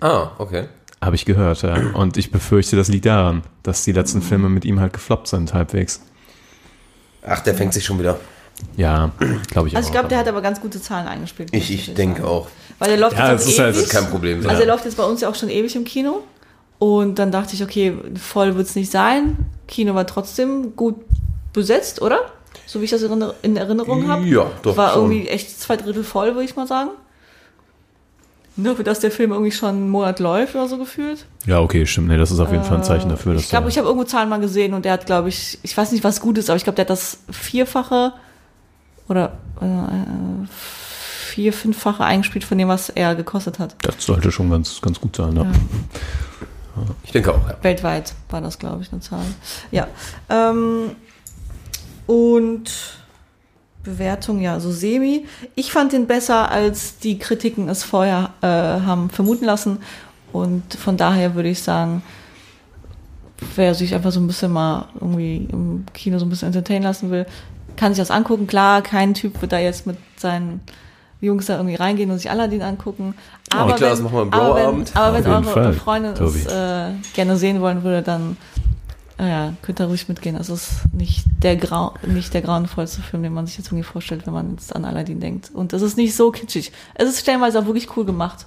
Ah, 0.00 0.30
okay. 0.38 0.64
Habe 1.02 1.16
ich 1.16 1.24
gehört, 1.24 1.62
ja. 1.62 1.76
Und 1.94 2.16
ich 2.16 2.30
befürchte, 2.30 2.76
das 2.76 2.88
liegt 2.88 3.06
daran, 3.06 3.42
dass 3.62 3.84
die 3.84 3.92
letzten 3.92 4.22
Filme 4.22 4.48
mit 4.48 4.64
ihm 4.64 4.80
halt 4.80 4.92
gefloppt 4.92 5.28
sind, 5.28 5.52
halbwegs. 5.52 6.00
Ach, 7.26 7.40
der 7.40 7.54
fängt 7.54 7.74
sich 7.74 7.84
schon 7.84 7.98
wieder. 7.98 8.18
Ja, 8.76 9.12
glaube 9.50 9.68
ich 9.68 9.76
Also 9.76 9.86
auch. 9.86 9.90
ich 9.90 9.92
glaube, 9.92 10.08
der 10.08 10.18
hat 10.18 10.28
aber 10.28 10.40
ganz 10.40 10.60
gute 10.60 10.80
Zahlen 10.80 11.06
eingespielt. 11.06 11.50
Ich, 11.52 11.70
ich 11.72 11.94
denke 11.94 12.26
auch. 12.26 12.48
Weil 12.78 12.88
der 12.90 12.98
läuft 12.98 13.16
Ja, 13.18 13.32
jetzt 13.32 13.44
auch 13.44 13.48
ist 13.48 13.58
halt- 13.58 13.74
ewig. 13.74 13.82
Wird 13.82 13.90
kein 14.02 14.10
Problem 14.10 14.40
sein. 14.42 14.50
Also 14.50 14.62
er 14.62 14.68
läuft 14.68 14.84
jetzt 14.84 14.96
bei 14.96 15.04
uns 15.04 15.20
ja 15.20 15.28
auch 15.28 15.34
schon 15.34 15.48
ewig 15.48 15.74
im 15.76 15.84
Kino. 15.84 16.22
Und 16.78 17.18
dann 17.18 17.32
dachte 17.32 17.54
ich, 17.54 17.62
okay, 17.62 17.92
voll 18.20 18.54
wird's 18.56 18.76
nicht 18.76 18.90
sein. 18.92 19.36
Kino 19.66 19.94
war 19.94 20.06
trotzdem 20.06 20.76
gut 20.76 20.94
besetzt, 21.52 22.00
oder? 22.00 22.20
So 22.66 22.80
wie 22.80 22.84
ich 22.84 22.90
das 22.90 23.02
in 23.42 23.56
Erinnerung 23.56 24.06
habe. 24.08 24.24
Ja, 24.26 24.46
doch, 24.62 24.76
War 24.76 24.92
schon. 24.92 25.10
irgendwie 25.10 25.28
echt 25.28 25.60
zwei 25.60 25.76
Drittel 25.76 26.04
voll, 26.04 26.34
würde 26.34 26.44
ich 26.44 26.54
mal 26.54 26.66
sagen. 26.68 26.90
Nur 28.56 28.74
für 28.76 28.84
das 28.84 28.98
der 29.00 29.10
Film 29.10 29.30
irgendwie 29.32 29.52
schon 29.52 29.68
einen 29.70 29.88
Monat 29.90 30.18
läuft 30.20 30.54
oder 30.56 30.68
so 30.68 30.78
gefühlt. 30.78 31.26
ja, 31.46 31.60
okay, 31.60 31.86
stimmt. 31.86 32.08
Nee, 32.08 32.18
das 32.18 32.30
ist 32.32 32.40
auf 32.40 32.50
jeden 32.50 32.64
Fall 32.64 32.78
ein 32.78 32.84
Zeichen 32.84 33.08
dafür, 33.08 33.34
dass 33.34 33.42
Ich 33.44 33.48
glaube, 33.50 33.68
ich 33.68 33.78
habe 33.78 33.86
irgendwo 33.86 34.04
Zahlen 34.04 34.28
mal 34.28 34.40
gesehen 34.40 34.74
und 34.74 34.84
der 34.84 34.92
hat, 34.94 35.06
glaube 35.06 35.28
ich, 35.28 35.58
ich 35.62 35.76
weiß 35.76 35.92
nicht, 35.92 36.02
was 36.04 36.20
gut 36.20 36.38
ist, 36.38 36.50
aber 36.50 36.56
ich 36.56 36.64
glaube, 36.64 36.74
der 36.76 36.84
hat 36.84 36.90
das 36.90 37.18
Vierfache 37.30 38.12
oder 39.08 39.34
äh, 39.60 40.46
vier, 41.28 41.52
fünffache 41.52 42.04
eingespielt 42.04 42.44
von 42.44 42.58
dem, 42.58 42.68
was 42.68 42.88
er 42.88 43.14
gekostet 43.14 43.58
hat. 43.58 43.76
Das 43.82 44.04
sollte 44.04 44.32
schon 44.32 44.50
ganz, 44.50 44.80
ganz 44.80 45.00
gut 45.00 45.14
sein. 45.16 45.36
Ja. 45.36 45.44
Ja. 45.44 45.50
Ich 47.04 47.12
denke 47.12 47.34
auch, 47.34 47.48
ja. 47.48 47.56
Weltweit 47.62 48.14
war 48.30 48.40
das, 48.40 48.58
glaube 48.58 48.82
ich, 48.82 48.92
eine 48.92 49.00
Zahl. 49.00 49.24
Ja. 49.70 49.86
Ähm, 50.28 50.92
und 52.06 52.70
Bewertung, 53.82 54.40
ja, 54.40 54.60
so 54.60 54.70
semi. 54.70 55.26
Ich 55.54 55.72
fand 55.72 55.92
den 55.92 56.06
besser, 56.06 56.50
als 56.50 56.98
die 56.98 57.18
Kritiken 57.18 57.68
es 57.68 57.82
vorher 57.82 58.30
äh, 58.42 58.46
haben 58.46 59.10
vermuten 59.10 59.44
lassen. 59.44 59.78
Und 60.32 60.74
von 60.74 60.96
daher 60.96 61.34
würde 61.34 61.48
ich 61.48 61.62
sagen, 61.62 62.02
wer 63.56 63.74
sich 63.74 63.94
einfach 63.94 64.12
so 64.12 64.20
ein 64.20 64.26
bisschen 64.26 64.52
mal 64.52 64.88
irgendwie 64.94 65.48
im 65.50 65.84
Kino 65.94 66.18
so 66.18 66.26
ein 66.26 66.28
bisschen 66.28 66.48
entertainen 66.48 66.82
lassen 66.82 67.10
will, 67.10 67.26
kann 67.76 67.94
sich 67.94 68.02
das 68.02 68.10
angucken. 68.10 68.46
Klar, 68.46 68.82
kein 68.82 69.14
Typ 69.14 69.40
wird 69.40 69.52
da 69.52 69.58
jetzt 69.58 69.86
mit 69.86 69.96
seinen 70.16 70.60
Jungs 71.20 71.46
da 71.46 71.56
irgendwie 71.56 71.74
reingehen 71.74 72.10
und 72.10 72.18
sich 72.18 72.30
Aladdin 72.30 72.62
angucken. 72.62 73.14
Aber 73.50 73.74
klar, 73.74 73.90
das 73.90 74.00
machen 74.00 74.14
wir 74.14 74.22
im 74.22 74.32
aber 74.32 74.54
wenn, 74.54 74.86
aber 74.94 75.24
wenn 75.24 75.26
eure 75.26 75.44
Fall, 75.44 75.72
Freundin 75.72 76.14
Tobi. 76.14 76.38
es 76.38 76.46
äh, 76.46 76.92
gerne 77.14 77.36
sehen 77.36 77.60
wollen 77.60 77.82
würde, 77.82 78.02
dann 78.02 78.36
äh, 79.18 79.28
ja, 79.28 79.52
könnt 79.62 79.80
ihr 79.80 79.86
ruhig 79.86 80.08
mitgehen. 80.08 80.36
Es 80.36 80.48
ist 80.48 80.82
nicht 80.92 81.24
der, 81.42 81.56
grau 81.56 81.94
nicht 82.06 82.32
der 82.34 82.42
grauenvollste 82.42 83.02
Film, 83.02 83.24
den 83.24 83.34
man 83.34 83.46
sich 83.46 83.58
jetzt 83.58 83.66
irgendwie 83.68 83.82
vorstellt, 83.82 84.26
wenn 84.26 84.34
man 84.34 84.52
jetzt 84.52 84.74
an 84.74 84.84
Aladdin 84.84 85.18
denkt. 85.18 85.50
Und 85.52 85.72
es 85.72 85.82
ist 85.82 85.96
nicht 85.96 86.14
so 86.14 86.30
kitschig. 86.30 86.72
Es 86.94 87.08
ist 87.08 87.20
stellenweise 87.20 87.58
auch 87.58 87.66
wirklich 87.66 87.96
cool 87.96 88.04
gemacht. 88.04 88.46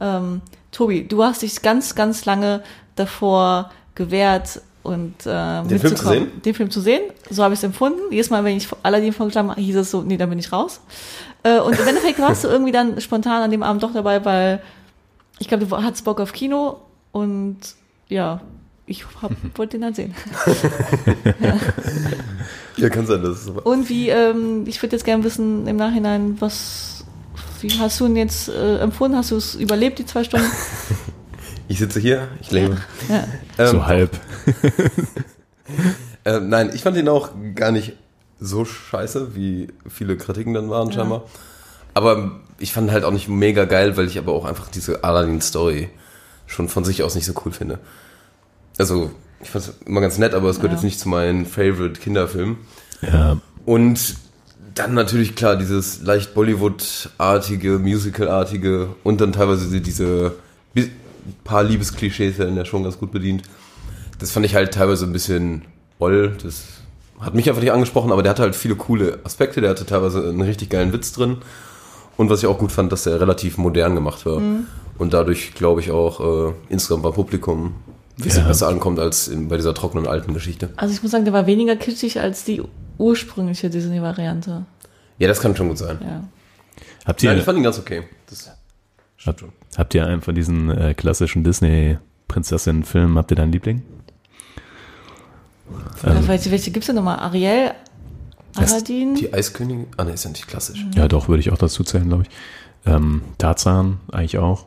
Ähm, 0.00 0.40
Tobi, 0.72 1.06
du 1.06 1.22
hast 1.22 1.42
dich 1.42 1.60
ganz, 1.60 1.94
ganz 1.94 2.24
lange 2.24 2.62
davor 2.96 3.70
gewehrt 3.94 4.60
und 4.82 5.26
äh, 5.26 5.62
Den 5.62 5.68
Film 5.68 5.80
zu 5.80 5.88
mitzukommen. 5.88 6.18
sehen? 6.18 6.42
Den 6.42 6.54
Film 6.54 6.70
zu 6.70 6.80
sehen. 6.80 7.02
So 7.28 7.42
habe 7.42 7.54
ich 7.54 7.60
es 7.60 7.64
empfunden. 7.64 8.00
Jedes 8.10 8.30
Mal, 8.30 8.44
wenn 8.44 8.56
ich 8.56 8.68
Aladdin 8.82 9.12
vorgeschlagen 9.12 9.50
habe, 9.50 9.60
hieß 9.60 9.76
es 9.76 9.90
so, 9.90 10.02
nee, 10.02 10.16
da 10.16 10.26
bin 10.26 10.38
ich 10.38 10.52
raus. 10.52 10.80
Äh, 11.46 11.60
und 11.60 11.78
im 11.78 11.86
Endeffekt 11.86 12.18
warst 12.18 12.42
du 12.44 12.48
irgendwie 12.48 12.72
dann 12.72 13.00
spontan 13.00 13.42
an 13.42 13.50
dem 13.52 13.62
Abend 13.62 13.82
doch 13.82 13.92
dabei, 13.92 14.24
weil 14.24 14.60
ich 15.38 15.46
glaube, 15.46 15.66
du 15.66 15.76
hattest 15.76 16.04
Bock 16.04 16.20
auf 16.20 16.32
Kino 16.32 16.80
und 17.12 17.58
ja, 18.08 18.40
ich 18.86 19.04
hab, 19.22 19.30
wollte 19.54 19.78
den 19.78 19.82
dann 19.82 19.94
sehen. 19.94 20.14
Ja, 22.76 22.90
kann 22.90 23.06
sein, 23.06 23.22
das 23.22 23.40
ist. 23.40 23.48
Und 23.48 23.88
wie, 23.88 24.10
ähm, 24.10 24.64
ich 24.66 24.82
würde 24.82 24.94
jetzt 24.94 25.06
gerne 25.06 25.24
wissen 25.24 25.66
im 25.66 25.76
Nachhinein, 25.76 26.36
was, 26.40 27.04
wie 27.62 27.70
hast 27.78 27.98
du 28.00 28.06
ihn 28.06 28.16
jetzt 28.16 28.50
äh, 28.50 28.78
empfunden? 28.80 29.16
Hast 29.16 29.30
du 29.30 29.36
es 29.36 29.54
überlebt, 29.54 29.98
die 29.98 30.06
zwei 30.06 30.24
Stunden? 30.24 30.46
Ich 31.68 31.80
sitze 31.80 31.98
hier, 31.98 32.28
ich 32.40 32.52
lebe. 32.52 32.76
Ja. 33.08 33.24
Ähm, 33.58 33.66
So 33.72 33.86
halb. 33.86 34.10
Äh, 36.24 36.40
nein, 36.40 36.70
ich 36.74 36.82
fand 36.82 36.96
ihn 36.96 37.08
auch 37.08 37.30
gar 37.54 37.70
nicht 37.70 37.94
so 38.38 38.64
scheiße, 38.64 39.34
wie 39.34 39.68
viele 39.88 40.16
Kritiken 40.16 40.54
dann 40.54 40.70
waren, 40.70 40.92
scheinbar. 40.92 41.24
Aber 41.94 42.40
ich 42.58 42.72
fand 42.72 42.90
halt 42.90 43.04
auch 43.04 43.12
nicht 43.12 43.28
mega 43.28 43.64
geil, 43.64 43.96
weil 43.96 44.06
ich 44.06 44.18
aber 44.18 44.32
auch 44.32 44.44
einfach 44.44 44.68
diese 44.68 45.04
Aladdin-Story 45.04 45.88
schon 46.46 46.68
von 46.68 46.84
sich 46.84 47.02
aus 47.02 47.14
nicht 47.14 47.26
so 47.26 47.32
cool 47.44 47.52
finde. 47.52 47.78
Also, 48.78 49.10
ich 49.40 49.50
fand 49.50 49.64
es 49.66 49.74
immer 49.86 50.00
ganz 50.00 50.18
nett, 50.18 50.34
aber 50.34 50.48
es 50.50 50.56
gehört 50.56 50.72
Ja. 50.72 50.76
jetzt 50.76 50.84
nicht 50.84 51.00
zu 51.00 51.08
meinen 51.08 51.46
Favorite 51.46 52.00
Kinderfilmen. 52.00 52.58
Ja. 53.00 53.38
Und 53.64 54.16
dann 54.74 54.94
natürlich 54.94 55.34
klar 55.34 55.56
dieses 55.56 56.02
leicht 56.02 56.34
Bollywood-artige, 56.34 57.78
Musical-artige 57.78 58.88
und 59.02 59.20
dann 59.20 59.32
teilweise 59.32 59.80
diese 59.80 60.34
paar 61.44 61.64
Liebesklischees 61.64 62.38
werden 62.38 62.56
ja 62.56 62.64
schon 62.64 62.84
ganz 62.84 62.98
gut 62.98 63.10
bedient. 63.10 63.42
Das 64.18 64.30
fand 64.30 64.46
ich 64.46 64.54
halt 64.54 64.74
teilweise 64.74 65.06
ein 65.06 65.12
bisschen 65.12 65.62
oll. 65.98 66.36
Das 66.42 66.64
hat 67.20 67.34
mich 67.34 67.48
einfach 67.48 67.62
nicht 67.62 67.72
angesprochen, 67.72 68.12
aber 68.12 68.22
der 68.22 68.30
hatte 68.30 68.42
halt 68.42 68.54
viele 68.56 68.74
coole 68.76 69.20
Aspekte. 69.24 69.60
Der 69.60 69.70
hatte 69.70 69.86
teilweise 69.86 70.28
einen 70.28 70.40
richtig 70.42 70.70
geilen 70.70 70.92
Witz 70.92 71.12
drin. 71.12 71.38
Und 72.16 72.30
was 72.30 72.40
ich 72.40 72.46
auch 72.46 72.58
gut 72.58 72.72
fand, 72.72 72.92
dass 72.92 73.04
der 73.04 73.20
relativ 73.20 73.58
modern 73.58 73.94
gemacht 73.94 74.24
war. 74.26 74.40
Und 74.98 75.12
dadurch, 75.12 75.54
glaube 75.54 75.80
ich, 75.80 75.90
auch 75.90 76.48
äh, 76.48 76.52
insgesamt 76.70 77.02
beim 77.02 77.12
Publikum 77.12 77.74
ein 78.18 78.22
bisschen 78.22 78.42
Ja. 78.42 78.48
besser 78.48 78.68
ankommt 78.68 78.98
als 78.98 79.28
in, 79.28 79.48
bei 79.48 79.56
dieser 79.56 79.74
trockenen 79.74 80.06
alten 80.06 80.32
Geschichte. 80.32 80.70
Also 80.76 80.94
ich 80.94 81.02
muss 81.02 81.12
sagen, 81.12 81.24
der 81.24 81.34
war 81.34 81.46
weniger 81.46 81.76
kitschig 81.76 82.18
als 82.20 82.44
die 82.44 82.62
ursprüngliche 82.96 83.68
Disney-Variante. 83.68 84.64
Ja, 85.18 85.28
das 85.28 85.40
kann 85.40 85.54
schon 85.54 85.68
gut 85.68 85.78
sein. 85.78 85.98
Ja. 86.00 86.24
Habt 87.04 87.22
ihr, 87.22 87.30
Nein, 87.30 87.38
ich 87.38 87.44
fand 87.44 87.58
ihn 87.58 87.64
ganz 87.64 87.78
okay. 87.78 88.02
Das 88.30 88.50
habt, 89.26 89.44
habt 89.76 89.94
ihr 89.94 90.06
einen 90.06 90.22
von 90.22 90.34
diesen 90.34 90.70
äh, 90.70 90.94
klassischen 90.94 91.44
Disney-Prinzessinnen-Filmen, 91.44 93.18
habt 93.18 93.30
ihr 93.30 93.36
da 93.36 93.42
einen 93.42 93.52
Liebling? 93.52 93.82
Ja, 96.02 96.28
welche 96.28 96.50
welche 96.50 96.70
gibt 96.70 96.82
es 96.84 96.86
denn 96.86 96.96
nochmal? 96.96 97.18
Ariel? 97.18 97.72
Aladdin? 98.56 99.14
Die 99.16 99.32
Eiskönigin? 99.32 99.86
Ah, 99.96 100.04
ne, 100.04 100.12
ist 100.12 100.24
ja 100.24 100.30
nicht 100.30 100.46
klassisch. 100.48 100.84
Ja, 100.94 101.08
doch, 101.08 101.28
würde 101.28 101.40
ich 101.40 101.50
auch 101.52 101.58
dazu 101.58 101.84
zählen, 101.84 102.08
glaube 102.08 102.22
ich. 102.24 102.30
Ähm, 102.90 103.22
Tarzan 103.38 103.98
eigentlich 104.12 104.38
auch. 104.38 104.66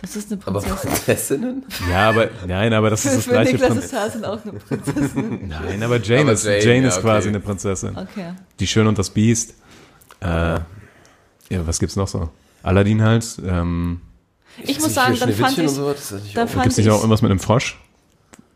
Das 0.00 0.16
ist 0.16 0.32
eine 0.32 0.40
Aber 0.46 0.60
Prinzessin. 0.60 0.90
Prinzessinnen? 0.90 1.64
Ja, 1.90 2.08
aber 2.08 2.30
nein, 2.46 2.72
aber 2.72 2.88
das 2.90 3.04
ist 3.04 3.16
das 3.16 3.26
gleiche 3.26 3.52
Niklas 3.52 3.70
Prinzip. 3.70 3.84
ist 3.84 3.90
Tarzan 3.90 4.24
auch 4.24 4.40
eine 4.44 4.52
Prinzessin. 4.52 5.48
Nein, 5.48 5.82
aber 5.82 6.00
Jane 6.00 6.22
Aber 6.22 6.32
ist, 6.32 6.44
Jane, 6.44 6.58
Jane, 6.64 6.82
ja, 6.82 6.88
ist 6.88 6.94
okay. 6.98 7.02
quasi 7.06 7.28
eine 7.28 7.40
Prinzessin. 7.40 7.96
Okay. 7.96 8.32
Die 8.60 8.66
Schön 8.68 8.86
und 8.86 8.96
das 8.98 9.10
Biest. 9.10 9.54
Äh, 10.20 10.26
ja, 10.26 10.60
was 11.66 11.78
gibt's 11.80 11.96
noch 11.96 12.06
so? 12.08 12.28
Aladdin 12.62 13.02
halt. 13.02 13.26
Ähm, 13.44 14.00
Ich 14.62 14.80
muss 14.80 14.94
sagen, 14.94 15.16
dann 15.18 15.32
fand 15.32 15.58
ich, 15.58 15.68
so, 15.70 15.92
da 16.34 16.44
auch 16.44 16.48
fand 16.48 16.62
gibt's 16.62 16.76
nicht 16.78 16.86
ich 16.86 16.90
auch 16.92 16.98
irgendwas 16.98 17.22
mit 17.22 17.30
einem 17.32 17.40
Frosch? 17.40 17.78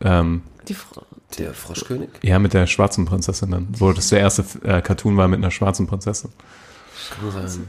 Ähm, 0.01 0.43
die 0.67 0.75
Fr- 0.75 1.03
der 1.39 1.53
Froschkönig? 1.53 2.09
ja, 2.21 2.39
mit 2.39 2.53
der 2.53 2.67
schwarzen 2.67 3.05
Prinzessin 3.05 3.51
dann. 3.51 3.67
Wo 3.77 3.91
das 3.93 4.09
der 4.09 4.19
erste 4.19 4.43
äh, 4.63 4.81
Cartoon 4.81 5.17
war 5.17 5.27
mit 5.27 5.39
einer 5.39 5.51
schwarzen 5.51 5.87
Prinzessin. 5.87 6.29
Sein. 7.31 7.67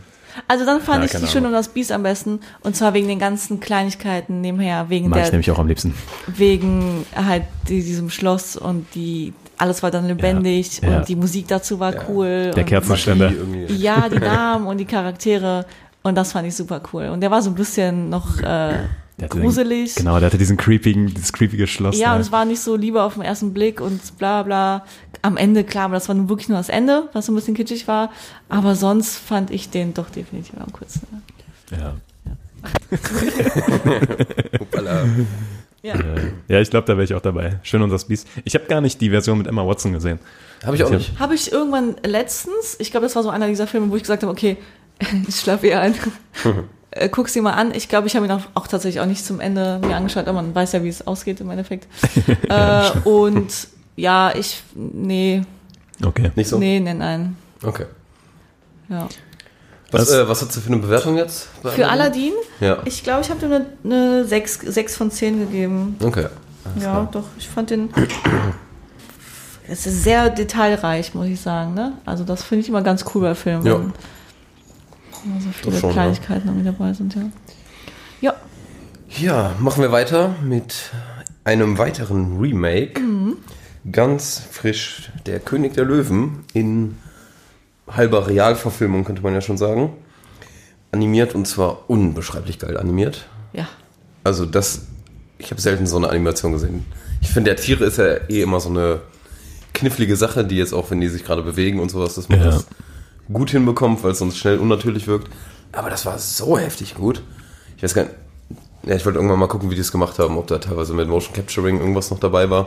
Also 0.48 0.64
dann 0.66 0.80
fand 0.80 0.98
Ja, 0.98 1.04
ich 1.04 1.10
die 1.12 1.16
keine 1.18 1.28
Schön 1.28 1.38
Ahnung. 1.38 1.52
und 1.52 1.58
das 1.58 1.68
Biest 1.68 1.92
am 1.92 2.02
besten. 2.02 2.40
Und 2.62 2.74
zwar 2.76 2.92
wegen 2.94 3.06
den 3.08 3.18
ganzen 3.18 3.60
Kleinigkeiten 3.60 4.40
nebenher, 4.40 4.88
wegen 4.90 5.08
Mag 5.08 5.18
ich 5.18 5.24
der, 5.24 5.32
nämlich 5.32 5.50
auch 5.50 5.58
am 5.58 5.68
liebsten. 5.68 5.94
wegen 6.26 7.06
halt 7.14 7.44
die, 7.68 7.82
diesem 7.82 8.10
Schloss 8.10 8.56
und 8.56 8.86
die, 8.94 9.32
alles 9.58 9.82
war 9.82 9.90
dann 9.90 10.06
lebendig 10.08 10.80
Ja. 10.82 10.98
und 10.98 11.08
die 11.08 11.16
Musik 11.16 11.46
dazu 11.48 11.78
war 11.78 11.94
cool. 12.08 12.50
Der 12.54 12.64
Kerzenständer. 12.64 13.32
Ja, 13.68 14.08
die 14.08 14.18
Namen 14.18 14.66
und 14.66 14.78
die 14.78 14.84
Charaktere. 14.86 15.66
Und 16.02 16.16
das 16.16 16.32
fand 16.32 16.46
ich 16.48 16.54
super 16.56 16.82
cool. 16.92 17.08
Und 17.08 17.20
der 17.20 17.30
war 17.30 17.40
so 17.40 17.50
ein 17.50 17.54
bisschen 17.54 18.10
noch 18.10 18.40
äh, 18.40 18.74
Der 19.18 19.28
gruselig. 19.28 19.94
Den, 19.94 20.04
genau, 20.04 20.18
der 20.18 20.26
hatte 20.26 20.38
diesen 20.38 20.56
creepigen, 20.56 21.06
dieses 21.06 21.32
creepige 21.32 21.66
Schloss. 21.66 21.98
Ja, 21.98 22.10
da. 22.10 22.14
und 22.16 22.20
es 22.20 22.32
war 22.32 22.44
nicht 22.44 22.60
so 22.60 22.74
lieber 22.74 23.04
auf 23.04 23.14
den 23.14 23.22
ersten 23.22 23.54
Blick 23.54 23.80
und 23.80 24.18
bla 24.18 24.42
bla. 24.42 24.84
Am 25.22 25.36
Ende, 25.36 25.64
klar, 25.64 25.84
aber 25.84 25.94
das 25.94 26.08
war 26.08 26.14
nun 26.14 26.28
wirklich 26.28 26.48
nur 26.48 26.58
das 26.58 26.68
Ende, 26.68 27.08
was 27.12 27.26
so 27.26 27.32
ein 27.32 27.36
bisschen 27.36 27.54
kitschig 27.54 27.86
war. 27.86 28.10
Aber 28.48 28.74
sonst 28.74 29.16
fand 29.16 29.50
ich 29.50 29.70
den 29.70 29.94
doch 29.94 30.10
definitiv 30.10 30.54
am 30.58 30.72
coolsten. 30.72 31.06
ja. 31.70 31.94
Hoppala. 34.58 35.04
Ja. 35.84 35.94
Äh, 35.96 36.32
ja, 36.48 36.60
ich 36.60 36.70
glaube, 36.70 36.86
da 36.86 36.94
wäre 36.94 37.04
ich 37.04 37.12
auch 37.12 37.20
dabei. 37.20 37.60
Schön 37.62 37.82
und 37.82 37.90
das 37.90 38.06
Biest. 38.06 38.26
Ich 38.44 38.54
habe 38.54 38.64
gar 38.64 38.80
nicht 38.80 39.02
die 39.02 39.10
Version 39.10 39.36
mit 39.36 39.46
Emma 39.46 39.66
Watson 39.66 39.92
gesehen. 39.92 40.18
Habe 40.64 40.76
ich 40.76 40.84
auch 40.84 40.90
nicht. 40.90 41.18
Habe 41.18 41.34
ich 41.34 41.52
irgendwann 41.52 41.96
letztens, 42.02 42.76
ich 42.78 42.90
glaube, 42.90 43.04
das 43.04 43.14
war 43.16 43.22
so 43.22 43.28
einer 43.28 43.48
dieser 43.48 43.66
Filme, 43.66 43.90
wo 43.90 43.96
ich 43.96 44.02
gesagt 44.02 44.22
habe, 44.22 44.32
okay, 44.32 44.56
ich 45.28 45.36
schlafe 45.36 45.66
eher 45.66 45.82
ein. 45.82 45.94
Äh, 46.94 47.08
Guck's 47.08 47.32
dir 47.32 47.42
mal 47.42 47.52
an. 47.52 47.74
Ich 47.74 47.88
glaube, 47.88 48.06
ich 48.06 48.16
habe 48.16 48.26
ihn 48.26 48.32
auch, 48.32 48.42
auch 48.54 48.66
tatsächlich 48.66 49.00
auch 49.00 49.06
nicht 49.06 49.24
zum 49.24 49.40
Ende 49.40 49.80
mir 49.84 49.96
angeschaut, 49.96 50.26
aber 50.28 50.40
man 50.42 50.54
weiß 50.54 50.72
ja, 50.72 50.82
wie 50.84 50.88
es 50.88 51.06
ausgeht 51.06 51.40
im 51.40 51.50
Endeffekt. 51.50 51.86
äh, 52.48 52.90
und 53.04 53.52
ja, 53.96 54.32
ich, 54.34 54.62
nee, 54.74 55.42
Okay. 56.04 56.30
Nicht 56.34 56.48
so? 56.48 56.58
nee, 56.58 56.80
nein, 56.80 56.98
nein. 56.98 57.36
Okay. 57.62 57.86
Ja. 58.88 59.08
Was, 59.90 60.02
Was- 60.02 60.10
äh, 60.12 60.28
was 60.28 60.42
hast 60.42 60.56
du 60.56 60.60
für 60.60 60.66
eine 60.68 60.78
Bewertung 60.78 61.16
jetzt? 61.16 61.48
Für 61.62 61.88
Aladdin? 61.88 62.32
Ja. 62.60 62.78
ich 62.84 63.02
glaube, 63.04 63.20
ich 63.22 63.30
habe 63.30 63.46
ihm 63.46 63.52
eine, 63.52 63.66
eine 63.84 64.24
6, 64.24 64.60
6 64.62 64.96
von 64.96 65.10
10 65.10 65.38
gegeben. 65.38 65.96
Okay. 66.02 66.26
Ja, 66.80 67.08
doch, 67.12 67.24
ich 67.38 67.48
fand 67.48 67.70
den. 67.70 67.90
Es 69.66 69.86
ist 69.86 70.04
sehr 70.04 70.28
detailreich, 70.28 71.14
muss 71.14 71.26
ich 71.26 71.40
sagen. 71.40 71.72
Ne? 71.72 71.94
Also, 72.04 72.22
das 72.24 72.42
finde 72.42 72.60
ich 72.62 72.68
immer 72.68 72.82
ganz 72.82 73.02
cool 73.14 73.22
bei 73.22 73.34
Filmen. 73.34 73.64
Ja. 73.64 73.80
Immer 75.24 75.40
so 75.40 75.48
viele 75.52 75.72
Das 75.72 75.80
schon, 75.80 75.92
Kleinigkeiten 75.92 76.48
irgendwie 76.48 76.64
dabei 76.66 76.92
sind, 76.92 77.14
ja. 77.14 77.22
Ja, 78.20 78.34
Ja, 79.18 79.54
machen 79.58 79.82
wir 79.82 79.92
weiter 79.92 80.34
mit 80.42 80.74
einem 81.44 81.78
weiteren 81.78 82.38
Remake. 82.38 83.00
Ganz 83.90 84.42
frisch, 84.50 85.10
Der 85.26 85.40
König 85.40 85.74
der 85.74 85.84
Löwen 85.84 86.44
in 86.54 86.96
halber 87.86 88.26
Realverfilmung, 88.28 89.04
könnte 89.04 89.22
man 89.22 89.34
ja 89.34 89.40
schon 89.42 89.58
sagen. 89.58 89.92
Animiert 90.92 91.34
und 91.34 91.46
zwar 91.46 91.90
unbeschreiblich 91.90 92.58
geil 92.58 92.76
animiert. 92.76 93.26
ja. 93.52 93.68
Also 94.26 94.46
das, 94.46 94.86
ich 95.36 95.50
habe 95.50 95.60
selten 95.60 95.86
so 95.86 95.98
eine 95.98 96.08
Animation 96.08 96.52
gesehen. 96.52 96.86
Ich 97.20 97.28
finde, 97.28 97.50
der 97.54 97.62
Tiere 97.62 97.84
ist 97.84 97.98
ja 97.98 98.06
eh 98.30 98.40
immer 98.40 98.58
so 98.58 98.70
eine 98.70 99.02
knifflige 99.74 100.16
Sache, 100.16 100.46
die 100.46 100.56
jetzt 100.56 100.72
auch, 100.72 100.90
wenn 100.90 100.98
die 101.02 101.08
sich 101.08 101.24
gerade 101.26 101.42
bewegen 101.42 101.78
und 101.78 101.90
sowas, 101.90 102.14
dass 102.14 102.30
man 102.30 102.38
Ja. 102.38 102.46
das 102.46 102.66
gut 103.32 103.50
hinbekommt, 103.50 104.02
weil 104.04 104.12
es 104.12 104.18
sonst 104.18 104.38
schnell 104.38 104.58
unnatürlich 104.58 105.06
wirkt. 105.06 105.28
Aber 105.72 105.90
das 105.90 106.06
war 106.06 106.18
so 106.18 106.58
heftig 106.58 106.94
gut. 106.94 107.22
Ich 107.76 107.82
weiß 107.82 107.94
gar 107.94 108.02
nicht, 108.04 108.14
ja, 108.86 108.94
ich 108.96 109.04
wollte 109.06 109.18
irgendwann 109.18 109.38
mal 109.38 109.46
gucken, 109.48 109.70
wie 109.70 109.74
die 109.74 109.80
es 109.80 109.90
gemacht 109.92 110.18
haben, 110.18 110.36
ob 110.36 110.46
da 110.46 110.58
teilweise 110.58 110.92
mit 110.94 111.08
Motion 111.08 111.32
Capturing 111.34 111.80
irgendwas 111.80 112.10
noch 112.10 112.18
dabei 112.20 112.50
war. 112.50 112.66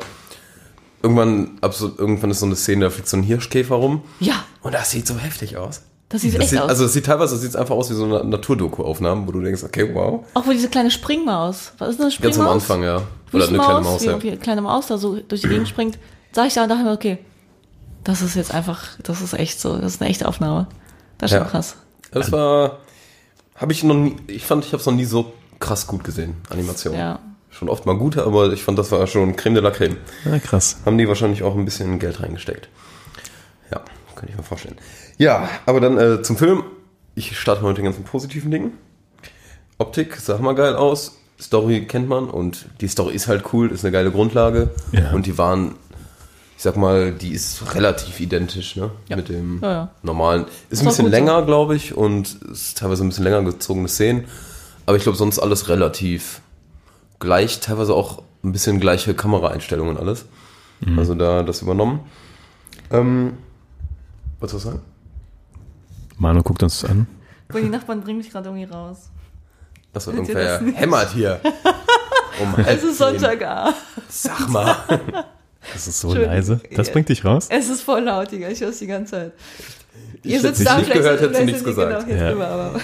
Irgendwann, 1.04 1.60
abso- 1.62 1.98
irgendwann 1.98 2.32
ist 2.32 2.40
so 2.40 2.46
eine 2.48 2.56
Szene, 2.56 2.86
da 2.86 2.90
fliegt 2.90 3.08
so 3.08 3.18
ein 3.18 3.24
Hirschkäfer 3.24 3.76
rum 3.76 4.02
Ja, 4.20 4.44
und 4.64 4.74
das 4.74 4.90
sieht 4.92 5.06
so 5.06 5.16
heftig 5.16 5.56
aus. 5.58 5.82
Das 6.10 6.22
sieht 6.22 6.34
Das 6.34 6.42
echt 6.42 6.50
sieht, 6.52 6.60
aus. 6.62 6.70
also 6.70 6.86
es 6.86 6.94
sieht 6.94 7.06
teilweise 7.06 7.38
sieht's 7.38 7.56
einfach 7.56 7.76
aus 7.76 7.90
wie 7.90 7.94
so 7.94 8.06
eine 8.06 8.24
Naturdoku-Aufnahmen, 8.24 9.28
wo 9.28 9.32
du 9.32 9.42
denkst, 9.42 9.64
okay, 9.64 9.90
wow. 9.94 10.26
auch 10.34 10.48
wo 10.48 10.52
diese 10.52 10.70
kleine 10.70 10.90
Springmaus. 10.90 11.74
Was 11.78 11.90
ist 11.90 12.00
das, 12.00 12.06
eine 12.06 12.12
Springmaus? 12.12 12.38
Ganz 12.38 12.48
am 12.48 12.54
Anfang, 12.54 12.84
ja. 12.84 13.02
Oder 13.32 13.48
eine 13.48 13.58
kleine 13.60 13.82
Maus, 13.82 14.02
wie 14.02 14.06
ja. 14.06 14.12
irgendwie 14.14 14.30
eine 14.30 14.38
kleine 14.40 14.62
Maus 14.62 14.88
da 14.88 14.98
so 14.98 15.18
durch 15.20 15.42
die 15.42 15.50
Gegend 15.50 15.68
springt. 15.70 16.00
Sag 16.32 16.48
ich 16.48 16.54
da 16.56 16.64
und 16.64 16.70
dachte 16.70 16.84
mir, 16.84 16.94
okay, 16.94 17.20
das 18.08 18.22
ist 18.22 18.36
jetzt 18.36 18.54
einfach, 18.54 18.84
das 19.04 19.22
ist 19.22 19.34
echt 19.34 19.60
so, 19.60 19.78
das 19.78 19.96
ist 19.96 20.02
eine 20.02 20.10
echte 20.10 20.28
Aufnahme. 20.28 20.68
Das 21.18 21.32
ist 21.32 21.38
schon 21.38 21.46
Ja. 21.46 21.50
krass. 21.52 21.76
Das 22.12 22.32
war, 22.32 22.80
habe 23.56 23.72
ich 23.74 23.84
noch 23.84 23.96
nie, 23.96 24.16
ich 24.28 24.46
fand, 24.46 24.64
ich 24.66 24.72
habe 24.72 24.80
es 24.80 24.86
noch 24.86 24.94
nie 24.94 25.06
so 25.06 25.34
krass 25.60 25.88
gut 25.88 26.04
gesehen, 26.04 26.36
Animation. 26.50 26.94
Ja. 26.96 27.20
Schon 27.50 27.70
oft 27.70 27.86
mal 27.86 27.98
gut, 27.98 28.18
aber 28.18 28.54
ich 28.54 28.64
fand, 28.64 28.78
das 28.78 28.92
war 28.92 29.06
schon 29.08 29.36
Creme 29.36 29.56
de 29.56 29.64
la 29.64 29.72
Creme. 29.72 29.98
Ja, 30.26 30.38
krass. 30.40 30.78
Haben 30.86 30.98
die 30.98 31.08
wahrscheinlich 31.08 31.44
auch 31.44 31.56
ein 31.56 31.66
bisschen 31.66 31.98
Geld 32.00 32.22
reingesteckt. 32.22 32.70
Ja, 33.72 33.82
kann 34.16 34.30
ich 34.30 34.36
mir 34.38 34.44
vorstellen. 34.44 34.78
Ja, 35.18 35.50
aber 35.66 35.80
dann 35.82 35.98
äh, 35.98 36.22
zum 36.22 36.38
Film. 36.38 36.64
Ich 37.16 37.38
starte 37.40 37.64
mal 37.64 37.70
mit 37.70 37.78
den 37.78 37.86
ganzen 37.86 38.04
positiven 38.04 38.52
Dingen. 38.52 38.74
Optik 39.80 40.16
sah 40.18 40.38
mal 40.38 40.54
geil 40.54 40.76
aus. 40.76 41.18
Story 41.42 41.86
kennt 41.88 42.08
man 42.10 42.30
und 42.30 42.68
die 42.82 42.88
Story 42.88 43.14
ist 43.16 43.28
halt 43.28 43.44
cool, 43.54 43.72
ist 43.72 43.84
eine 43.84 43.92
geile 43.92 44.12
Grundlage. 44.12 44.70
Ja. 44.92 45.12
Und 45.12 45.26
die 45.26 45.38
waren, 45.38 45.76
ich 46.58 46.64
sag 46.64 46.76
mal, 46.76 47.12
die 47.14 47.32
ist 47.34 47.76
relativ 47.76 48.20
identisch, 48.20 48.76
ne? 48.76 48.90
Mit 49.10 49.30
dem 49.30 49.60
Ja, 49.62 49.72
ja. 49.72 49.90
normalen. 50.02 50.46
Ist 50.70 50.72
Ist 50.72 50.80
ein 50.82 50.86
bisschen 50.88 51.06
gut 51.06 51.14
so. 51.14 51.18
länger, 51.20 51.42
glaube 51.44 51.76
ich, 51.76 51.96
und 51.96 52.34
ist 52.52 52.80
teilweise 52.80 53.06
ein 53.06 53.10
bisschen 53.10 53.24
länger 53.26 53.44
gezogene 53.44 53.88
Szenen. 53.88 54.26
Aber 54.88 54.98
ich 54.98 55.04
glaube, 55.04 55.18
sonst 55.18 55.38
alles 55.40 55.70
relativ 55.70 56.42
gleich, 57.20 57.60
teilweise 57.60 57.94
auch 57.94 58.24
ein 58.44 58.52
bisschen 58.52 58.80
gleiche 58.80 59.14
Kameraeinstellungen 59.14 59.96
und 59.98 60.02
alles. 60.02 60.26
Mhm. 60.82 60.98
Also 60.98 61.14
da 61.16 61.44
das 61.44 61.62
übernommen. 61.62 62.00
Ähm, 62.92 63.38
was 64.40 64.52
soll 64.52 64.58
ich 64.60 64.64
sagen? 64.66 64.82
Manu 66.18 66.42
guckt 66.42 66.64
uns 66.64 66.84
an. 66.86 67.06
Weil 67.50 67.64
die 67.64 67.70
Nachbarn 67.70 68.02
bringen 68.02 68.18
mich 68.18 68.32
gerade 68.32 68.50
irgendwie 68.50 68.66
raus. 68.72 69.10
Achso, 69.94 70.12
irgendwer 70.12 70.60
hämmert 70.74 71.12
hier. 71.14 71.40
Um 72.40 72.54
Es 72.66 72.84
ist 72.84 72.98
zehn. 73.00 73.20
Sonntagabend. 73.20 73.76
Sag 74.10 74.48
mal. 74.50 74.76
Das 75.74 75.88
ist 75.88 76.00
so 76.00 76.14
leise. 76.14 76.62
Das 76.76 76.92
bringt 76.92 77.10
dich 77.10 77.24
raus? 77.26 77.48
Es 77.50 77.70
ist 77.70 77.82
voll 77.82 78.02
laut, 78.02 78.32
Digga. 78.32 78.50
Ich 78.50 78.62
höre 78.62 78.70
es 78.70 78.80
die 78.80 78.88
ganze 78.88 79.12
Zeit. 79.12 79.32
Ich 80.24 80.34
hätte 80.36 80.52
dich 80.52 80.60
nicht 80.78 80.94
gehört, 80.94 81.22
hättest 81.22 81.40
du 81.42 81.46
nichts 81.46 81.64
gesagt. 81.64 82.08
Genau, 82.08 82.22
Ja. 82.22 82.30
drüber, 82.32 82.48
aber 82.48 82.80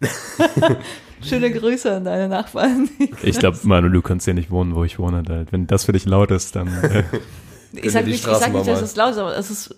Schöne 1.24 1.52
Grüße 1.52 1.92
an 1.94 2.04
deine 2.04 2.28
Nachbarn. 2.28 2.88
Ich 3.22 3.38
glaube, 3.38 3.56
Manu, 3.62 3.88
du 3.88 4.02
kannst 4.02 4.26
ja 4.26 4.32
nicht 4.32 4.50
wohnen, 4.50 4.74
wo 4.74 4.82
ich 4.82 4.98
wohne. 4.98 5.22
Da, 5.22 5.44
wenn 5.52 5.68
das 5.68 5.84
für 5.84 5.92
dich 5.92 6.04
laut 6.04 6.30
ist, 6.32 6.56
dann. 6.56 6.68
Äh, 6.82 7.04
Ich 7.74 7.90
sag 7.92 8.04
die 8.04 8.10
nicht, 8.10 8.26
ich 8.26 8.34
sag 8.36 8.52
nicht 8.52 8.66
dass 8.68 8.82
es 8.82 8.96
laut 8.96 9.12
ist, 9.12 9.18
aber 9.18 9.34
es 9.34 9.50
ist 9.50 9.74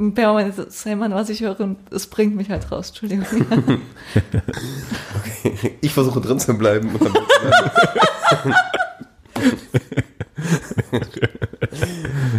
ein 0.00 0.12
permanentes 0.12 0.84
Hämmern, 0.84 1.12
was 1.14 1.28
ich 1.28 1.40
höre 1.40 1.60
und 1.60 1.76
es 1.92 2.08
bringt 2.08 2.34
mich 2.34 2.50
halt 2.50 2.70
raus. 2.72 2.88
Entschuldigung. 2.88 3.26
Ich 5.80 5.92
versuche 5.94 6.20
drin 6.20 6.40
zu 6.40 6.58
bleiben. 6.58 6.90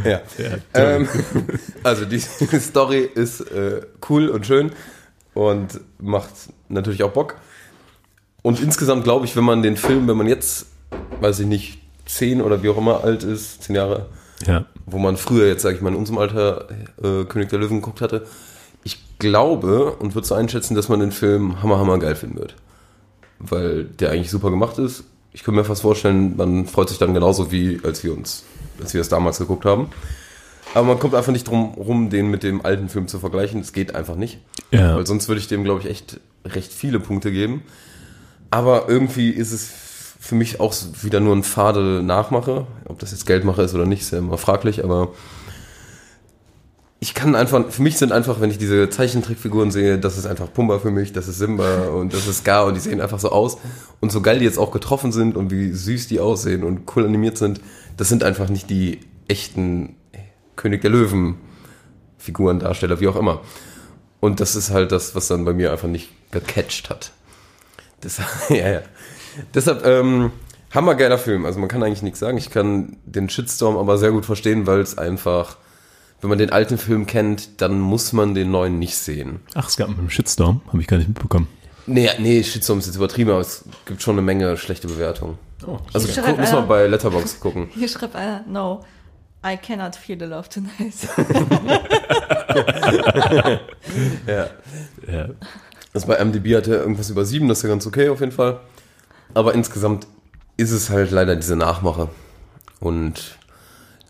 Ja. 0.05 0.21
Ähm, 0.73 1.07
also 1.83 2.05
die 2.05 2.19
Story 2.59 3.09
ist 3.13 3.41
äh, 3.41 3.81
cool 4.09 4.29
und 4.29 4.45
schön 4.45 4.71
und 5.33 5.79
macht 5.99 6.31
natürlich 6.67 7.03
auch 7.03 7.11
Bock. 7.11 7.35
Und 8.41 8.61
insgesamt 8.61 9.03
glaube 9.03 9.25
ich, 9.25 9.35
wenn 9.35 9.43
man 9.43 9.61
den 9.61 9.77
Film, 9.77 10.07
wenn 10.07 10.17
man 10.17 10.27
jetzt, 10.27 10.67
weiß 11.19 11.39
ich 11.39 11.47
nicht, 11.47 11.79
zehn 12.05 12.41
oder 12.41 12.63
wie 12.63 12.69
auch 12.69 12.77
immer 12.77 13.03
alt 13.03 13.23
ist, 13.23 13.63
zehn 13.63 13.75
Jahre, 13.75 14.07
ja. 14.45 14.65
wo 14.85 14.97
man 14.97 15.17
früher 15.17 15.47
jetzt, 15.47 15.61
sage 15.61 15.75
ich 15.75 15.81
mal, 15.81 15.89
in 15.89 15.95
unserem 15.95 16.17
Alter 16.17 16.67
äh, 17.03 17.25
König 17.25 17.49
der 17.49 17.59
Löwen 17.59 17.81
geguckt 17.81 18.01
hatte, 18.01 18.25
ich 18.83 19.19
glaube 19.19 19.91
und 19.93 20.15
würde 20.15 20.27
so 20.27 20.35
einschätzen, 20.35 20.75
dass 20.75 20.89
man 20.89 20.99
den 20.99 21.11
Film 21.11 21.61
hammer, 21.61 21.77
hammer 21.79 21.99
geil 21.99 22.15
finden 22.15 22.39
wird. 22.39 22.55
Weil 23.39 23.85
der 23.85 24.11
eigentlich 24.11 24.31
super 24.31 24.49
gemacht 24.49 24.77
ist. 24.79 25.03
Ich 25.31 25.43
könnte 25.43 25.59
mir 25.59 25.65
fast 25.65 25.81
vorstellen, 25.81 26.35
man 26.37 26.65
freut 26.65 26.89
sich 26.89 26.97
dann 26.97 27.13
genauso 27.13 27.51
wie 27.51 27.79
als 27.83 28.03
wir 28.03 28.15
uns, 28.15 28.43
als 28.81 28.93
wir 28.93 29.01
es 29.01 29.09
damals 29.09 29.37
geguckt 29.37 29.65
haben. 29.65 29.89
Aber 30.73 30.85
man 30.85 30.99
kommt 30.99 31.15
einfach 31.15 31.31
nicht 31.31 31.47
drum 31.47 31.73
rum, 31.75 32.09
den 32.09 32.29
mit 32.29 32.43
dem 32.43 32.63
alten 32.65 32.89
Film 32.89 33.07
zu 33.07 33.19
vergleichen. 33.19 33.59
Es 33.59 33.73
geht 33.73 33.95
einfach 33.95 34.15
nicht. 34.15 34.39
Ja. 34.71 34.95
Weil 34.95 35.07
sonst 35.07 35.27
würde 35.27 35.39
ich 35.39 35.47
dem, 35.47 35.63
glaube 35.63 35.81
ich, 35.81 35.87
echt 35.87 36.19
recht 36.45 36.71
viele 36.71 36.99
Punkte 36.99 37.31
geben. 37.31 37.63
Aber 38.51 38.87
irgendwie 38.87 39.29
ist 39.29 39.51
es 39.51 39.71
für 40.19 40.35
mich 40.35 40.59
auch 40.59 40.73
wieder 41.01 41.19
nur 41.19 41.35
ein 41.35 41.43
fade 41.43 42.03
Nachmache. 42.03 42.67
Ob 42.85 42.99
das 42.99 43.11
jetzt 43.11 43.25
Geldmache 43.25 43.61
ist 43.61 43.73
oder 43.73 43.85
nicht, 43.85 44.01
ist 44.01 44.11
ja 44.11 44.19
immer 44.19 44.37
fraglich, 44.37 44.83
aber 44.83 45.09
ich 47.01 47.13
kann 47.13 47.35
einfach, 47.35 47.69
für 47.69 47.81
mich 47.81 47.97
sind 47.97 48.11
einfach, 48.11 48.41
wenn 48.41 48.51
ich 48.51 48.57
diese 48.57 48.89
Zeichentrickfiguren 48.89 49.71
sehe, 49.71 49.97
das 49.99 50.17
ist 50.17 50.25
einfach 50.25 50.51
Pumba 50.51 50.79
für 50.79 50.91
mich, 50.91 51.13
das 51.13 51.27
ist 51.27 51.39
Simba 51.39 51.87
und 51.93 52.13
das 52.13 52.27
ist 52.27 52.39
Scar 52.39 52.65
und 52.65 52.73
die 52.73 52.81
sehen 52.81 53.01
einfach 53.01 53.19
so 53.19 53.31
aus. 53.31 53.57
Und 53.99 54.11
so 54.11 54.21
geil 54.21 54.39
die 54.39 54.45
jetzt 54.45 54.59
auch 54.59 54.71
getroffen 54.71 55.11
sind 55.11 55.37
und 55.37 55.51
wie 55.51 55.71
süß 55.71 56.07
die 56.07 56.19
aussehen 56.19 56.63
und 56.63 56.81
cool 56.95 57.05
animiert 57.05 57.37
sind, 57.37 57.61
das 57.97 58.09
sind 58.09 58.23
einfach 58.23 58.49
nicht 58.49 58.69
die 58.69 58.99
echten 59.27 59.95
König 60.55 60.81
der 60.81 60.89
Löwen 60.89 61.35
Figuren, 62.17 62.59
Darsteller, 62.59 62.99
wie 62.99 63.07
auch 63.07 63.15
immer. 63.15 63.41
Und 64.19 64.41
das 64.41 64.55
ist 64.55 64.71
halt 64.71 64.91
das, 64.91 65.15
was 65.15 65.27
dann 65.29 65.45
bei 65.45 65.53
mir 65.53 65.71
einfach 65.71 65.87
nicht 65.87 66.09
gecatcht 66.31 66.89
hat. 66.89 67.11
Deshalb, 68.03 68.29
ja, 68.49 68.69
ja. 68.69 68.81
Deshalb, 69.53 69.85
ähm, 69.85 70.31
hammergeiler 70.71 71.17
Film. 71.17 71.45
Also 71.45 71.59
man 71.59 71.69
kann 71.69 71.81
eigentlich 71.81 72.01
nichts 72.01 72.19
sagen. 72.19 72.37
Ich 72.37 72.49
kann 72.49 72.97
den 73.05 73.29
Shitstorm 73.29 73.77
aber 73.77 73.97
sehr 73.97 74.11
gut 74.11 74.25
verstehen, 74.25 74.67
weil 74.67 74.81
es 74.81 74.97
einfach, 74.97 75.57
wenn 76.21 76.29
man 76.29 76.37
den 76.37 76.51
alten 76.51 76.77
Film 76.77 77.05
kennt, 77.05 77.61
dann 77.61 77.79
muss 77.79 78.13
man 78.13 78.35
den 78.35 78.51
neuen 78.51 78.79
nicht 78.79 78.97
sehen. 78.97 79.39
Ach, 79.53 79.67
es 79.67 79.77
gab 79.77 79.89
einen 79.89 80.09
Shitstorm. 80.09 80.61
Habe 80.67 80.81
ich 80.81 80.87
gar 80.87 80.97
nicht 80.97 81.07
mitbekommen. 81.07 81.47
Nee, 81.85 82.09
nee, 82.19 82.43
Shitstorm 82.43 82.79
ist 82.79 82.87
jetzt 82.87 82.97
übertrieben, 82.97 83.31
aber 83.31 83.39
es 83.39 83.63
gibt 83.85 84.01
schon 84.01 84.15
eine 84.15 84.21
Menge 84.21 84.57
schlechte 84.57 84.87
Bewertungen. 84.87 85.37
also 85.93 86.07
Hier 86.07 86.15
guck, 86.15 86.25
schreibt 86.25 86.39
muss 86.39 86.51
man 86.51 86.67
bei 86.67 86.87
Letterboxd 86.87 87.39
gucken. 87.39 87.69
Hier 87.73 87.87
schreibt 87.87 88.15
einer, 88.15 88.43
no, 88.47 88.83
I 89.45 89.57
cannot 89.57 89.95
feel 89.95 90.19
the 90.19 90.25
love 90.25 90.49
tonight. 90.49 90.93
Ja. 94.27 94.49
Ja. 95.11 95.29
Also 95.93 96.07
bei 96.07 96.23
MDB 96.23 96.55
hat 96.55 96.67
er 96.67 96.81
irgendwas 96.81 97.09
über 97.09 97.25
sieben, 97.25 97.47
das 97.47 97.59
ist 97.59 97.63
ja 97.63 97.69
ganz 97.69 97.87
okay 97.87 98.09
auf 98.09 98.19
jeden 98.19 98.31
Fall. 98.31 98.59
Aber 99.33 99.53
insgesamt 99.53 100.07
ist 100.57 100.71
es 100.71 100.89
halt 100.89 101.11
leider 101.11 101.35
diese 101.35 101.55
Nachmache. 101.55 102.09
Und 102.79 103.37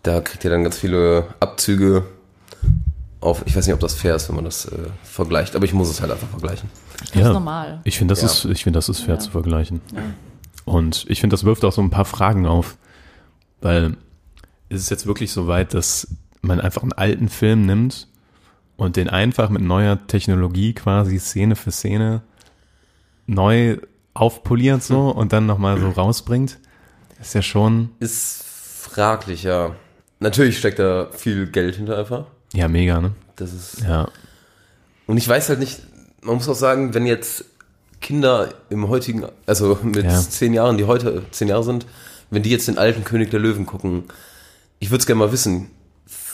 da 0.03 0.21
kriegt 0.21 0.43
ihr 0.43 0.49
dann 0.49 0.63
ganz 0.63 0.77
viele 0.77 1.25
Abzüge 1.39 2.05
auf. 3.21 3.43
Ich 3.45 3.55
weiß 3.55 3.65
nicht, 3.67 3.73
ob 3.73 3.79
das 3.79 3.95
fair 3.95 4.15
ist, 4.15 4.29
wenn 4.29 4.35
man 4.35 4.45
das 4.45 4.65
äh, 4.65 4.77
vergleicht, 5.03 5.55
aber 5.55 5.65
ich 5.65 5.73
muss 5.73 5.89
es 5.89 6.01
halt 6.01 6.11
einfach 6.11 6.27
vergleichen. 6.29 6.69
Das 7.13 7.15
ist 7.27 7.33
normal. 7.33 7.81
Ich 7.83 7.97
finde, 7.97 8.13
das, 8.13 8.21
Ja. 8.21 8.27
ist, 8.27 8.45
ich 8.45 8.63
finde, 8.63 8.77
das 8.77 8.89
ist 8.89 8.99
fair 9.01 9.15
Ja. 9.15 9.19
zu 9.19 9.31
vergleichen. 9.31 9.81
Und 10.65 11.05
ich 11.09 11.19
finde, 11.21 11.33
das 11.33 11.43
wirft 11.43 11.63
auch 11.65 11.71
so 11.71 11.81
ein 11.81 11.89
paar 11.89 12.05
Fragen 12.05 12.45
auf. 12.45 12.77
Weil 13.61 13.97
ist 14.69 14.81
es 14.81 14.89
jetzt 14.89 15.05
wirklich 15.05 15.31
so 15.31 15.47
weit, 15.47 15.73
dass 15.73 16.07
man 16.41 16.61
einfach 16.61 16.83
einen 16.83 16.93
alten 16.93 17.27
Film 17.27 17.65
nimmt 17.65 18.07
und 18.77 18.95
den 18.95 19.09
einfach 19.09 19.49
mit 19.49 19.61
neuer 19.61 19.97
Technologie 20.07 20.73
quasi 20.73 21.19
Szene 21.19 21.55
für 21.57 21.71
Szene 21.71 22.21
neu 23.27 23.77
aufpoliert 24.13 24.83
so 24.83 25.09
und 25.09 25.33
dann 25.33 25.45
nochmal 25.45 25.79
so 25.79 25.89
rausbringt? 25.89 26.59
Ist 27.19 27.33
ja 27.35 27.41
schon, 27.41 27.89
Ist 27.99 28.43
fraglich, 28.45 29.43
ja. 29.43 29.75
Natürlich 30.19 30.57
steckt 30.57 30.79
da 30.79 31.07
viel 31.11 31.47
Geld 31.47 31.75
hinter 31.75 31.97
einfach. 31.97 32.25
ja, 32.53 32.67
mega, 32.67 32.99
ne? 32.99 33.11
Das 33.37 33.53
ist. 33.53 33.81
Ja. 33.81 34.09
Und 35.07 35.17
ich 35.17 35.27
weiß 35.27 35.49
halt 35.49 35.59
nicht, 35.59 35.79
man 36.21 36.35
muss 36.35 36.49
auch 36.49 36.55
sagen, 36.55 36.93
wenn 36.93 37.05
jetzt 37.05 37.45
Kinder 38.01 38.49
im 38.69 38.89
heutigen, 38.89 39.23
also 39.45 39.79
mit 39.83 40.03
Ja. 40.05 40.19
zehn 40.19 40.53
Jahren, 40.53 40.77
die 40.77 40.85
heute 40.85 41.23
zehn 41.31 41.47
Jahre 41.47 41.63
sind, 41.63 41.85
wenn 42.31 42.43
die 42.43 42.49
jetzt 42.49 42.67
den 42.67 42.77
alten 42.77 43.03
König 43.03 43.31
der 43.31 43.39
Löwen 43.39 43.65
gucken, 43.65 44.03
ich 44.79 44.91
würde 44.91 44.99
es 45.01 45.05
gerne 45.07 45.19
mal 45.19 45.31
wissen, 45.31 45.69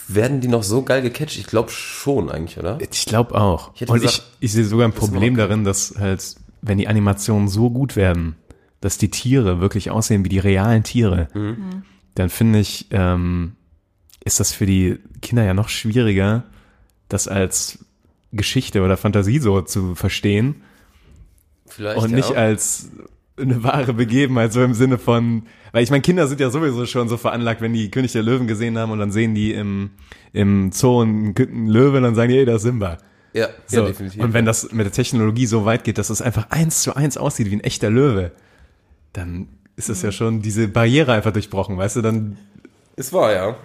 werden 0.07 0.41
die 0.41 0.47
noch 0.47 0.63
so 0.63 0.83
geil 0.83 1.01
gecatcht? 1.01 1.37
Ich 1.37 1.47
glaube 1.47 1.71
schon 1.71 2.29
eigentlich, 2.29 2.57
oder? 2.59 2.77
Ich 2.91 3.05
glaube 3.05 3.35
auch. 3.35 3.71
Ich 3.75 3.87
und 3.87 3.99
gesagt, 4.01 4.23
ich, 4.39 4.45
ich 4.45 4.51
sehe 4.53 4.65
sogar 4.65 4.87
ein 4.87 4.93
Problem 4.93 5.35
darin, 5.35 5.63
dass 5.63 5.95
halt, 5.99 6.23
wenn 6.61 6.77
die 6.77 6.87
Animationen 6.87 7.47
so 7.47 7.69
gut 7.71 7.95
werden, 7.95 8.35
dass 8.81 8.97
die 8.99 9.09
Tiere 9.09 9.61
wirklich 9.61 9.89
aussehen 9.89 10.23
wie 10.25 10.29
die 10.29 10.39
realen 10.39 10.83
Tiere, 10.83 11.27
Mhm. 11.33 11.83
dann 12.15 12.29
finde 12.29 12.59
ich, 12.59 12.87
ähm, 12.91 13.55
ist 14.25 14.39
das 14.39 14.51
für 14.51 14.65
die 14.65 14.99
Kinder 15.21 15.45
ja 15.45 15.53
noch 15.53 15.69
schwieriger, 15.69 16.43
das 17.07 17.27
als 17.27 17.79
Geschichte 18.33 18.81
oder 18.81 18.97
Fantasie 18.97 19.39
so 19.39 19.61
zu 19.61 19.95
verstehen 19.95 20.61
Vielleicht. 21.67 22.01
und 22.01 22.11
nicht 22.11 22.31
ja. 22.31 22.35
als 22.35 22.89
eine 23.37 23.63
wahre 23.63 23.93
Begebenheit, 23.93 24.51
so 24.51 24.63
im 24.63 24.73
Sinne 24.73 24.97
von, 24.97 25.43
weil 25.71 25.83
ich 25.83 25.91
meine, 25.91 26.01
Kinder 26.01 26.27
sind 26.27 26.39
ja 26.39 26.49
sowieso 26.49 26.85
schon 26.85 27.07
so 27.07 27.17
veranlagt, 27.17 27.61
wenn 27.61 27.73
die 27.73 27.91
König 27.91 28.13
der 28.13 28.23
Löwen 28.23 28.47
gesehen 28.47 28.77
haben 28.77 28.91
und 28.91 28.99
dann 28.99 29.11
sehen 29.11 29.35
die 29.35 29.53
im, 29.53 29.91
im 30.33 30.71
Zoo 30.71 31.01
einen, 31.01 31.35
einen 31.37 31.67
Löwe, 31.67 32.01
dann 32.01 32.15
sagen 32.15 32.31
die, 32.31 32.37
ey, 32.37 32.45
das 32.45 32.57
ist 32.57 32.63
Simba. 32.63 32.97
Ja, 33.33 33.49
So. 33.67 33.81
ja, 33.81 33.87
definitiv. 33.87 34.23
Und 34.23 34.33
wenn 34.33 34.45
das 34.45 34.71
mit 34.71 34.85
der 34.85 34.93
Technologie 34.93 35.45
so 35.45 35.65
weit 35.65 35.83
geht, 35.83 35.97
dass 35.97 36.09
es 36.09 36.21
einfach 36.21 36.49
eins 36.49 36.81
zu 36.81 36.95
eins 36.95 37.17
aussieht 37.17 37.51
wie 37.51 37.55
ein 37.55 37.63
echter 37.63 37.89
Löwe, 37.89 38.31
dann 39.11 39.49
ist 39.75 39.89
es 39.89 40.01
ja 40.01 40.13
schon 40.13 40.41
diese 40.41 40.69
Barriere 40.69 41.11
einfach 41.11 41.33
durchbrochen, 41.33 41.77
weißt 41.77 41.97
du, 41.97 42.01
dann, 42.01 42.37
es 42.95 43.11
war 43.11 43.33
ja. 43.33 43.57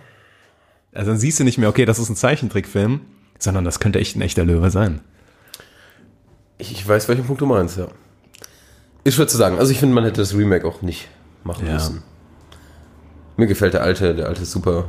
Also 0.92 1.10
dann 1.10 1.18
siehst 1.20 1.38
du 1.40 1.44
nicht 1.44 1.58
mehr, 1.58 1.68
okay, 1.68 1.84
das 1.84 1.98
ist 1.98 2.08
ein 2.08 2.16
Zeichentrickfilm, 2.16 3.00
sondern 3.38 3.64
das 3.64 3.80
könnte 3.80 3.98
echt 4.00 4.16
ein 4.16 4.22
echter 4.22 4.44
Löwe 4.44 4.70
sein. 4.70 5.00
Ich 6.58 6.86
weiß, 6.86 7.08
welchen 7.08 7.24
Punkt 7.24 7.40
du 7.40 7.46
meinst, 7.46 7.78
ja. 7.78 7.88
Ist 9.04 9.14
schwer 9.14 9.28
zu 9.28 9.36
sagen. 9.38 9.58
Also 9.58 9.72
ich 9.72 9.78
finde, 9.78 9.94
man 9.94 10.04
hätte 10.04 10.20
das 10.20 10.34
Remake 10.34 10.66
auch 10.66 10.82
nicht 10.82 11.08
machen 11.42 11.66
Ja. 11.66 11.74
müssen. 11.74 12.02
Mir 13.36 13.46
gefällt 13.46 13.72
der 13.72 13.82
alte, 13.82 14.14
der 14.14 14.26
alte 14.26 14.42
ist 14.42 14.50
super. 14.52 14.84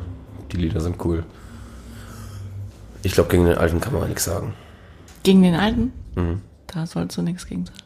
Die 0.52 0.58
Lieder 0.58 0.82
sind 0.82 0.98
cool. 1.06 1.24
Ich 3.04 3.14
glaube, 3.14 3.30
gegen 3.30 3.46
den 3.46 3.58
alten 3.58 3.80
kann 3.80 3.94
man 3.94 4.08
nichts 4.10 4.26
sagen. 4.26 4.54
Gegen 5.24 5.42
den 5.44 5.56
alten? 5.56 5.94
Mhm. 6.16 6.42
Da 6.68 6.86
sollst 6.86 7.18
du 7.18 7.22
nichts 7.22 7.46
gegen 7.48 7.66
sagen. 7.66 7.78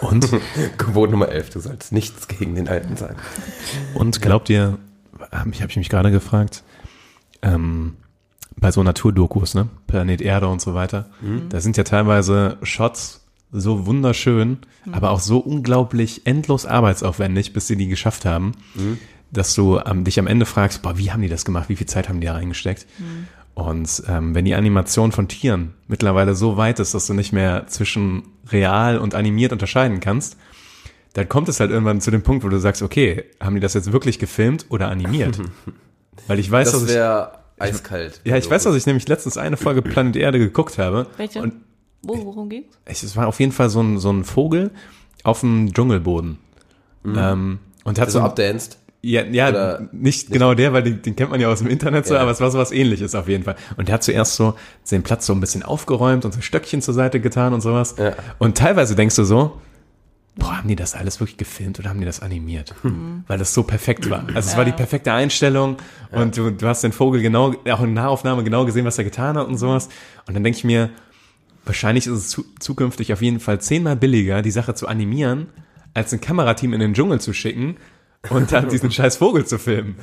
Und, 0.00 0.28
Gebot 0.78 1.10
Nummer 1.10 1.28
11, 1.28 1.50
du 1.50 1.60
sollst 1.60 1.90
nichts 1.92 2.28
gegen 2.28 2.54
den 2.54 2.68
alten 2.68 2.96
sagen. 2.96 3.16
und 3.94 4.22
glaubt 4.22 4.48
ihr, 4.48 4.78
hab 5.32 5.46
ich 5.48 5.60
habe 5.60 5.70
ich 5.70 5.76
mich 5.76 5.88
gerade 5.88 6.12
gefragt, 6.12 6.62
ähm, 7.42 7.96
bei 8.56 8.70
so 8.72 8.82
Naturdokus, 8.82 9.54
ne, 9.54 9.68
Planet 9.86 10.20
Erde 10.20 10.48
und 10.48 10.60
so 10.60 10.74
weiter, 10.74 11.10
da 11.48 11.60
sind 11.60 11.76
ja 11.76 11.84
teilweise 11.84 12.58
Shots 12.62 13.24
so 13.52 13.86
wunderschön, 13.86 14.58
aber 14.92 15.10
auch 15.10 15.20
so 15.20 15.38
unglaublich 15.38 16.26
endlos 16.26 16.66
arbeitsaufwendig, 16.66 17.52
bis 17.52 17.66
sie 17.66 17.76
die 17.76 17.88
geschafft 17.88 18.24
haben, 18.24 18.52
dass 19.30 19.54
du 19.54 19.78
ähm, 19.78 20.04
dich 20.04 20.18
am 20.18 20.26
Ende 20.26 20.44
fragst, 20.46 20.82
boah, 20.82 20.98
wie 20.98 21.12
haben 21.12 21.22
die 21.22 21.28
das 21.28 21.44
gemacht, 21.44 21.68
wie 21.68 21.76
viel 21.76 21.86
Zeit 21.86 22.08
haben 22.08 22.20
die 22.20 22.26
da 22.26 22.34
reingesteckt? 22.34 22.86
Und 23.54 24.02
ähm, 24.08 24.34
wenn 24.34 24.44
die 24.44 24.54
Animation 24.54 25.12
von 25.12 25.28
Tieren 25.28 25.74
mittlerweile 25.88 26.34
so 26.34 26.56
weit 26.56 26.78
ist, 26.78 26.94
dass 26.94 27.06
du 27.06 27.14
nicht 27.14 27.32
mehr 27.32 27.66
zwischen 27.66 28.22
real 28.50 28.98
und 28.98 29.14
animiert 29.14 29.52
unterscheiden 29.52 30.00
kannst, 30.00 30.36
dann 31.14 31.28
kommt 31.28 31.48
es 31.48 31.58
halt 31.58 31.70
irgendwann 31.70 32.00
zu 32.00 32.10
dem 32.10 32.22
Punkt, 32.22 32.44
wo 32.44 32.48
du 32.48 32.58
sagst, 32.58 32.82
okay, 32.82 33.24
haben 33.40 33.54
die 33.54 33.60
das 33.60 33.74
jetzt 33.74 33.92
wirklich 33.92 34.18
gefilmt 34.18 34.66
oder 34.68 34.88
animiert? 34.88 35.40
Weil 36.26 36.38
ich 36.38 36.50
weiß, 36.50 36.72
dass 36.72 36.80
Das 36.82 36.90
ich, 36.90 36.96
wäre 36.96 37.32
eiskalt. 37.58 38.20
ja, 38.24 38.36
ich 38.36 38.50
weiß, 38.50 38.64
dass 38.64 38.74
ich 38.74 38.86
nämlich 38.86 39.06
letztens 39.08 39.36
eine 39.38 39.56
Folge 39.56 39.82
Planet 39.82 40.16
Erde 40.16 40.38
geguckt 40.38 40.78
habe. 40.78 41.06
Welche? 41.16 41.40
Und 41.42 41.54
Wo, 42.02 42.16
worum 42.24 42.48
geht's? 42.48 42.78
es 42.84 43.02
es 43.02 43.16
war 43.16 43.26
auf 43.26 43.40
jeden 43.40 43.52
Fall 43.52 43.70
so 43.70 43.80
ein, 43.82 43.98
so 43.98 44.10
ein 44.12 44.24
Vogel 44.24 44.70
auf 45.24 45.40
dem 45.40 45.72
Dschungelboden. 45.72 46.38
Ähm, 47.04 47.58
und 47.84 47.98
hat 47.98 48.10
So 48.10 48.18
so, 48.18 48.24
abdanced. 48.24 48.78
ja, 49.02 49.22
ja 49.22 49.48
Oder- 49.48 49.88
nicht 49.92 50.30
genau 50.30 50.54
der, 50.54 50.72
weil 50.72 50.82
den, 50.82 51.00
den 51.02 51.16
kennt 51.16 51.30
man 51.30 51.40
ja 51.40 51.48
aus 51.48 51.58
dem 51.60 51.68
Internet 51.68 52.06
so, 52.06 52.14
Ja. 52.14 52.20
aber 52.20 52.30
es 52.32 52.40
war 52.40 52.50
so 52.50 52.58
was 52.58 52.70
ähnliches 52.70 53.14
auf 53.14 53.28
jeden 53.28 53.44
Fall. 53.44 53.56
Und 53.76 53.88
der 53.88 53.94
hat 53.94 54.02
zuerst 54.02 54.34
so 54.36 54.54
den 54.90 55.02
Platz 55.02 55.24
so 55.26 55.32
ein 55.32 55.40
bisschen 55.40 55.62
aufgeräumt 55.62 56.24
und 56.24 56.32
so 56.34 56.40
Stöckchen 56.40 56.82
zur 56.82 56.94
Seite 56.94 57.20
getan 57.20 57.54
und 57.54 57.60
sowas. 57.62 57.94
Ja. 57.98 58.12
Und 58.38 58.58
teilweise 58.58 58.94
denkst 58.94 59.16
du 59.16 59.24
so, 59.24 59.58
boah, 60.38 60.58
haben 60.58 60.68
die 60.68 60.76
das 60.76 60.94
alles 60.94 61.20
wirklich 61.20 61.36
gefilmt 61.36 61.78
oder 61.78 61.90
haben 61.90 61.98
die 61.98 62.06
das 62.06 62.20
animiert? 62.20 62.74
Weil 63.26 63.38
das 63.38 63.52
so 63.52 63.64
perfekt 63.64 64.08
war. 64.08 64.24
Also 64.34 64.50
es 64.50 64.56
war 64.56 64.64
die 64.64 64.72
perfekte 64.72 65.12
Einstellung 65.12 65.76
und 66.12 66.36
du, 66.36 66.50
du 66.50 66.66
hast 66.66 66.84
den 66.84 66.92
Vogel 66.92 67.20
genau, 67.20 67.54
auch 67.70 67.82
in 67.82 67.92
Nahaufnahme 67.92 68.44
genau 68.44 68.64
gesehen, 68.64 68.84
was 68.84 68.96
er 68.98 69.04
getan 69.04 69.36
hat 69.36 69.48
und 69.48 69.58
sowas. 69.58 69.88
Und 70.26 70.34
dann 70.34 70.44
denke 70.44 70.58
ich 70.58 70.64
mir, 70.64 70.90
wahrscheinlich 71.64 72.06
ist 72.06 72.12
es 72.12 72.28
zu, 72.28 72.44
zukünftig 72.60 73.12
auf 73.12 73.20
jeden 73.20 73.40
Fall 73.40 73.60
zehnmal 73.60 73.96
billiger, 73.96 74.40
die 74.42 74.50
Sache 74.50 74.74
zu 74.74 74.86
animieren, 74.86 75.48
als 75.92 76.12
ein 76.12 76.20
Kamerateam 76.20 76.72
in 76.72 76.80
den 76.80 76.94
Dschungel 76.94 77.20
zu 77.20 77.32
schicken 77.32 77.76
und 78.30 78.52
dann 78.52 78.68
diesen 78.70 78.90
scheiß 78.90 79.16
Vogel 79.16 79.44
zu 79.44 79.58
filmen. 79.58 79.96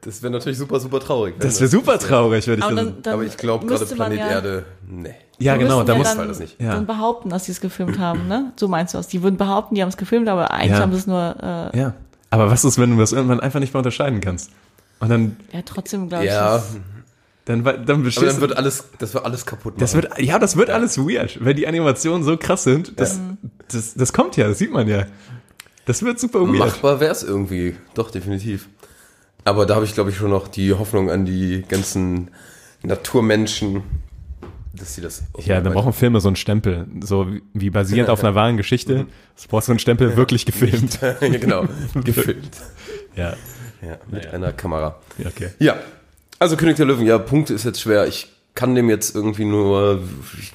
Das 0.00 0.22
wäre 0.22 0.32
natürlich 0.32 0.58
super, 0.58 0.80
super 0.80 1.00
traurig. 1.00 1.36
Das 1.38 1.60
wäre 1.60 1.70
super 1.70 1.98
traurig, 1.98 2.46
würde 2.46 2.60
ich 2.60 2.64
Aber 2.64 2.74
sagen. 2.74 2.96
Aber 3.06 3.22
ich 3.24 3.36
glaube, 3.36 3.66
gerade 3.66 3.86
Planet 3.86 4.18
ja, 4.18 4.28
Erde, 4.28 4.66
nee. 4.86 5.14
Ja, 5.38 5.56
genau, 5.56 5.82
da 5.82 5.92
ja 5.92 5.98
muss 5.98 6.08
dann, 6.08 6.18
halt 6.18 6.30
das 6.30 6.38
nicht. 6.40 6.60
Ja. 6.60 6.72
dann 6.74 6.86
behaupten, 6.86 7.28
dass 7.30 7.46
sie 7.46 7.52
es 7.52 7.60
gefilmt 7.60 7.98
haben, 7.98 8.28
ne? 8.28 8.52
So 8.56 8.68
meinst 8.68 8.94
du 8.94 8.98
das? 8.98 9.08
Die 9.08 9.22
würden 9.22 9.36
behaupten, 9.36 9.74
die 9.74 9.82
haben 9.82 9.88
es 9.88 9.96
gefilmt, 9.96 10.28
aber 10.28 10.50
eigentlich 10.52 10.70
Ja. 10.72 10.80
haben 10.80 10.92
sie 10.92 10.98
es 10.98 11.06
nur, 11.06 11.36
äh, 11.72 11.78
Ja. 11.78 11.94
Aber 12.30 12.50
was 12.50 12.64
ist, 12.64 12.78
wenn 12.78 12.90
du 12.90 12.96
das 12.98 13.12
irgendwann 13.12 13.40
einfach 13.40 13.60
nicht 13.60 13.72
mehr 13.74 13.78
unterscheiden 13.78 14.20
kannst? 14.20 14.50
Und 15.00 15.08
dann, 15.08 15.36
ja, 15.52 15.60
trotzdem 15.64 16.08
glaube 16.08 16.24
ich. 16.24 16.30
Ja, 16.30 16.54
das- 16.56 16.76
dann, 17.46 17.62
dann 17.62 17.84
dann 17.84 18.04
wird 18.06 18.56
alles, 18.56 18.84
das 18.98 19.12
wird 19.12 19.24
alles 19.24 19.44
kaputt 19.44 19.74
machen. 19.74 19.80
Das 19.80 19.94
wird, 19.94 20.18
ja, 20.18 20.38
das 20.38 20.56
wird 20.56 20.70
alles 20.70 20.96
weird, 20.96 21.44
wenn 21.44 21.56
die 21.56 21.66
Animationen 21.68 22.22
so 22.24 22.36
krass 22.38 22.64
sind. 22.64 22.98
Das, 22.98 23.20
das, 23.70 23.94
das 23.94 24.12
kommt 24.14 24.36
ja, 24.38 24.48
das 24.48 24.58
sieht 24.58 24.72
man 24.72 24.88
ja. 24.88 25.04
Das 25.84 26.02
wird 26.02 26.18
super 26.18 26.40
weird. 26.40 26.58
Machbar 26.58 27.00
wäre 27.00 27.12
es 27.12 27.22
irgendwie, 27.22 27.76
doch, 27.92 28.10
definitiv. 28.10 28.68
Aber 29.44 29.66
da 29.66 29.74
habe 29.74 29.84
ich, 29.84 29.92
glaube 29.92 30.08
ich, 30.08 30.16
schon 30.16 30.30
noch 30.30 30.48
die 30.48 30.72
Hoffnung 30.72 31.10
an 31.10 31.26
die 31.26 31.62
ganzen 31.68 32.30
Naturmenschen, 32.82 33.82
dass 34.78 34.94
sie 34.94 35.00
das. 35.00 35.22
Ja, 35.44 35.60
dann 35.60 35.72
brauchen 35.72 35.92
Filme 35.92 36.20
so 36.20 36.28
einen 36.28 36.36
Stempel, 36.36 36.86
so 37.02 37.26
wie- 37.52 37.70
basierend 37.70 38.10
auf 38.10 38.20
einer 38.22 38.34
wahren 38.34 38.56
Geschichte. 38.56 39.06
Das 39.36 39.46
brauchst 39.46 39.68
du 39.68 39.72
einen 39.72 39.78
Stempel 39.78 40.16
wirklich 40.16 40.46
gefilmt. 40.46 40.98
ja, 41.02 41.12
genau, 41.20 41.66
gefilmt. 42.04 42.56
Ja, 43.16 43.36
Ja, 43.82 43.98
mit 44.10 44.26
einer 44.26 44.52
Kamera. 44.52 45.00
ja, 45.18 45.28
okay. 45.28 45.50
Ja, 45.58 45.76
also 46.38 46.56
König 46.56 46.76
der 46.76 46.86
Löwen, 46.86 47.06
ja, 47.06 47.18
Punkte 47.18 47.54
ist 47.54 47.64
jetzt 47.64 47.80
schwer. 47.80 48.06
Ich 48.06 48.28
kann 48.54 48.74
dem 48.74 48.88
jetzt 48.90 49.14
irgendwie 49.14 49.44
nur 49.44 50.02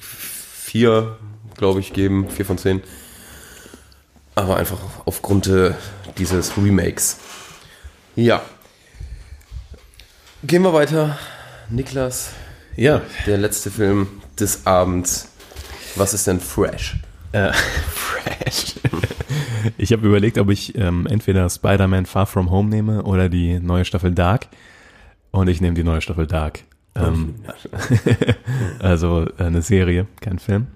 vier, 0.00 1.16
glaube 1.56 1.80
ich, 1.80 1.92
geben, 1.92 2.28
vier 2.28 2.44
von 2.46 2.58
zehn. 2.58 2.82
Aber 4.34 4.56
einfach 4.56 4.78
aufgrund 5.04 5.46
äh, 5.48 5.72
dieses 6.18 6.56
Remakes. 6.56 7.18
Ja. 8.16 8.42
Gehen 10.42 10.62
wir 10.62 10.72
weiter. 10.72 11.18
Niklas, 11.68 12.30
Ja, 12.80 13.02
der 13.26 13.36
letzte 13.36 13.70
Film 13.70 14.08
des 14.38 14.66
Abends. 14.66 15.28
Was 15.96 16.14
ist 16.14 16.26
denn 16.26 16.40
fresh? 16.40 16.96
äh, 17.32 17.52
fresh. 17.92 18.76
Ich 19.76 19.92
habe 19.92 20.06
überlegt, 20.06 20.38
ob 20.38 20.48
ich 20.48 20.74
ähm, 20.78 21.06
entweder 21.06 21.50
Spider-Man 21.50 22.06
Far 22.06 22.24
From 22.24 22.50
Home 22.50 22.70
nehme 22.70 23.02
oder 23.02 23.28
die 23.28 23.60
neue 23.60 23.84
Staffel 23.84 24.12
Dark. 24.12 24.46
Und 25.30 25.48
ich 25.48 25.60
nehme 25.60 25.74
die 25.74 25.84
neue 25.84 26.00
Staffel 26.00 26.26
Dark. 26.26 26.60
Ähm, 26.94 27.34
also 28.78 29.26
äh, 29.38 29.42
eine 29.44 29.60
Serie, 29.60 30.06
kein 30.22 30.38
Film. 30.38 30.68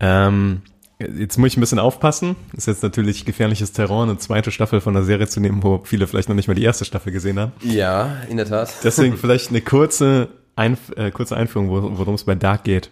Ähm, 0.00 0.62
jetzt 0.98 1.36
muss 1.36 1.48
ich 1.48 1.58
ein 1.58 1.60
bisschen 1.60 1.80
aufpassen. 1.80 2.34
Ist 2.56 2.66
jetzt 2.66 2.82
natürlich 2.82 3.26
gefährliches 3.26 3.72
Terror, 3.72 4.04
eine 4.04 4.16
zweite 4.16 4.50
Staffel 4.50 4.80
von 4.80 4.96
einer 4.96 5.04
Serie 5.04 5.26
zu 5.28 5.38
nehmen, 5.40 5.62
wo 5.62 5.82
viele 5.84 6.06
vielleicht 6.06 6.30
noch 6.30 6.36
nicht 6.36 6.48
mal 6.48 6.54
die 6.54 6.64
erste 6.64 6.86
Staffel 6.86 7.12
gesehen 7.12 7.38
haben. 7.38 7.52
Ja, 7.60 8.22
in 8.30 8.38
der 8.38 8.46
Tat. 8.46 8.72
Deswegen 8.82 9.16
vielleicht 9.18 9.50
eine 9.50 9.60
kurze, 9.60 10.28
Einf 10.56 10.90
äh, 10.96 11.10
kurze 11.10 11.36
Einführung, 11.36 11.70
wo- 11.70 11.98
worum 11.98 12.14
es 12.14 12.24
bei 12.24 12.34
Dark 12.34 12.64
geht. 12.64 12.90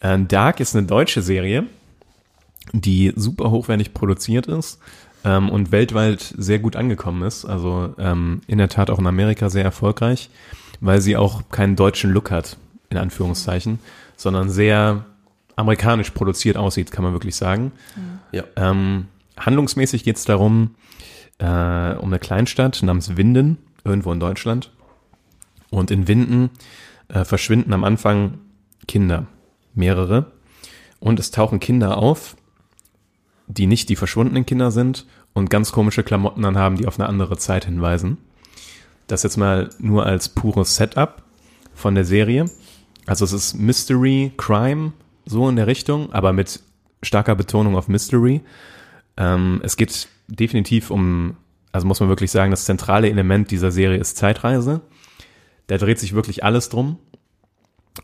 Äh, 0.00 0.18
Dark 0.28 0.60
ist 0.60 0.76
eine 0.76 0.86
deutsche 0.86 1.22
Serie, 1.22 1.64
die 2.72 3.12
super 3.16 3.50
hochwertig 3.50 3.94
produziert 3.94 4.46
ist 4.46 4.78
ähm, 5.24 5.48
und 5.50 5.72
weltweit 5.72 6.34
sehr 6.36 6.58
gut 6.58 6.76
angekommen 6.76 7.22
ist. 7.22 7.44
Also 7.44 7.94
ähm, 7.98 8.40
in 8.46 8.58
der 8.58 8.68
Tat 8.68 8.90
auch 8.90 8.98
in 8.98 9.06
Amerika 9.06 9.50
sehr 9.50 9.64
erfolgreich, 9.64 10.30
weil 10.80 11.00
sie 11.00 11.16
auch 11.16 11.42
keinen 11.50 11.76
deutschen 11.76 12.10
Look 12.12 12.30
hat, 12.30 12.56
in 12.90 12.96
Anführungszeichen, 12.98 13.78
sondern 14.16 14.50
sehr 14.50 15.04
amerikanisch 15.56 16.10
produziert 16.10 16.56
aussieht, 16.56 16.90
kann 16.90 17.04
man 17.04 17.12
wirklich 17.12 17.36
sagen. 17.36 17.72
Ja. 18.32 18.44
Ähm, 18.56 19.06
handlungsmäßig 19.38 20.04
geht 20.04 20.16
es 20.16 20.24
darum, 20.24 20.74
äh, 21.38 21.44
um 21.94 22.08
eine 22.08 22.18
Kleinstadt 22.18 22.82
namens 22.82 23.16
Winden, 23.16 23.58
irgendwo 23.84 24.12
in 24.12 24.20
Deutschland. 24.20 24.70
Und 25.74 25.90
in 25.90 26.06
Winden 26.06 26.50
äh, 27.08 27.24
verschwinden 27.24 27.72
am 27.72 27.82
Anfang 27.82 28.38
Kinder, 28.86 29.26
mehrere. 29.74 30.30
Und 31.00 31.18
es 31.18 31.32
tauchen 31.32 31.58
Kinder 31.58 31.98
auf, 31.98 32.36
die 33.48 33.66
nicht 33.66 33.88
die 33.88 33.96
verschwundenen 33.96 34.46
Kinder 34.46 34.70
sind 34.70 35.04
und 35.32 35.50
ganz 35.50 35.72
komische 35.72 36.04
Klamotten 36.04 36.44
anhaben, 36.44 36.76
die 36.76 36.86
auf 36.86 37.00
eine 37.00 37.08
andere 37.08 37.38
Zeit 37.38 37.64
hinweisen. 37.64 38.18
Das 39.08 39.24
jetzt 39.24 39.36
mal 39.36 39.68
nur 39.80 40.06
als 40.06 40.28
pures 40.28 40.76
Setup 40.76 41.24
von 41.74 41.96
der 41.96 42.04
Serie. 42.04 42.44
Also 43.06 43.24
es 43.24 43.32
ist 43.32 43.54
Mystery, 43.54 44.32
Crime, 44.36 44.92
so 45.26 45.48
in 45.48 45.56
der 45.56 45.66
Richtung, 45.66 46.12
aber 46.12 46.32
mit 46.32 46.60
starker 47.02 47.34
Betonung 47.34 47.74
auf 47.74 47.88
Mystery. 47.88 48.42
Ähm, 49.16 49.60
es 49.64 49.76
geht 49.76 50.06
definitiv 50.28 50.92
um, 50.92 51.36
also 51.72 51.84
muss 51.84 51.98
man 51.98 52.08
wirklich 52.08 52.30
sagen, 52.30 52.52
das 52.52 52.64
zentrale 52.64 53.10
Element 53.10 53.50
dieser 53.50 53.72
Serie 53.72 53.98
ist 53.98 54.16
Zeitreise. 54.16 54.82
Da 55.66 55.78
dreht 55.78 55.98
sich 55.98 56.14
wirklich 56.14 56.44
alles 56.44 56.68
drum. 56.68 56.98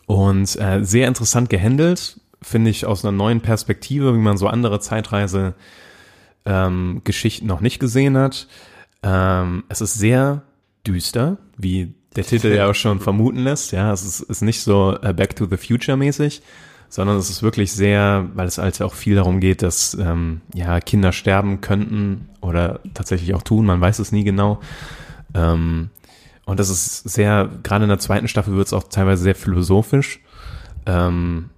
Und 0.07 0.57
äh, 0.61 0.85
sehr 0.85 1.09
interessant 1.09 1.51
gehandelt, 1.51 2.21
finde 2.43 2.71
ich 2.71 2.87
aus 2.87 3.05
einer 3.05 3.13
neuen 3.13 3.41
Perspektive, 3.41 4.15
wie 4.15 4.21
man 4.21 4.37
so 4.37 4.47
andere 4.47 4.81
Zeitreise 4.81 5.55
ähm, 6.45 7.03
Geschichten 7.05 7.47
noch 7.47 7.61
nicht 7.61 7.81
gesehen 7.81 8.17
hat. 8.17 8.47
Ähm, 9.03 9.65
es 9.69 9.81
ist 9.81 9.95
sehr 9.95 10.43
düster, 10.87 11.39
wie 11.57 11.95
der 12.17 12.25
Titel 12.25 12.49
ja 12.49 12.69
auch 12.69 12.75
schon 12.75 13.01
vermuten 13.01 13.39
lässt. 13.39 13.73
Ja, 13.73 13.93
es 13.93 14.05
ist, 14.05 14.21
ist 14.21 14.43
nicht 14.43 14.63
so 14.63 14.97
äh, 15.03 15.13
Back 15.13 15.37
to 15.37 15.47
the 15.47 15.57
Future 15.57 15.97
mäßig, 15.97 16.43
sondern 16.89 17.17
es 17.17 17.31
ist 17.31 17.43
wirklich 17.43 17.73
sehr, 17.73 18.29
weil 18.35 18.47
es 18.47 18.59
halt 18.59 18.81
auch 18.83 18.95
viel 18.95 19.15
darum 19.15 19.41
geht, 19.41 19.63
dass 19.63 19.95
ähm, 19.95 20.41
ja 20.55 20.81
Kinder 20.81 21.13
sterben 21.13 21.61
könnten 21.61 22.29
oder 22.41 22.81
tatsächlich 22.95 23.35
auch 23.35 23.43
tun. 23.43 23.67
Man 23.67 23.81
weiß 23.81 23.99
es 24.01 24.13
nie 24.13 24.25
genau. 24.25 24.61
Ähm, 25.35 25.91
und 26.51 26.59
das 26.59 26.68
ist 26.68 27.09
sehr, 27.09 27.48
gerade 27.62 27.84
in 27.84 27.88
der 27.88 28.01
zweiten 28.01 28.26
Staffel 28.28 28.55
wird 28.57 28.66
es 28.66 28.72
auch 28.72 28.84
teilweise 28.84 29.22
sehr 29.22 29.34
philosophisch. 29.36 30.20
Ähm, 30.84 31.51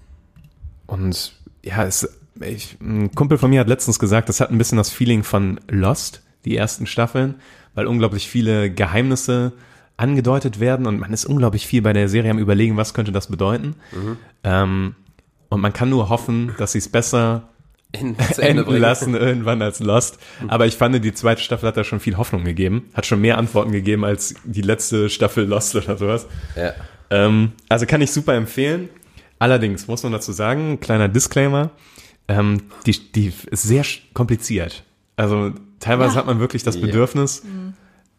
und 0.87 1.33
ja, 1.65 1.85
es, 1.85 2.09
ich, 2.41 2.77
ein 2.81 3.15
Kumpel 3.15 3.39
von 3.39 3.51
mir 3.51 3.61
hat 3.61 3.69
letztens 3.69 3.99
gesagt, 3.99 4.29
das 4.29 4.41
hat 4.41 4.51
ein 4.51 4.59
bisschen 4.59 4.77
das 4.79 4.91
Feeling 4.91 5.23
von 5.23 5.61
Lost, 5.69 6.23
die 6.45 6.57
ersten 6.57 6.87
Staffeln, 6.87 7.37
weil 7.75 7.87
unglaublich 7.87 8.29
viele 8.29 8.71
Geheimnisse 8.71 9.53
angedeutet 9.97 10.61
werden 10.61 10.87
und 10.87 10.99
man 11.01 11.13
ist 11.13 11.25
unglaublich 11.25 11.67
viel 11.67 11.81
bei 11.81 11.93
der 11.93 12.09
Serie 12.09 12.31
am 12.31 12.39
überlegen, 12.39 12.77
was 12.77 12.93
könnte 12.93 13.13
das 13.13 13.29
bedeuten. 13.29 13.77
Ähm, 14.45 14.95
Und 15.49 15.61
man 15.61 15.73
kann 15.73 15.91
nur 15.91 16.09
hoffen, 16.09 16.53
dass 16.59 16.73
sie 16.73 16.79
es 16.79 16.89
besser 16.89 17.49
In, 17.93 18.17
enden 18.39 18.77
lassen 18.79 19.15
irgendwann 19.15 19.61
als 19.61 19.79
Lost. 19.81 20.19
Aber 20.49 20.67
ich 20.67 20.77
fand, 20.77 21.05
die 21.05 21.13
zweite 21.13 21.43
Staffel 21.43 21.67
hat 21.69 21.77
da 21.77 21.85
schon 21.85 22.01
viel 22.01 22.17
Hoffnung 22.17 22.43
gegeben. 22.45 22.89
Hat 22.95 23.05
schon 23.07 23.21
mehr 23.21 23.37
Antworten 23.39 23.71
gegeben 23.73 24.05
als 24.05 24.35
die 24.45 24.63
letzte 24.63 25.11
Staffel 25.11 25.45
Lost 25.45 25.77
oder 25.77 25.97
sowas. 25.99 26.27
Ja. 26.57 26.73
Ähm, 27.11 27.53
also 27.69 27.85
kann 27.87 28.01
ich 28.01 28.11
super 28.11 28.35
empfehlen. 28.35 28.89
Allerdings 29.39 29.89
muss 29.89 30.03
man 30.05 30.13
dazu 30.13 30.33
sagen, 30.33 30.81
kleiner 30.81 31.09
Disclaimer, 31.09 31.71
ähm, 32.29 32.63
die, 32.87 33.13
die 33.13 33.33
ist 33.51 33.63
sehr 33.65 33.85
kompliziert. 34.15 34.85
Also 35.17 35.53
teilweise 35.81 36.15
Ja. 36.15 36.21
hat 36.21 36.27
man 36.27 36.41
wirklich 36.41 36.63
das 36.63 36.77
Ja. 36.77 36.81
Bedürfnis, 36.87 37.43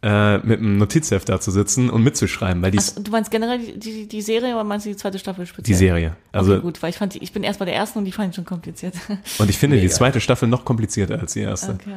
äh, 0.04 0.38
mit 0.39 0.60
einem 0.60 0.78
Notizheft 0.78 1.30
da 1.30 1.39
zu 1.39 1.49
sitzen 1.49 1.89
und 1.89 2.04
mitzuschreiben, 2.04 2.62
weil 2.62 2.72
die, 2.72 2.78
Also, 2.78 3.01
du 3.01 3.10
meinst 3.10 3.32
generell 3.32 3.58
die, 3.60 3.80
die, 3.80 4.08
die 4.08 4.22
Serie 4.22 4.54
oder 4.54 4.64
meinst 4.66 4.86
du 4.86 4.89
die 4.89 4.97
zweite 4.97 5.18
Staffel 5.18 5.45
speziell? 5.45 5.64
die 5.64 5.74
Serie. 5.74 6.16
Also 6.34 6.54
okay, 6.54 6.62
gut, 6.62 6.84
weil 6.84 6.89
ich 6.89 6.97
fand, 6.97 7.14
die, 7.14 7.20
ich 7.24 7.32
bin 7.32 7.43
erst 7.43 7.60
bei 7.60 7.66
der 7.66 7.74
ersten 7.76 7.99
und 7.99 8.06
die 8.06 8.12
fand 8.12 8.30
ich 8.32 8.36
schon 8.36 8.43
kompliziert. 8.45 8.93
und 9.39 9.49
ich 9.49 9.58
finde 9.58 9.78
die 9.78 9.84
Mega. 9.84 9.93
zweite 9.95 10.20
Staffel 10.20 10.49
noch 10.49 10.66
komplizierter 10.66 11.20
als 11.20 11.34
die 11.34 11.39
erste. 11.41 11.72
okay. 11.74 11.95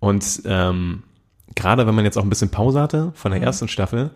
Und 0.00 0.42
ähm, 0.46 1.02
gerade 1.54 1.86
wenn 1.86 1.94
man 1.94 2.04
jetzt 2.04 2.16
auch 2.18 2.22
ein 2.22 2.28
bisschen 2.30 2.50
Pause 2.50 2.80
hatte 2.80 3.12
von 3.14 3.30
Mhm. 3.32 3.36
der 3.36 3.42
ersten 3.44 3.68
Staffel, 3.68 4.10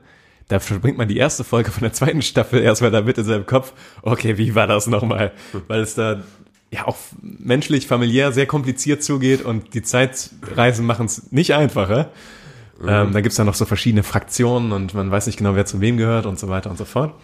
da 0.49 0.59
verbringt 0.59 0.99
man 0.99 1.07
die 1.09 1.17
erste 1.19 1.45
Folge 1.45 1.71
von 1.71 1.83
der 1.83 1.93
zweiten 1.93 2.23
Staffel 2.23 2.61
erstmal 2.63 2.91
damit 2.91 3.19
in 3.19 3.25
seinem 3.25 3.47
Kopf, 3.47 3.73
okay, 4.03 4.37
wie 4.39 4.55
war 4.55 4.67
das 4.67 4.87
nochmal? 4.87 5.33
Weil 5.69 5.81
es 5.81 5.95
da 5.95 6.23
ja 6.73 6.87
auch 6.87 6.97
menschlich, 7.21 7.87
familiär 7.87 8.33
sehr 8.33 8.47
kompliziert 8.47 9.03
zugeht 9.03 9.43
und 9.45 9.75
die 9.75 9.83
Zeitreisen 9.83 10.87
machen 10.87 11.07
es 11.07 11.31
nicht 11.33 11.55
einfacher. 11.55 12.11
Ähm, 12.87 13.13
da 13.13 13.21
gibt's 13.21 13.37
dann 13.37 13.47
noch 13.47 13.55
so 13.55 13.65
verschiedene 13.67 14.03
Fraktionen 14.03 14.73
und 14.73 14.95
man 14.95 15.11
weiß 15.11 15.27
nicht 15.27 15.37
genau, 15.37 15.55
wer 15.55 15.67
zu 15.67 15.81
wem 15.81 15.97
gehört 15.97 16.27
und 16.27 16.39
so 16.39 16.49
weiter 16.49 16.71
und 16.71 16.77
so 16.79 16.85
fort. 16.85 17.15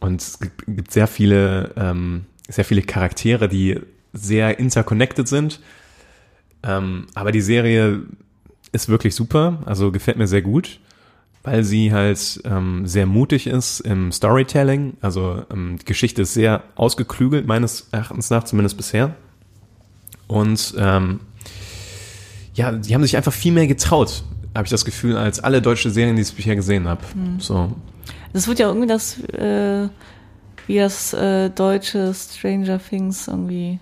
Und 0.00 0.20
es 0.20 0.38
gibt- 0.38 0.64
gibt 0.66 0.92
sehr 0.92 1.06
viele, 1.06 1.72
ähm, 1.76 2.26
sehr 2.48 2.64
viele 2.64 2.82
Charaktere, 2.82 3.48
die 3.48 3.80
sehr 4.12 4.58
interconnected 4.58 5.26
sind. 5.26 5.60
Ähm, 6.62 7.06
aber 7.14 7.32
die 7.32 7.40
Serie 7.40 8.02
ist 8.72 8.88
wirklich 8.88 9.14
super, 9.14 9.62
also 9.66 9.90
gefällt 9.92 10.16
mir 10.16 10.26
sehr 10.26 10.42
gut, 10.42 10.78
weil 11.42 11.64
sie 11.64 11.92
halt 11.92 12.40
ähm, 12.44 12.86
sehr 12.86 13.06
mutig 13.06 13.46
ist 13.46 13.80
im 13.80 14.12
Storytelling. 14.12 14.94
Also 15.00 15.44
ähm, 15.52 15.78
die 15.80 15.84
Geschichte 15.84 16.22
ist 16.22 16.34
sehr 16.34 16.62
ausgeklügelt, 16.74 17.46
meines 17.46 17.88
Erachtens 17.92 18.30
nach, 18.30 18.44
zumindest 18.44 18.76
bisher. 18.76 19.14
Und 20.26 20.74
ähm, 20.78 21.20
ja, 22.54 22.72
die 22.72 22.94
haben 22.94 23.02
sich 23.02 23.16
einfach 23.16 23.32
viel 23.32 23.52
mehr 23.52 23.66
getraut, 23.66 24.24
habe 24.54 24.64
ich 24.64 24.70
das 24.70 24.84
Gefühl, 24.84 25.16
als 25.16 25.40
alle 25.40 25.60
deutsche 25.62 25.90
Serien, 25.90 26.16
die 26.16 26.22
ich 26.22 26.32
bisher 26.34 26.56
gesehen 26.56 26.86
habe. 26.88 27.02
So. 27.38 27.72
Das 28.32 28.46
wird 28.48 28.58
ja 28.58 28.68
irgendwie 28.68 28.86
das, 28.88 29.18
äh, 29.30 29.88
wie 30.66 30.76
das 30.78 31.12
äh, 31.12 31.50
deutsche 31.50 32.12
Stranger 32.14 32.78
Things 32.78 33.28
irgendwie 33.28 33.78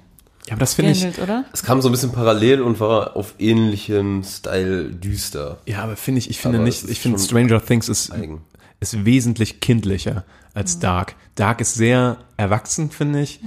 Ja, 0.47 0.53
aber 0.55 0.61
das 0.61 0.75
finde 0.75 0.93
ich. 0.93 1.19
oder? 1.21 1.45
Es 1.53 1.63
kam 1.63 1.81
so 1.83 1.89
ein 1.89 1.93
bisschen 1.93 2.13
parallel 2.13 2.63
und 2.63 2.81
war 2.81 3.17
auf 3.17 3.35
ähnlichem 3.39 4.23
Style 4.25 4.91
düster. 4.91 5.59
Ja, 5.67 5.83
aber 5.83 5.97
finde 5.97 6.19
ich, 6.21 6.31
ich 6.31 6.39
finde 6.39 6.59
Aber 6.59 6.67
nicht, 6.67 6.89
ich 6.89 7.01
finde 7.01 7.19
Stranger 7.19 7.65
Things 7.65 7.89
ist, 7.89 8.11
eigen. 8.13 8.43
ist 8.81 9.05
wesentlich 9.05 9.61
kindlicher 9.61 10.25
als 10.55 10.79
Dark. 10.79 11.15
Dark 11.35 11.61
ist 11.63 11.75
sehr 11.75 12.19
erwachsen, 12.37 12.91
finde 12.91 13.23
ich, 13.23 13.41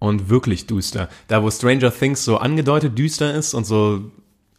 und 0.00 0.28
wirklich 0.28 0.66
düster. 0.66 1.08
Da, 1.28 1.42
wo 1.42 1.50
Stranger 1.50 1.92
Things 1.92 2.24
so 2.24 2.38
angedeutet 2.38 2.98
düster 2.98 3.32
ist 3.34 3.54
und 3.54 3.64
so 3.64 4.10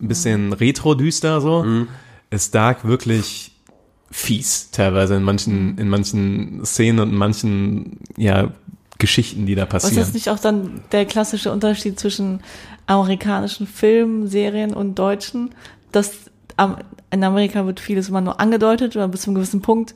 ein 0.01 0.07
bisschen 0.07 0.53
retro-düster 0.53 1.41
so, 1.41 1.65
ist 2.29 2.55
Dark 2.55 2.85
wirklich 2.85 3.51
fies 4.11 4.71
teilweise 4.71 5.15
in 5.15 5.23
manchen, 5.23 5.77
in 5.77 5.89
manchen 5.89 6.65
Szenen 6.65 6.99
und 6.99 7.09
in 7.09 7.15
manchen, 7.15 7.99
ja, 8.17 8.51
Geschichten, 8.97 9.45
die 9.45 9.55
da 9.55 9.65
passieren. 9.65 10.03
ist 10.03 10.13
nicht 10.13 10.29
auch 10.29 10.39
dann 10.39 10.81
der 10.91 11.05
klassische 11.05 11.51
Unterschied 11.51 11.99
zwischen 11.99 12.41
amerikanischen 12.85 13.65
Filmen, 13.65 14.27
Serien 14.27 14.73
und 14.73 14.95
deutschen? 14.95 15.55
Dass 15.91 16.11
in 17.11 17.23
Amerika 17.23 17.65
wird 17.65 17.79
vieles 17.79 18.09
immer 18.09 18.21
nur 18.21 18.39
angedeutet 18.39 18.95
oder 18.95 19.07
bis 19.07 19.21
zu 19.21 19.29
einem 19.29 19.35
gewissen 19.35 19.61
Punkt 19.61 19.95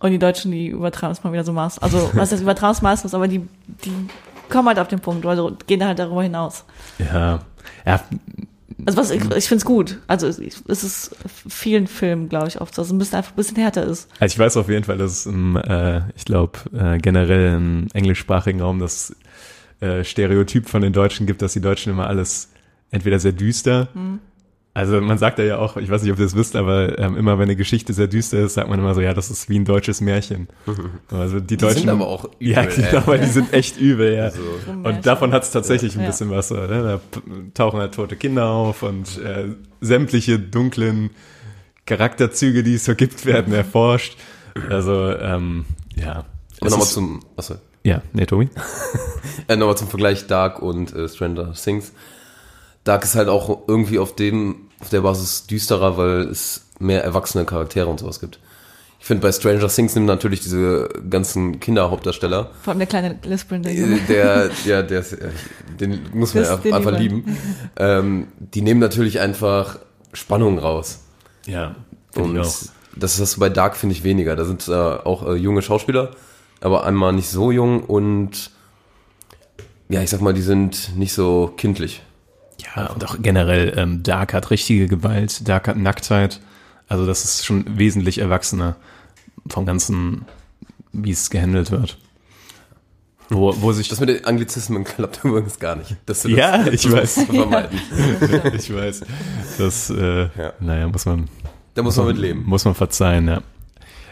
und 0.00 0.10
die 0.10 0.18
Deutschen, 0.18 0.50
die 0.52 0.68
übertreiben 0.68 1.12
es 1.12 1.24
mal 1.24 1.32
wieder 1.32 1.44
so 1.44 1.52
maß. 1.52 1.78
Also, 1.78 2.10
was 2.14 2.30
heißt 2.30 2.42
übertreiben 2.42 2.76
es 2.76 2.82
meistens, 2.82 3.14
aber 3.14 3.26
die, 3.26 3.40
die 3.84 4.08
kommen 4.50 4.68
halt 4.68 4.78
auf 4.78 4.88
den 4.88 5.00
Punkt, 5.00 5.24
also 5.24 5.56
gehen 5.66 5.84
halt 5.84 5.98
darüber 5.98 6.22
hinaus. 6.22 6.64
ja, 6.98 7.40
ja, 7.86 8.00
Also 8.86 8.98
was 8.98 9.10
ich, 9.10 9.22
ich 9.22 9.48
finde 9.48 9.56
es 9.56 9.64
gut. 9.64 9.98
Also 10.06 10.26
es 10.26 10.38
es 10.38 10.84
ist 10.84 11.16
vielen 11.48 11.86
Filmen, 11.86 12.28
glaube 12.28 12.48
ich, 12.48 12.60
oft 12.60 12.74
so, 12.74 12.82
dass 12.82 12.88
es 12.88 12.92
ein 12.92 12.98
bisschen 12.98 13.18
einfach 13.18 13.32
ein 13.32 13.36
bisschen 13.36 13.56
härter 13.56 13.84
ist. 13.84 14.08
Also 14.18 14.32
ich 14.32 14.38
weiß 14.38 14.56
auf 14.56 14.68
jeden 14.68 14.84
Fall, 14.84 14.98
dass 14.98 15.12
es 15.12 15.26
im, 15.26 15.56
äh, 15.56 16.00
ich 16.16 16.24
glaube, 16.24 16.58
äh, 16.72 16.98
generell 16.98 17.56
im 17.56 17.86
englischsprachigen 17.92 18.60
Raum 18.60 18.78
das 18.78 19.14
äh, 19.80 20.04
Stereotyp 20.04 20.68
von 20.68 20.82
den 20.82 20.92
Deutschen 20.92 21.26
gibt, 21.26 21.42
dass 21.42 21.52
die 21.52 21.60
Deutschen 21.60 21.92
immer 21.92 22.06
alles 22.06 22.50
entweder 22.90 23.18
sehr 23.18 23.32
düster, 23.32 23.88
also 24.74 25.00
man 25.02 25.18
sagt 25.18 25.38
ja 25.38 25.58
auch, 25.58 25.76
ich 25.76 25.90
weiß 25.90 26.02
nicht, 26.02 26.12
ob 26.12 26.18
ihr 26.18 26.24
das 26.24 26.34
wisst, 26.34 26.56
aber 26.56 26.98
ähm, 26.98 27.16
immer 27.16 27.34
wenn 27.38 27.44
eine 27.44 27.56
Geschichte 27.56 27.92
sehr 27.92 28.06
düster 28.06 28.38
ist, 28.40 28.54
sagt 28.54 28.70
man 28.70 28.78
immer 28.78 28.94
so, 28.94 29.00
ja, 29.02 29.12
das 29.12 29.30
ist 29.30 29.48
wie 29.50 29.58
ein 29.58 29.64
deutsches 29.66 30.00
Märchen. 30.00 30.48
Also 31.10 31.40
die, 31.40 31.58
Deutschen 31.58 31.80
sind 31.80 31.88
aber 31.90 32.06
auch 32.06 32.24
übel, 32.38 32.48
Ja, 32.54 32.62
ey. 32.62 32.96
aber 32.96 33.18
die 33.18 33.26
sind 33.26 33.52
echt 33.52 33.78
übel, 33.78 34.14
ja. 34.14 34.24
Also, 34.24 34.40
Und 34.82 35.04
davon 35.04 35.32
hat 35.32 35.42
es 35.42 35.50
tatsächlich 35.50 35.94
ein 35.96 36.00
Ja. 36.00 36.06
bisschen 36.06 36.30
was. 36.30 36.48
so, 36.48 36.54
Ne? 36.56 36.68
Da 36.82 36.96
p- 36.98 37.20
tauchen 37.52 37.80
halt 37.80 37.94
tote 37.94 38.16
Kinder 38.16 38.46
auf 38.46 38.82
und 38.82 39.18
äh, 39.18 39.48
sämtliche 39.82 40.38
dunklen 40.38 41.10
Charakterzüge, 41.86 42.62
die 42.62 42.74
es 42.74 42.84
so 42.84 42.94
gibt, 42.94 43.26
werden 43.26 43.52
erforscht. 43.52 44.16
Also, 44.70 45.10
ähm, 45.16 45.64
ja. 45.96 46.24
aber 46.60 46.70
nochmal 46.70 46.86
zum, 46.86 47.20
achso, 47.36 47.56
Ja, 47.84 48.02
nee, 48.12 48.24
Tobi? 48.26 48.48
äh, 49.48 49.56
nochmal 49.56 49.76
zum 49.76 49.88
Vergleich 49.88 50.26
Dark 50.26 50.62
und 50.62 50.94
äh, 50.94 51.08
Stranger 51.08 51.52
Things. 51.54 51.92
Dark 52.84 53.04
ist 53.04 53.14
halt 53.14 53.28
auch 53.28 53.62
irgendwie 53.68 53.98
auf 53.98 54.14
dem, 54.16 54.68
auf 54.80 54.88
der 54.90 55.02
Basis 55.02 55.46
düsterer, 55.46 55.96
weil 55.96 56.22
es 56.28 56.66
mehr 56.78 57.04
erwachsene 57.04 57.44
Charaktere 57.44 57.86
und 57.86 58.00
sowas 58.00 58.18
gibt. 58.20 58.38
Ich 58.98 59.06
finde, 59.06 59.22
bei 59.22 59.32
Stranger 59.32 59.66
Things 59.68 59.94
nimmt 59.96 60.06
natürlich 60.06 60.40
diese 60.40 60.88
ganzen 61.10 61.58
Kinderhauptdarsteller, 61.58 62.50
Vor 62.62 62.70
allem 62.72 62.78
der 62.78 62.86
kleine 62.86 63.18
Lispelnde 63.24 63.70
äh, 63.70 63.80
Junge. 63.80 63.98
der, 64.08 64.50
ja, 64.64 64.82
der, 64.82 65.00
ist, 65.00 65.12
äh, 65.14 65.30
den 65.80 66.00
muss 66.14 66.34
man 66.34 66.44
Das- 66.44 66.60
den 66.60 66.72
einfach 66.72 66.96
lieber. 66.98 67.16
lieben. 67.16 67.36
Ähm, 67.76 68.28
die 68.38 68.62
nehmen 68.62 68.78
natürlich 68.80 69.18
einfach 69.20 69.78
Spannung 70.12 70.58
raus. 70.58 71.00
Ja, 71.46 71.74
Und 72.14 72.24
finde 72.26 72.40
ich 72.42 72.46
auch. 72.46 72.54
das 72.94 73.20
hast 73.20 73.36
du 73.36 73.40
bei 73.40 73.48
Dark, 73.48 73.76
finde 73.76 73.94
ich, 73.94 74.04
weniger. 74.04 74.36
Da 74.36 74.44
sind 74.44 74.68
äh, 74.68 74.72
auch 74.72 75.26
äh, 75.26 75.34
junge 75.34 75.62
Schauspieler, 75.62 76.10
aber 76.60 76.84
einmal 76.84 77.12
nicht 77.12 77.28
so 77.28 77.50
jung 77.50 77.82
und 77.82 78.50
ja, 79.88 80.00
ich 80.02 80.10
sag 80.10 80.20
mal, 80.20 80.32
die 80.34 80.42
sind 80.42 80.96
nicht 80.96 81.12
so 81.12 81.52
kindlich. 81.56 82.02
Ja, 82.76 82.86
und 82.86 83.04
auch 83.04 83.16
generell, 83.20 83.74
ähm, 83.76 84.02
Dark 84.02 84.32
hat 84.34 84.50
richtige 84.50 84.86
Gewalt, 84.88 85.48
Dark 85.48 85.68
hat 85.68 85.76
Nacktheit. 85.76 86.40
Also 86.88 87.06
das 87.06 87.24
ist 87.24 87.44
schon 87.46 87.78
wesentlich 87.78 88.18
erwachsener 88.18 88.76
vom 89.48 89.66
Ganzen, 89.66 90.24
wie 90.92 91.10
es 91.10 91.30
gehandelt 91.30 91.70
wird. 91.70 91.98
Wo, 93.30 93.54
wo 93.62 93.72
sich 93.72 93.88
Das 93.88 93.98
mit 94.00 94.10
den 94.10 94.24
Anglizismen 94.26 94.84
klappt 94.84 95.20
übrigens 95.24 95.58
gar 95.58 95.76
nicht. 95.76 95.96
Das, 96.06 96.24
Ja, 96.24 96.58
das, 96.64 96.74
ich 96.74 96.90
weiß. 96.92 97.24
vermeiden. 97.24 97.80
ich 98.56 98.72
weiß, 98.74 99.02
das, 99.58 99.90
äh, 99.90 100.28
Ja. 100.36 100.52
naja, 100.60 100.86
muss 100.88 101.06
man, 101.06 101.28
Da 101.74 101.82
muss 101.82 101.96
man 101.96 102.08
mit 102.08 102.18
leben. 102.18 102.42
muss 102.44 102.64
man 102.64 102.74
verzeihen, 102.74 103.26
ja. 103.28 103.42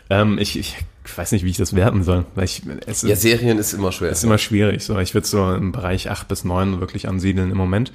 Ähm, 0.09 0.38
ich, 0.38 0.59
ich 0.59 0.76
weiß 1.16 1.32
nicht, 1.32 1.44
wie 1.44 1.51
ich 1.51 1.57
das 1.59 1.74
werten 1.76 2.03
soll, 2.03 2.24
weil 2.34 2.44
ich, 2.44 2.62
Ja, 2.64 2.72
ist, 2.86 3.01
Serien 3.20 3.59
ist 3.59 3.74
immer 3.74 3.92
schwer. 3.92 4.11
ist 4.11 4.24
immer 4.24 4.38
schwierig. 4.38 4.82
So, 4.84 4.98
ich 4.98 5.12
würde 5.14 5.26
so 5.26 5.53
im 5.53 5.70
Bereich 5.72 6.09
8 6.11 6.26
bis 6.26 6.44
9 6.44 6.80
wirklich 6.80 7.07
ansiedeln 7.09 7.51
im 7.51 7.57
Moment. 7.59 7.92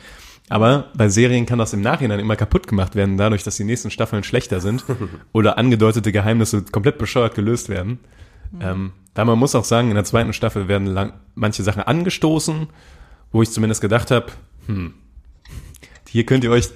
Aber 0.50 0.92
bei 0.96 1.10
Serien 1.10 1.46
kann 1.46 1.58
das 1.58 1.74
im 1.74 1.82
Nachhinein 1.82 2.20
immer 2.20 2.36
kaputt 2.36 2.68
gemacht 2.68 2.96
werden, 2.96 3.18
dadurch, 3.18 3.44
dass 3.44 3.56
die 3.58 3.64
nächsten 3.64 3.90
Staffeln 3.90 4.24
schlechter 4.24 4.62
sind 4.62 4.86
oder 5.34 5.58
angedeutete 5.58 6.12
Geheimnisse 6.12 6.62
komplett 6.64 6.98
bescheuert 6.98 7.34
gelöst 7.36 7.70
werden. 7.70 8.00
Ähm, 8.62 8.92
weil 9.16 9.26
man 9.26 9.40
muss 9.40 9.56
auch 9.56 9.64
sagen, 9.66 9.90
in 9.90 9.96
der 9.96 10.04
zweiten 10.06 10.34
Staffel 10.34 10.68
werden 10.68 10.88
lang, 10.88 11.14
manche 11.34 11.64
Sachen 11.64 11.82
angestoßen, 11.82 12.68
wo 13.32 13.42
ich 13.42 13.50
zumindest 13.52 13.82
gedacht 13.82 14.12
habe, 14.12 14.28
hm, 14.68 14.94
hier 16.10 16.26
könnt 16.26 16.44
ihr 16.44 16.52
euch 16.52 16.70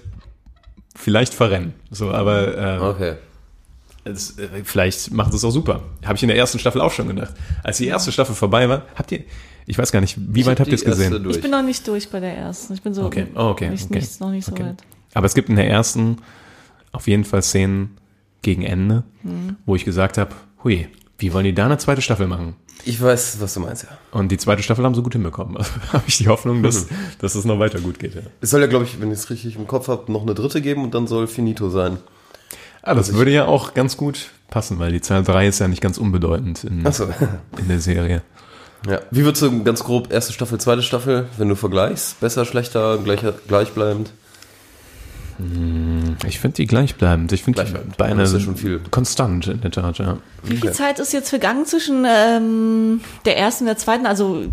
vielleicht 0.95 1.33
verrennen. 1.33 1.73
So, 1.91 2.11
aber 2.11 2.57
äh, 2.57 2.79
Okay. 2.79 3.13
es, 4.03 4.37
äh, 4.39 4.47
vielleicht 4.63 5.11
macht 5.13 5.33
es 5.33 5.45
auch 5.45 5.51
super. 5.51 5.83
Habe 6.03 6.15
ich 6.15 6.23
in 6.23 6.29
der 6.29 6.37
ersten 6.37 6.59
Staffel 6.59 6.81
auch 6.81 6.91
schon 6.91 7.07
gedacht. 7.07 7.33
Als 7.63 7.77
die 7.77 7.87
erste 7.87 8.11
Staffel 8.11 8.35
vorbei 8.35 8.67
war, 8.67 8.83
habt 8.95 9.11
ihr, 9.11 9.23
ich 9.69 9.77
weiß 9.77 9.91
gar 9.91 10.01
nicht, 10.01 10.17
wie 10.19 10.41
Ich 10.41 10.45
weit 10.47 10.59
hab 10.59 10.65
habt 10.65 10.69
ihr 10.69 10.75
es 10.75 10.83
gesehen? 10.83 11.23
Durch. 11.23 11.35
Ich 11.35 11.41
bin 11.41 11.51
noch 11.51 11.61
nicht 11.61 11.87
durch 11.87 12.09
bei 12.09 12.19
der 12.19 12.35
ersten. 12.35 12.73
Ich 12.73 12.81
bin 12.81 12.93
so 12.93 13.03
Okay, 13.05 13.27
oh, 13.35 13.49
okay, 13.49 13.69
nicht, 13.69 13.85
okay. 13.85 13.99
nicht, 13.99 14.19
noch 14.19 14.31
nicht 14.31 14.45
so 14.45 14.51
Okay. 14.51 14.63
weit. 14.65 14.83
Aber 15.13 15.25
es 15.25 15.33
gibt 15.35 15.49
in 15.49 15.55
der 15.55 15.69
ersten 15.69 16.17
auf 16.91 17.07
jeden 17.07 17.23
Fall 17.23 17.41
Szenen 17.43 17.97
gegen 18.41 18.63
Ende, 18.63 19.03
Mhm. 19.23 19.57
wo 19.65 19.75
ich 19.75 19.85
gesagt 19.85 20.17
habe, 20.17 20.31
hui, 20.63 20.87
wie 21.19 21.33
wollen 21.33 21.45
die 21.45 21.53
da 21.53 21.65
eine 21.65 21.77
zweite 21.77 22.01
Staffel 22.01 22.27
machen? 22.27 22.55
Ich 22.85 23.01
weiß, 23.01 23.37
was 23.41 23.53
du 23.53 23.59
meinst, 23.59 23.83
ja. 23.83 23.89
Und 24.11 24.31
die 24.31 24.37
zweite 24.37 24.63
Staffel 24.63 24.85
haben 24.85 24.95
sie 24.95 25.03
gut 25.03 25.13
hinbekommen. 25.13 25.57
Also 25.57 25.71
habe 25.93 26.03
ich 26.07 26.17
die 26.17 26.27
Hoffnung, 26.29 26.63
dass, 26.63 26.89
Mhm. 26.89 26.95
dass 27.19 27.35
es 27.35 27.45
noch 27.45 27.59
weiter 27.59 27.79
gut 27.79 27.99
geht. 27.99 28.15
Ja. 28.15 28.21
Es 28.41 28.49
soll 28.49 28.61
ja, 28.61 28.67
glaube 28.67 28.85
ich, 28.85 28.99
wenn 28.99 29.11
ich 29.11 29.19
es 29.19 29.29
richtig 29.29 29.55
im 29.55 29.67
Kopf 29.67 29.87
habe, 29.87 30.11
noch 30.11 30.23
eine 30.23 30.33
dritte 30.33 30.61
geben 30.61 30.83
und 30.83 30.95
dann 30.95 31.05
soll 31.05 31.27
Finito 31.27 31.69
sein. 31.69 31.97
Ah, 32.81 32.95
das 32.95 33.13
würde 33.13 33.31
ja 33.31 33.45
auch 33.45 33.73
ganz 33.73 33.97
gut 33.97 34.29
passen, 34.49 34.79
weil 34.79 34.93
die 34.93 35.01
Zahl 35.01 35.23
3 35.23 35.47
ist 35.47 35.59
ja 35.59 35.67
nicht 35.67 35.81
ganz 35.81 35.97
unbedeutend 35.97 36.63
in, 36.63 36.87
Achso. 36.87 37.05
in 37.57 37.67
der 37.67 37.81
Serie. 37.81 38.21
Ja. 38.87 38.99
Wie 39.11 39.25
würdest 39.25 39.41
du 39.41 39.63
ganz 39.63 39.83
grob 39.83 40.11
erste 40.11 40.33
Staffel, 40.33 40.59
zweite 40.59 40.81
Staffel, 40.81 41.27
wenn 41.37 41.49
du 41.49 41.55
vergleichst? 41.55 42.19
Besser, 42.19 42.45
schlechter, 42.45 42.97
gleich, 42.97 43.21
gleichbleibend? 43.47 44.11
Ich 46.27 46.39
finde 46.39 46.55
die 46.55 46.67
gleichbleibend. 46.67 47.31
Ich 47.31 47.43
finde 47.43 47.63
die 47.63 47.71
Gleichbleibend. 47.71 47.97
beide 47.97 48.23
ja 48.23 48.39
schon 48.41 48.57
viel. 48.57 48.81
konstant 48.91 49.47
in 49.47 49.61
der 49.61 49.71
Tat, 49.71 49.97
ja. 49.97 50.17
Wie 50.43 50.57
viel 50.57 50.73
Zeit 50.73 50.99
ist 50.99 51.13
jetzt 51.13 51.29
vergangen 51.29 51.65
zwischen 51.65 52.05
ähm, 52.05 52.99
der 53.23 53.37
ersten 53.37 53.63
und 53.63 53.67
der 53.67 53.77
zweiten, 53.77 54.05
also 54.05 54.43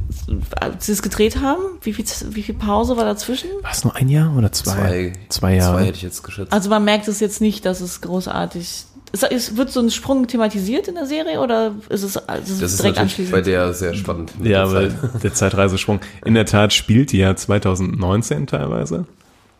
als 0.60 0.86
sie 0.86 0.92
es 0.92 1.02
gedreht 1.02 1.40
haben? 1.40 1.62
Wie 1.82 1.92
viel, 1.92 2.04
wie 2.30 2.42
viel 2.42 2.54
Pause 2.54 2.96
war 2.96 3.04
dazwischen? 3.04 3.50
War 3.62 3.72
es 3.72 3.82
nur 3.82 3.96
ein 3.96 4.08
Jahr 4.08 4.36
oder 4.36 4.52
zwei? 4.52 4.72
Zwei, 4.74 5.12
Zwei 5.28 5.54
Jahre. 5.56 5.78
Zwei 5.78 5.86
hätte 5.86 5.96
ich 5.96 6.02
jetzt 6.02 6.22
geschätzt. 6.22 6.52
Also 6.52 6.70
man 6.70 6.84
merkt 6.84 7.08
es 7.08 7.18
jetzt 7.18 7.40
nicht, 7.40 7.64
dass 7.64 7.80
es 7.80 8.00
großartig 8.00 8.84
ist 9.22 9.56
wird 9.56 9.70
so 9.70 9.80
ein 9.80 9.90
Sprung 9.90 10.26
thematisiert 10.26 10.88
in 10.88 10.94
der 10.94 11.06
Serie 11.06 11.40
oder 11.40 11.74
ist 11.88 12.02
es, 12.02 12.16
also 12.16 12.42
ist 12.42 12.50
es 12.50 12.60
das 12.60 12.72
ist 12.72 12.82
direkt 12.82 12.96
natürlich 12.96 13.02
anschließend? 13.32 13.32
bei 13.32 13.40
der 13.42 13.72
sehr 13.72 13.94
spannend. 13.94 14.38
mit 14.38 14.48
Ja, 14.48 14.64
der 14.66 14.72
weil 14.74 14.90
Zeit. 14.90 15.22
der 15.24 15.34
Zeitreisesprung. 15.34 16.00
In 16.24 16.34
der 16.34 16.46
Tat 16.46 16.72
spielt 16.72 17.12
die 17.12 17.18
ja 17.18 17.34
2019 17.36 18.46
teilweise. 18.46 19.06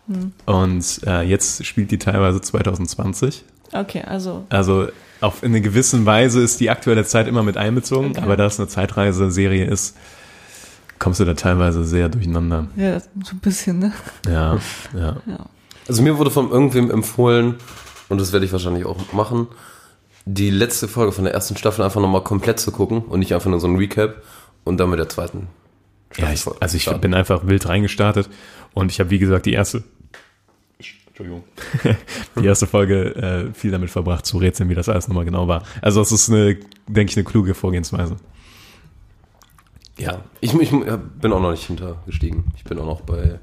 Hm. 0.08 0.32
Und 0.46 1.00
äh, 1.06 1.22
jetzt 1.22 1.64
spielt 1.66 1.90
die 1.90 1.98
teilweise 1.98 2.40
2020. 2.40 3.44
Okay, 3.72 4.02
also 4.06 4.44
Also 4.48 4.88
auf 5.20 5.42
in 5.42 5.52
einer 5.52 5.60
gewissen 5.60 6.06
Weise 6.06 6.40
ist 6.42 6.60
die 6.60 6.70
aktuelle 6.70 7.04
Zeit 7.04 7.26
immer 7.26 7.42
mit 7.42 7.56
einbezogen, 7.56 8.10
Okay. 8.10 8.20
aber 8.20 8.36
da 8.36 8.46
es 8.46 8.58
eine 8.60 8.68
Zeitreiseserie 8.68 9.64
ist, 9.64 9.96
kommst 10.98 11.20
du 11.20 11.24
da 11.24 11.34
teilweise 11.34 11.84
sehr 11.84 12.08
durcheinander. 12.08 12.68
ja, 12.76 13.00
so 13.00 13.06
ein 13.32 13.38
bisschen, 13.40 13.78
ne? 13.80 13.92
Ja, 14.28 14.58
ja. 14.96 15.16
Also 15.88 16.02
mir 16.02 16.18
wurde 16.18 16.30
von 16.30 16.50
irgendwem 16.50 16.90
empfohlen, 16.90 17.54
und 18.08 18.20
das 18.20 18.32
werde 18.32 18.46
ich 18.46 18.52
wahrscheinlich 18.52 18.84
auch 18.84 19.12
machen, 19.12 19.48
die 20.24 20.50
letzte 20.50 20.88
Folge 20.88 21.12
von 21.12 21.24
der 21.24 21.34
ersten 21.34 21.56
Staffel 21.56 21.84
einfach 21.84 22.00
nochmal 22.00 22.22
komplett 22.22 22.60
zu 22.60 22.72
gucken 22.72 23.02
und 23.02 23.20
nicht 23.20 23.34
einfach 23.34 23.50
nur 23.50 23.60
so 23.60 23.68
ein 23.68 23.76
Recap 23.76 24.22
und 24.64 24.78
dann 24.78 24.90
mit 24.90 24.98
der 24.98 25.08
zweiten 25.08 25.48
ja 26.16 26.32
ich, 26.32 26.44
also 26.60 26.76
ich 26.76 26.82
starten. 26.82 27.00
bin 27.00 27.14
einfach 27.14 27.46
wild 27.46 27.68
reingestartet 27.68 28.28
und 28.74 28.90
ich 28.90 29.00
habe, 29.00 29.10
wie 29.10 29.18
gesagt, 29.18 29.46
die 29.46 29.52
erste 29.52 29.84
Entschuldigung. 31.18 31.44
Die 32.38 32.44
erste 32.44 32.66
Folge 32.66 33.14
äh, 33.16 33.54
viel 33.54 33.70
damit 33.70 33.88
verbracht 33.88 34.26
zu 34.26 34.36
rätseln, 34.36 34.68
wie 34.68 34.74
das 34.74 34.90
alles 34.90 35.08
nochmal 35.08 35.24
genau 35.24 35.48
war. 35.48 35.62
Also 35.80 36.02
es 36.02 36.12
ist 36.12 36.28
eine, 36.28 36.58
denke 36.86 37.10
ich, 37.10 37.16
eine 37.16 37.24
kluge 37.24 37.54
Vorgehensweise. 37.54 38.16
Ja, 39.96 40.20
ich, 40.42 40.52
ich 40.52 40.70
bin 40.70 41.32
auch 41.32 41.40
noch 41.40 41.52
nicht 41.52 41.66
hintergestiegen. 41.66 42.52
Ich 42.56 42.64
bin 42.64 42.78
auch 42.78 42.84
noch 42.84 43.00
bei. 43.00 43.40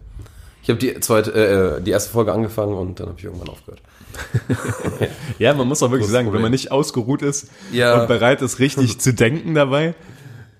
Ich 0.61 0.69
habe 0.69 0.77
die 0.77 0.99
zweite, 0.99 1.31
äh, 1.33 1.81
die 1.81 1.89
erste 1.89 2.11
Folge 2.11 2.31
angefangen 2.31 2.75
und 2.75 2.99
dann 2.99 3.07
habe 3.07 3.17
ich 3.17 3.25
irgendwann 3.25 3.49
aufgehört. 3.49 3.81
Ja, 5.39 5.53
man 5.53 5.67
muss 5.67 5.81
auch 5.83 5.91
wirklich 5.91 6.09
sagen, 6.09 6.25
wenn 6.27 6.31
Problem. 6.31 6.41
man 6.43 6.51
nicht 6.51 6.71
ausgeruht 6.71 7.21
ist 7.21 7.47
Ja. 7.71 8.01
und 8.01 8.07
bereit 8.07 8.41
ist, 8.41 8.59
richtig 8.59 8.99
zu 9.01 9.13
denken 9.13 9.53
dabei, 9.55 9.95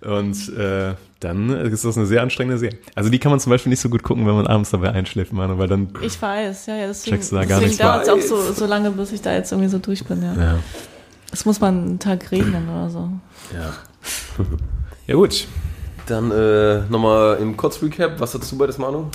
und 0.02 0.36
äh, 0.58 0.96
dann 1.22 1.50
ist 1.50 1.86
das 1.86 1.96
eine 1.96 2.06
sehr 2.06 2.22
anstrengende 2.22 2.58
Serie. 2.58 2.78
Also 2.94 3.10
die 3.10 3.20
kann 3.20 3.32
man 3.32 3.40
zum 3.40 3.52
Beispiel 3.52 3.70
nicht 3.70 3.80
so 3.80 3.88
gut 3.88 4.04
gucken, 4.04 4.28
wenn 4.28 4.36
man 4.36 4.48
abends 4.48 4.70
dabei 4.72 4.92
einschläft, 4.92 5.32
Manu, 5.32 5.58
weil 5.58 5.70
dann 5.70 5.88
Ich 6.02 6.22
weiß, 6.22 6.66
ja, 6.66 6.76
ja, 6.76 6.88
deswegen, 6.88 7.22
da 7.32 7.46
deswegen 7.46 7.78
dauert 7.78 8.02
es 8.02 8.08
bei. 8.08 8.14
auch 8.14 8.20
so, 8.22 8.52
so 8.52 8.66
lange, 8.66 8.92
bis 8.92 9.14
ich 9.14 9.22
da 9.22 9.32
jetzt 9.34 9.54
irgendwie 9.54 9.70
so 9.70 9.78
durch 9.78 10.04
bin, 10.04 10.22
ja. 10.22 10.34
ja, 10.34 10.60
Es 11.32 11.46
muss 11.46 11.62
mal 11.62 11.70
einen 11.70 12.00
Tag 12.00 12.30
regnen 12.32 12.68
oder 12.68 12.90
so. 12.90 13.10
ja. 13.54 13.74
ja 15.08 15.16
gut. 15.16 15.48
Dann 16.08 16.32
äh, 16.32 16.82
nochmal 16.90 17.38
im 17.40 17.56
Kurzrecap. 17.56 18.20
Was 18.20 18.34
hast 18.34 18.52
du 18.52 18.58
beides, 18.58 18.78
Manu? 18.78 19.06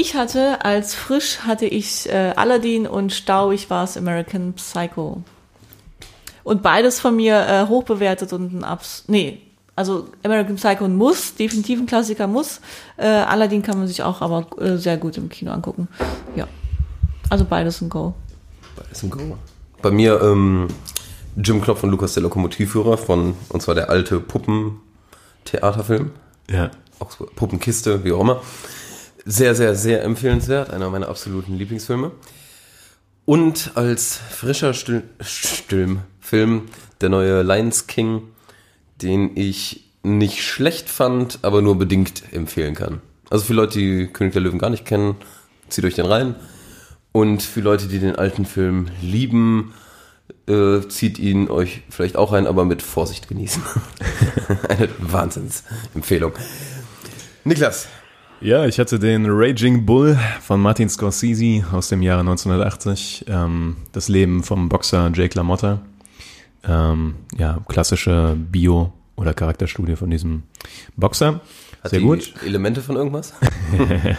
Ich 0.00 0.14
hatte 0.14 0.64
als 0.64 0.94
frisch 0.94 1.40
hatte 1.40 1.66
ich 1.66 2.08
äh, 2.08 2.32
Aladdin 2.36 2.86
und 2.86 3.12
stauig 3.12 3.68
war 3.68 3.82
es 3.82 3.96
American 3.96 4.52
Psycho. 4.52 5.24
Und 6.44 6.62
beides 6.62 7.00
von 7.00 7.16
mir 7.16 7.44
äh, 7.48 7.66
hochbewertet 7.66 8.32
und 8.32 8.52
ein 8.52 8.62
Abs. 8.62 9.06
Nee, 9.08 9.42
also 9.74 10.06
American 10.22 10.54
Psycho 10.54 10.86
Muss, 10.86 11.34
definitiv 11.34 11.80
ein 11.80 11.86
Klassiker 11.86 12.28
Muss. 12.28 12.60
Äh, 12.96 13.08
Aladdin 13.08 13.64
kann 13.64 13.76
man 13.76 13.88
sich 13.88 14.04
auch 14.04 14.20
aber 14.20 14.46
äh, 14.62 14.76
sehr 14.76 14.98
gut 14.98 15.16
im 15.16 15.28
Kino 15.30 15.50
angucken. 15.50 15.88
Ja. 16.36 16.46
Also 17.28 17.44
beides 17.44 17.80
ein 17.80 17.88
Go. 17.88 18.14
Beides 18.76 19.02
ein 19.02 19.10
Go. 19.10 19.36
Bei 19.82 19.90
mir 19.90 20.22
ähm, 20.22 20.68
Jim 21.34 21.60
Knopf 21.60 21.82
und 21.82 21.90
Lukas 21.90 22.14
der 22.14 22.22
Lokomotivführer 22.22 22.98
von, 22.98 23.34
und 23.48 23.62
zwar 23.62 23.74
der 23.74 23.90
alte 23.90 24.20
Puppentheaterfilm. 24.20 26.12
Ja. 26.48 26.70
auch 27.00 27.10
Puppenkiste, 27.34 28.04
wie 28.04 28.12
auch 28.12 28.20
immer. 28.20 28.40
Sehr, 29.30 29.54
sehr, 29.54 29.74
sehr 29.74 30.04
empfehlenswert. 30.04 30.70
Einer 30.70 30.88
meiner 30.88 31.10
absoluten 31.10 31.54
Lieblingsfilme. 31.54 32.12
Und 33.26 33.72
als 33.74 34.16
frischer 34.16 34.72
Stil 34.72 35.02
Stilmfilm 35.20 36.62
der 37.02 37.10
neue 37.10 37.42
Lions 37.42 37.86
King, 37.86 38.22
den 39.02 39.36
ich 39.36 39.84
nicht 40.02 40.42
schlecht 40.42 40.88
fand, 40.88 41.40
aber 41.42 41.60
nur 41.60 41.76
bedingt 41.76 42.22
empfehlen 42.32 42.74
kann. 42.74 43.02
Also 43.28 43.44
für 43.44 43.52
Leute, 43.52 43.78
die 43.78 44.06
König 44.06 44.32
der 44.32 44.40
Löwen 44.40 44.58
gar 44.58 44.70
nicht 44.70 44.86
kennen, 44.86 45.16
zieht 45.68 45.84
euch 45.84 45.94
den 45.94 46.06
rein. 46.06 46.34
Und 47.12 47.42
für 47.42 47.60
Leute, 47.60 47.86
die 47.86 47.98
den 47.98 48.16
alten 48.16 48.46
Film 48.46 48.86
lieben, 49.02 49.74
äh, 50.48 50.80
zieht 50.88 51.18
ihn 51.18 51.50
euch 51.50 51.82
vielleicht 51.90 52.16
auch 52.16 52.32
rein, 52.32 52.46
aber 52.46 52.64
mit 52.64 52.80
Vorsicht 52.80 53.28
genießen. 53.28 53.62
Eine 54.70 54.88
Wahnsinnsempfehlung. 55.00 56.32
Niklas, 57.44 57.88
Ja, 58.40 58.66
ich 58.66 58.78
hatte 58.78 59.00
den 59.00 59.26
Raging 59.28 59.84
Bull 59.84 60.16
von 60.40 60.60
Martin 60.60 60.88
Scorsese 60.88 61.64
aus 61.72 61.88
dem 61.88 62.02
Jahre 62.02 62.20
1980. 62.20 63.24
Ähm, 63.28 63.76
das 63.90 64.08
Leben 64.08 64.44
vom 64.44 64.68
Boxer 64.68 65.10
Jake 65.12 65.36
LaMotta. 65.36 65.80
Ähm, 66.62 67.16
ja, 67.36 67.58
klassische 67.66 68.36
Bio- 68.38 68.92
oder 69.16 69.34
Charakterstudie 69.34 69.96
von 69.96 70.10
diesem 70.10 70.44
Boxer. 70.96 71.40
hat 71.82 71.90
Sehr 71.90 72.00
gut. 72.00 72.32
Elemente 72.46 72.80
von 72.80 72.94
irgendwas? 72.94 73.34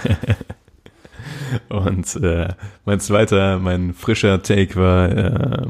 Und 1.69 2.13
äh, 2.17 2.49
mein 2.83 2.99
zweiter, 2.99 3.57
mein 3.57 3.93
frischer 3.93 4.43
Take 4.43 4.75
war 4.75 5.09
äh, 5.09 5.65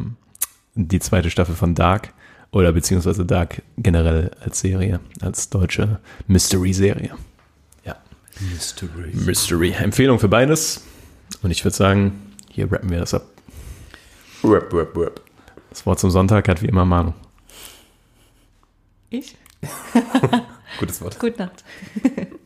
die 0.74 1.00
zweite 1.00 1.30
Staffel 1.30 1.54
von 1.54 1.76
Dark. 1.76 2.14
Oder 2.52 2.72
beziehungsweise 2.72 3.28
Dark 3.28 3.62
generell 3.78 4.32
als 4.44 4.60
Serie, 4.60 5.02
als 5.22 5.52
deutsche 5.52 6.00
Mystery-Serie. 6.26 7.12
Mystery. 8.40 9.12
Mystery. 9.14 9.72
Empfehlung 9.72 10.20
für 10.20 10.30
beides. 10.30 10.84
Und 11.42 11.52
ich 11.52 11.64
würde 11.64 11.76
sagen, 11.76 12.34
hier 12.50 12.72
rappen 12.72 12.90
wir 12.90 13.00
das 13.00 13.14
ab. 13.14 13.24
Rap, 14.44 14.74
rap, 14.74 14.96
rap. 14.98 15.22
Das 15.70 15.86
Wort 15.86 16.00
zum 16.00 16.10
Sonntag 16.10 16.48
hat 16.48 16.62
wie 16.62 16.68
immer 16.68 16.86
Manu. 16.86 17.14
Ich? 19.10 19.36
Gutes 20.80 21.02
Wort. 21.02 21.20
Gute 21.20 21.38
Nacht. 21.38 21.64